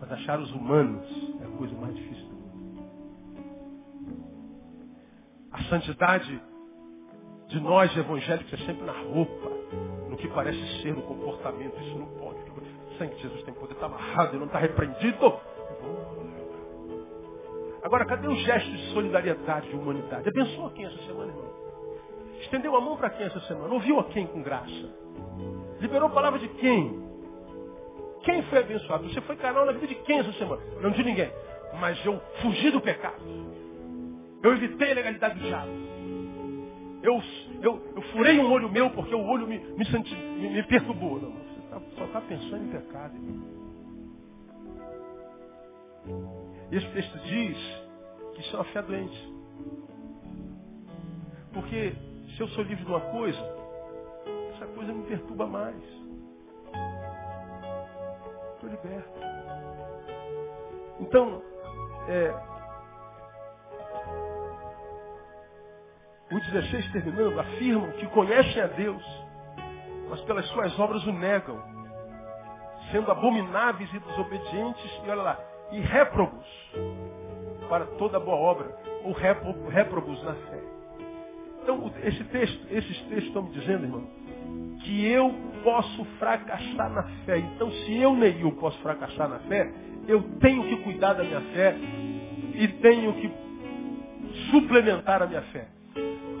Mas 0.00 0.12
achar 0.12 0.38
os 0.40 0.50
humanos 0.52 1.06
é 1.42 1.44
a 1.44 1.50
coisa 1.58 1.74
mais 1.76 1.94
difícil. 1.94 2.28
A 5.52 5.62
santidade 5.64 6.40
de 7.48 7.60
nós 7.60 7.94
evangélicos 7.96 8.52
é 8.52 8.56
sempre 8.58 8.84
na 8.84 8.92
roupa, 8.92 9.50
no 10.08 10.16
que 10.16 10.28
parece 10.28 10.82
ser 10.82 10.92
o 10.92 11.02
comportamento. 11.02 11.78
Isso 11.80 11.98
não 11.98 12.06
pode. 12.18 12.38
O 12.48 12.98
sangue 12.98 13.14
de 13.16 13.22
Jesus 13.22 13.42
tem 13.44 13.54
poder, 13.54 13.74
está 13.74 13.86
amarrado, 13.86 14.30
ele 14.30 14.38
não 14.38 14.46
está 14.46 14.58
repreendido. 14.58 15.40
Agora, 17.88 18.04
cadê 18.04 18.28
o 18.28 18.36
gesto 18.36 18.70
de 18.70 18.92
solidariedade, 18.92 19.70
de 19.70 19.74
humanidade? 19.74 20.28
Abençoa 20.28 20.70
quem 20.72 20.84
essa 20.84 20.98
semana, 21.06 21.32
irmão? 21.32 21.50
Estendeu 22.38 22.76
a 22.76 22.82
mão 22.82 22.98
para 22.98 23.08
quem 23.08 23.24
essa 23.24 23.40
semana? 23.40 23.72
Ouviu 23.72 23.98
a 23.98 24.04
quem 24.04 24.26
com 24.26 24.42
graça? 24.42 24.92
Liberou 25.80 26.08
a 26.08 26.12
palavra 26.12 26.38
de 26.38 26.48
quem? 26.48 27.02
Quem 28.24 28.42
foi 28.42 28.58
abençoado? 28.58 29.08
Você 29.08 29.22
foi 29.22 29.36
canal 29.36 29.64
na 29.64 29.72
vida 29.72 29.86
de 29.86 29.94
quem 29.94 30.18
essa 30.18 30.30
semana? 30.34 30.60
Não 30.82 30.90
de 30.90 31.02
ninguém. 31.02 31.32
Mas 31.80 32.04
eu 32.04 32.20
fugi 32.42 32.70
do 32.70 32.78
pecado. 32.82 33.22
Eu 34.42 34.52
evitei 34.52 34.92
a 34.92 34.94
legalidade 34.94 35.38
do 35.38 35.46
diabo. 35.46 35.70
Eu, 37.02 37.22
eu, 37.62 37.92
eu 37.96 38.02
furei 38.12 38.38
um 38.38 38.52
olho 38.52 38.70
meu 38.70 38.90
porque 38.90 39.14
o 39.14 39.26
olho 39.26 39.46
me, 39.46 39.60
me, 39.60 39.86
senti, 39.86 40.14
me, 40.14 40.50
me 40.50 40.62
perturbou. 40.64 41.22
Não, 41.22 41.30
você 41.30 41.60
tá, 41.70 41.80
só 41.96 42.04
está 42.04 42.20
pensando 42.20 42.66
em 42.66 42.68
pecado. 42.68 43.14
Irmão. 43.16 43.58
Esse 46.70 46.86
texto 46.88 47.18
diz 47.20 47.77
isso 48.38 48.54
é 48.54 48.58
uma 48.58 48.64
fé 48.66 48.82
doente. 48.82 49.32
Porque 51.52 51.94
se 52.36 52.40
eu 52.40 52.48
sou 52.48 52.64
livre 52.64 52.84
de 52.84 52.90
uma 52.90 53.00
coisa, 53.00 53.38
essa 54.54 54.66
coisa 54.66 54.92
me 54.92 55.06
perturba 55.06 55.46
mais. 55.46 55.82
Estou 58.54 58.70
liberto. 58.70 59.18
Então, 61.00 61.42
é, 62.08 62.34
o 66.30 66.38
16 66.38 66.92
terminando, 66.92 67.40
afirmam 67.40 67.90
que 67.92 68.06
conhecem 68.08 68.62
a 68.62 68.66
Deus, 68.66 69.02
mas 70.08 70.20
pelas 70.22 70.46
suas 70.48 70.78
obras 70.78 71.04
o 71.06 71.12
negam, 71.12 71.60
sendo 72.92 73.10
abomináveis 73.10 73.92
e 73.92 73.98
desobedientes, 73.98 75.00
e 75.04 75.10
olha 75.10 75.22
lá, 75.22 75.40
e 75.70 75.80
réprobos 75.80 76.46
para 77.68 77.84
toda 77.98 78.18
boa 78.18 78.36
obra. 78.36 78.76
ou 79.04 79.12
réprobos 79.12 80.22
na 80.24 80.34
fé. 80.34 80.60
Então, 81.62 81.92
esse 82.02 82.24
texto, 82.24 82.66
esses 82.70 82.98
textos 83.02 83.24
estão 83.24 83.42
me 83.42 83.50
dizendo, 83.50 83.84
irmão, 83.84 84.04
que 84.82 85.06
eu 85.06 85.34
posso 85.62 86.04
fracassar 86.18 86.90
na 86.90 87.02
fé. 87.24 87.38
Então, 87.38 87.70
se 87.70 88.00
eu, 88.00 88.14
Neil, 88.14 88.52
posso 88.52 88.78
fracassar 88.78 89.28
na 89.28 89.38
fé, 89.40 89.70
eu 90.06 90.22
tenho 90.40 90.64
que 90.64 90.76
cuidar 90.78 91.12
da 91.12 91.24
minha 91.24 91.40
fé 91.52 91.76
e 92.54 92.68
tenho 92.80 93.12
que 93.14 93.30
suplementar 94.50 95.22
a 95.22 95.26
minha 95.26 95.42
fé. 95.42 95.68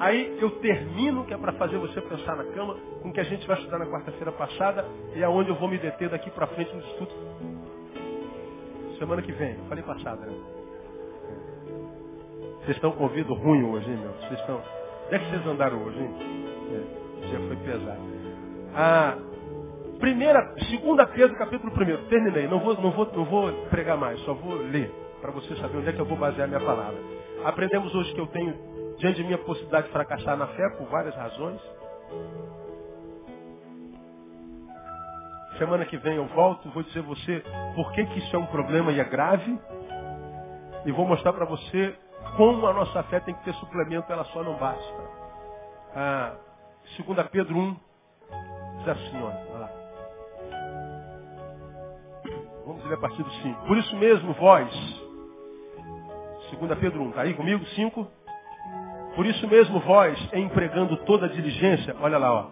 Aí 0.00 0.38
eu 0.40 0.50
termino, 0.60 1.24
que 1.24 1.34
é 1.34 1.36
para 1.36 1.52
fazer 1.54 1.76
você 1.76 2.00
pensar 2.00 2.36
na 2.36 2.44
cama, 2.44 2.76
com 3.02 3.10
o 3.10 3.12
que 3.12 3.20
a 3.20 3.24
gente 3.24 3.46
vai 3.46 3.58
estudar 3.58 3.78
na 3.78 3.86
quarta-feira 3.86 4.32
passada, 4.32 4.86
e 5.14 5.22
é 5.22 5.28
onde 5.28 5.50
eu 5.50 5.56
vou 5.56 5.68
me 5.68 5.76
deter 5.76 6.08
daqui 6.08 6.30
para 6.30 6.46
frente 6.46 6.72
no 6.72 6.80
estudo. 6.80 7.12
Semana 8.98 9.20
que 9.22 9.32
vem, 9.32 9.56
eu 9.56 9.64
falei 9.64 9.84
passada, 9.84 10.24
né? 10.24 10.57
Vocês 12.68 12.76
estão 12.76 12.92
com 12.92 13.04
ouvido 13.04 13.32
ruim 13.32 13.64
hoje, 13.64 13.90
hein, 13.90 13.96
meu? 13.96 14.12
Vocês 14.12 14.38
estão. 14.40 14.56
Onde 15.06 15.14
é 15.14 15.18
que 15.18 15.24
vocês 15.30 15.46
andaram 15.46 15.82
hoje, 15.84 16.00
hein? 16.00 16.14
É, 16.70 17.26
dia 17.26 17.40
foi 17.48 17.56
pesado. 17.56 18.00
A 18.74 19.16
primeira, 19.98 20.54
segunda 20.68 21.06
Pedro, 21.06 21.34
capítulo 21.38 21.72
1. 21.72 22.08
Terminei. 22.10 22.46
Não 22.46 22.60
vou, 22.60 22.74
não, 22.78 22.90
vou, 22.90 23.10
não 23.10 23.24
vou 23.24 23.50
pregar 23.70 23.96
mais, 23.96 24.20
só 24.20 24.34
vou 24.34 24.52
ler, 24.56 24.92
para 25.22 25.30
você 25.30 25.56
saber 25.56 25.78
onde 25.78 25.88
é 25.88 25.92
que 25.94 25.98
eu 25.98 26.04
vou 26.04 26.18
basear 26.18 26.46
minha 26.46 26.60
palavra. 26.60 26.98
Aprendemos 27.42 27.94
hoje 27.94 28.12
que 28.12 28.20
eu 28.20 28.26
tenho 28.26 28.54
diante 28.98 29.16
de 29.16 29.24
mim 29.24 29.32
a 29.32 29.38
possibilidade 29.38 29.86
de 29.86 29.92
fracassar 29.94 30.36
na 30.36 30.48
fé 30.48 30.68
por 30.76 30.88
várias 30.88 31.16
razões. 31.16 31.58
Semana 35.56 35.86
que 35.86 35.96
vem 35.96 36.16
eu 36.16 36.26
volto, 36.26 36.68
vou 36.68 36.82
dizer 36.82 37.00
você 37.00 37.42
por 37.74 37.92
que, 37.92 38.04
que 38.04 38.18
isso 38.18 38.36
é 38.36 38.38
um 38.38 38.46
problema 38.46 38.92
e 38.92 39.00
é 39.00 39.04
grave. 39.04 39.58
E 40.84 40.92
vou 40.92 41.06
mostrar 41.06 41.32
para 41.32 41.46
você 41.46 41.96
como 42.36 42.66
a 42.66 42.72
nossa 42.72 43.02
fé 43.04 43.20
tem 43.20 43.34
que 43.34 43.44
ter 43.44 43.54
suplemento, 43.54 44.12
ela 44.12 44.24
só 44.26 44.42
não 44.42 44.54
basta. 44.54 45.18
Ah, 45.94 46.32
2 46.96 47.28
Pedro 47.28 47.56
1 47.56 47.76
diz 48.78 48.88
assim, 48.88 49.22
olha, 49.22 49.58
lá. 49.58 49.70
Vamos 52.66 52.84
ler 52.84 52.94
a 52.94 52.98
partir 52.98 53.22
do 53.22 53.30
5. 53.30 53.66
Por 53.66 53.76
isso 53.76 53.96
mesmo, 53.96 54.32
vós, 54.34 54.70
2 56.58 56.78
Pedro 56.78 57.02
1, 57.02 57.08
está 57.10 57.22
aí 57.22 57.34
comigo? 57.34 57.64
5. 57.64 58.06
Por 59.14 59.26
isso 59.26 59.48
mesmo, 59.48 59.80
vós, 59.80 60.18
empregando 60.32 60.96
toda 60.98 61.26
a 61.26 61.28
diligência, 61.28 61.96
olha 62.00 62.18
lá, 62.18 62.32
ó, 62.32 62.50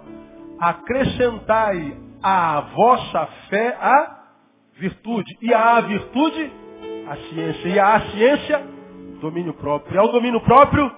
acrescentai 0.58 1.96
à 2.22 2.60
vossa 2.60 3.26
fé 3.48 3.76
a 3.80 4.16
virtude, 4.74 5.38
e 5.40 5.54
à 5.54 5.80
virtude 5.80 6.52
a 7.08 7.16
ciência, 7.16 7.68
e 7.68 7.78
à 7.78 8.00
ciência 8.10 8.75
domínio 9.20 9.54
próprio, 9.54 9.94
e 9.94 9.98
ao 9.98 10.08
domínio 10.10 10.40
próprio 10.40 10.90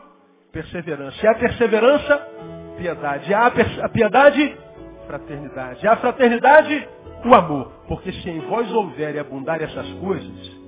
perseverança, 0.53 1.25
e 1.25 1.29
à 1.29 1.35
perseverança 1.35 2.29
piedade, 2.77 3.31
e 3.31 3.35
à 3.35 3.89
piedade 3.89 4.57
fraternidade, 5.07 5.85
e 5.85 5.89
à 5.89 5.97
fraternidade 5.97 6.89
o 7.25 7.35
amor, 7.35 7.73
porque 7.89 8.13
se 8.13 8.31
em 8.31 8.41
vós 8.41 8.71
houver 8.73 9.19
abundar 9.19 9.61
essas 9.61 9.91
coisas, 9.95 10.59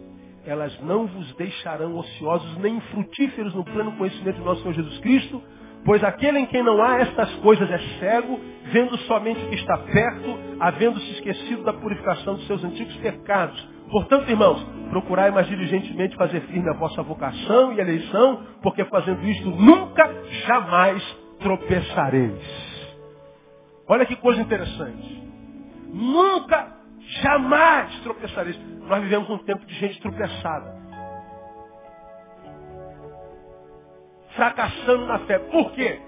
elas 0.44 0.78
não 0.80 1.06
vos 1.06 1.32
deixarão 1.36 1.96
ociosos 1.96 2.58
nem 2.58 2.80
frutíferos 2.80 3.54
no 3.54 3.64
pleno 3.64 3.92
conhecimento 3.92 4.36
de 4.36 4.44
nosso 4.44 4.62
Senhor 4.62 4.74
Jesus 4.74 4.98
Cristo, 4.98 5.42
pois 5.84 6.02
aquele 6.02 6.38
em 6.40 6.46
quem 6.46 6.62
não 6.62 6.82
há 6.82 6.98
estas 6.98 7.32
coisas 7.36 7.70
é 7.70 7.78
cego, 7.98 8.40
vendo 8.72 8.96
somente 8.98 9.44
o 9.44 9.48
que 9.48 9.54
está 9.56 9.78
perto, 9.78 10.38
havendo-se 10.58 11.10
esquecido 11.12 11.62
da 11.62 11.72
purificação 11.72 12.34
dos 12.34 12.46
seus 12.46 12.64
antigos 12.64 12.96
pecados. 12.96 13.68
Portanto, 13.90 14.28
irmãos, 14.28 14.66
procurai 14.90 15.30
mais 15.30 15.46
diligentemente 15.46 16.16
fazer 16.16 16.40
firme 16.42 16.68
a 16.68 16.74
vossa 16.74 17.02
vocação 17.02 17.72
e 17.72 17.80
eleição, 17.80 18.44
porque 18.62 18.84
fazendo 18.84 19.22
isto 19.26 19.50
nunca, 19.50 20.12
jamais 20.46 21.02
tropeçareis. 21.38 22.70
Olha 23.88 24.04
que 24.04 24.16
coisa 24.16 24.40
interessante. 24.42 25.22
Nunca, 25.92 26.76
jamais 27.22 28.00
tropeçareis. 28.00 28.58
Nós 28.86 29.02
vivemos 29.02 29.30
um 29.30 29.38
tempo 29.38 29.64
de 29.64 29.74
gente 29.74 30.00
tropeçada. 30.00 30.78
Fracassando 34.36 35.06
na 35.06 35.18
fé. 35.20 35.38
Por 35.38 35.72
quê? 35.72 36.00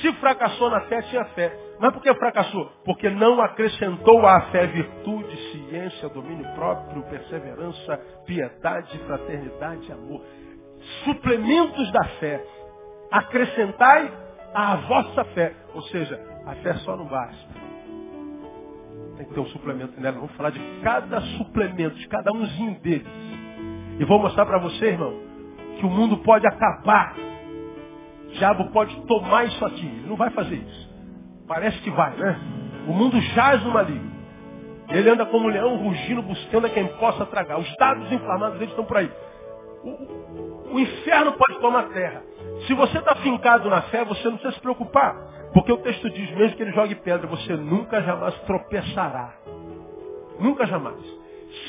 Se 0.00 0.12
fracassou 0.14 0.70
na 0.70 0.82
fé, 0.82 1.02
tinha 1.02 1.24
fé. 1.26 1.69
Mas 1.80 1.92
por 1.94 2.02
que 2.02 2.14
fracassou? 2.14 2.70
Porque 2.84 3.08
não 3.08 3.40
acrescentou 3.40 4.26
à 4.26 4.42
fé 4.52 4.66
virtude, 4.66 5.36
ciência, 5.50 6.08
domínio 6.10 6.46
próprio, 6.54 7.02
perseverança, 7.04 7.96
piedade, 8.26 8.98
fraternidade, 9.06 9.90
amor. 9.90 10.22
Suplementos 11.04 11.90
da 11.90 12.04
fé. 12.20 12.44
Acrescentai 13.10 14.12
à 14.54 14.76
vossa 14.76 15.24
fé. 15.26 15.54
Ou 15.74 15.82
seja, 15.84 16.20
a 16.46 16.54
fé 16.56 16.74
só 16.74 16.96
não 16.96 17.06
basta 17.06 17.60
tem 19.20 19.28
que 19.28 19.34
ter 19.34 19.40
um 19.40 19.46
suplemento 19.46 20.00
nela. 20.00 20.16
Vamos 20.16 20.34
falar 20.34 20.48
de 20.48 20.60
cada 20.82 21.20
suplemento, 21.20 21.94
de 21.96 22.08
cada 22.08 22.32
umzinho 22.32 22.80
deles. 22.80 23.06
E 23.98 24.04
vou 24.06 24.18
mostrar 24.18 24.46
para 24.46 24.58
você, 24.58 24.86
irmão, 24.86 25.12
que 25.78 25.84
o 25.84 25.90
mundo 25.90 26.16
pode 26.18 26.46
acabar. 26.46 27.14
O 28.28 28.32
diabo 28.32 28.70
pode 28.70 28.98
tomar 29.06 29.44
isso 29.44 29.62
aqui. 29.64 29.86
Ele 29.86 30.08
não 30.08 30.16
vai 30.16 30.30
fazer 30.30 30.54
isso. 30.54 30.89
Parece 31.50 31.80
que 31.80 31.90
vai, 31.90 32.14
né? 32.14 32.40
O 32.86 32.92
mundo 32.92 33.20
jaz 33.20 33.60
no 33.64 33.72
maligno. 33.72 34.08
Ele 34.88 35.10
anda 35.10 35.26
como 35.26 35.48
um 35.48 35.50
leão 35.50 35.78
rugindo, 35.78 36.22
buscando 36.22 36.68
a 36.68 36.70
quem 36.70 36.86
possa 36.98 37.26
tragar. 37.26 37.58
Os 37.58 37.76
dados 37.76 38.12
inflamados 38.12 38.56
deles 38.60 38.70
estão 38.70 38.84
por 38.84 38.98
aí. 38.98 39.10
O, 39.82 40.74
o 40.74 40.78
inferno 40.78 41.32
pode 41.32 41.58
tomar 41.58 41.88
terra. 41.88 42.22
Se 42.68 42.72
você 42.72 42.98
está 42.98 43.16
fincado 43.16 43.68
na 43.68 43.82
fé, 43.82 44.04
você 44.04 44.22
não 44.28 44.34
precisa 44.34 44.54
se 44.54 44.60
preocupar. 44.60 45.16
Porque 45.52 45.72
o 45.72 45.78
texto 45.78 46.08
diz, 46.10 46.30
mesmo 46.36 46.56
que 46.56 46.62
ele 46.62 46.70
jogue 46.70 46.94
pedra, 46.94 47.26
você 47.26 47.56
nunca 47.56 48.00
jamais 48.00 48.32
tropeçará. 48.42 49.34
Nunca 50.38 50.66
jamais. 50.66 51.04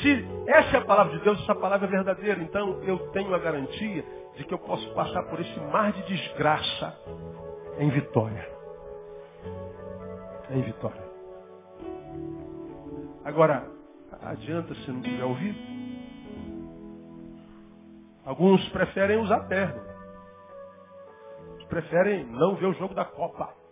Se 0.00 0.28
essa 0.46 0.76
é 0.76 0.78
a 0.78 0.84
palavra 0.84 1.18
de 1.18 1.24
Deus, 1.24 1.42
essa 1.42 1.56
palavra 1.56 1.88
é 1.88 1.90
verdadeira, 1.90 2.40
então 2.40 2.80
eu 2.84 3.00
tenho 3.10 3.34
a 3.34 3.38
garantia 3.40 4.04
de 4.36 4.44
que 4.44 4.54
eu 4.54 4.58
posso 4.58 4.88
passar 4.94 5.24
por 5.24 5.40
esse 5.40 5.58
mar 5.72 5.90
de 5.90 6.02
desgraça 6.04 6.96
em 7.80 7.90
vitória. 7.90 8.61
Em 10.52 10.62
vitória. 10.62 11.02
Agora, 13.24 13.66
adianta 14.22 14.74
se 14.74 14.90
não 14.90 15.02
tiver 15.02 15.24
ouvido? 15.24 15.58
Alguns 18.24 18.68
preferem 18.68 19.18
usar 19.18 19.48
terno. 19.48 19.82
Preferem 21.68 22.24
não 22.26 22.54
ver 22.56 22.66
o 22.66 22.74
jogo 22.74 22.94
da 22.94 23.04
Copa 23.04 23.62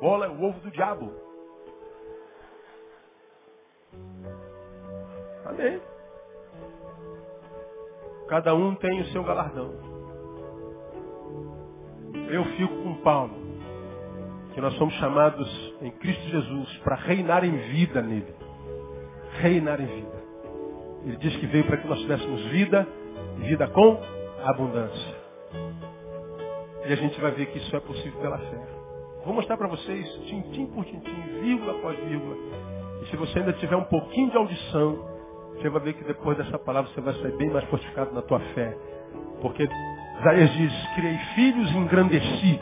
bola 0.00 0.26
é 0.26 0.28
o 0.30 0.42
ovo 0.42 0.58
do 0.60 0.70
diabo. 0.70 1.12
Amém. 5.44 5.80
Cada 8.28 8.54
um 8.54 8.74
tem 8.76 9.02
o 9.02 9.06
seu 9.06 9.22
galardão. 9.22 9.74
Eu 12.30 12.44
fico 12.56 12.82
com 12.82 13.02
Paulo, 13.02 13.34
que 14.54 14.60
nós 14.60 14.74
somos 14.74 14.94
chamados 14.94 15.74
em 15.82 15.90
Cristo 15.92 16.28
Jesus 16.28 16.76
para 16.78 16.96
reinar 16.96 17.44
em 17.44 17.56
vida 17.56 18.02
nele. 18.02 18.34
Reinar 19.40 19.80
em 19.80 19.86
vida. 19.86 20.20
Ele 21.04 21.16
diz 21.16 21.36
que 21.36 21.46
veio 21.46 21.64
para 21.64 21.78
que 21.78 21.88
nós 21.88 21.98
tivéssemos 22.00 22.42
vida 22.46 22.86
vida 23.40 23.66
com 23.68 23.98
abundância. 24.44 25.20
E 26.86 26.92
a 26.92 26.96
gente 26.96 27.20
vai 27.20 27.30
ver 27.32 27.46
que 27.46 27.58
isso 27.58 27.74
é 27.74 27.80
possível 27.80 28.20
pela 28.20 28.38
fé. 28.38 28.58
Vou 29.24 29.34
mostrar 29.34 29.56
para 29.56 29.68
vocês, 29.68 30.06
tintim 30.26 30.66
por 30.66 30.84
tintim, 30.84 31.22
vírgula 31.42 31.72
após 31.72 31.98
vírgula. 31.98 32.36
E 33.02 33.06
se 33.06 33.16
você 33.16 33.38
ainda 33.38 33.52
tiver 33.54 33.76
um 33.76 33.84
pouquinho 33.84 34.30
de 34.30 34.36
audição, 34.36 34.98
você 35.54 35.68
vai 35.68 35.80
ver 35.82 35.94
que 35.94 36.04
depois 36.04 36.38
dessa 36.38 36.58
palavra 36.58 36.90
você 36.90 37.00
vai 37.00 37.14
sair 37.14 37.36
bem 37.36 37.50
mais 37.50 37.64
fortificado 37.66 38.14
na 38.14 38.22
tua 38.22 38.40
fé. 38.54 38.76
Porque 39.42 39.68
Isaías 40.20 40.52
diz, 40.52 40.72
criei 40.94 41.18
filhos 41.34 41.70
e 41.70 41.76
engrandeci. 41.76 42.60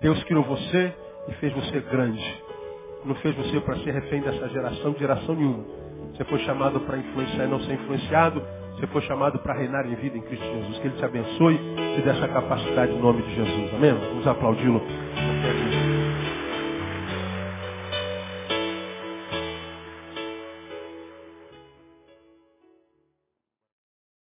Deus 0.00 0.22
criou 0.24 0.44
você 0.44 0.94
e 1.28 1.34
fez 1.34 1.52
você 1.52 1.80
grande. 1.80 2.42
Não 3.04 3.14
fez 3.16 3.34
você 3.36 3.60
para 3.60 3.76
ser 3.76 3.92
refém 3.92 4.20
dessa 4.20 4.48
geração, 4.48 4.92
de 4.92 4.98
geração 4.98 5.34
nenhuma. 5.34 5.64
Você 6.14 6.24
foi 6.24 6.38
chamado 6.40 6.80
para 6.80 6.98
influenciar 6.98 7.44
e 7.44 7.48
não 7.48 7.60
ser 7.60 7.74
influenciado. 7.74 8.42
Você 8.74 8.86
foi 8.88 9.02
chamado 9.02 9.38
para 9.40 9.54
reinar 9.54 9.86
em 9.86 9.94
vida 9.94 10.16
em 10.16 10.22
Cristo 10.22 10.44
Jesus. 10.44 10.78
Que 10.78 10.88
Ele 10.88 10.96
te 10.96 11.04
abençoe 11.04 11.54
e 11.98 12.02
dê 12.02 12.10
essa 12.10 12.28
capacidade 12.28 12.92
em 12.92 13.00
nome 13.00 13.22
de 13.22 13.34
Jesus. 13.34 13.74
Amém? 13.74 13.92
Vamos 13.92 14.26
aplaudi-lo. 14.26 14.82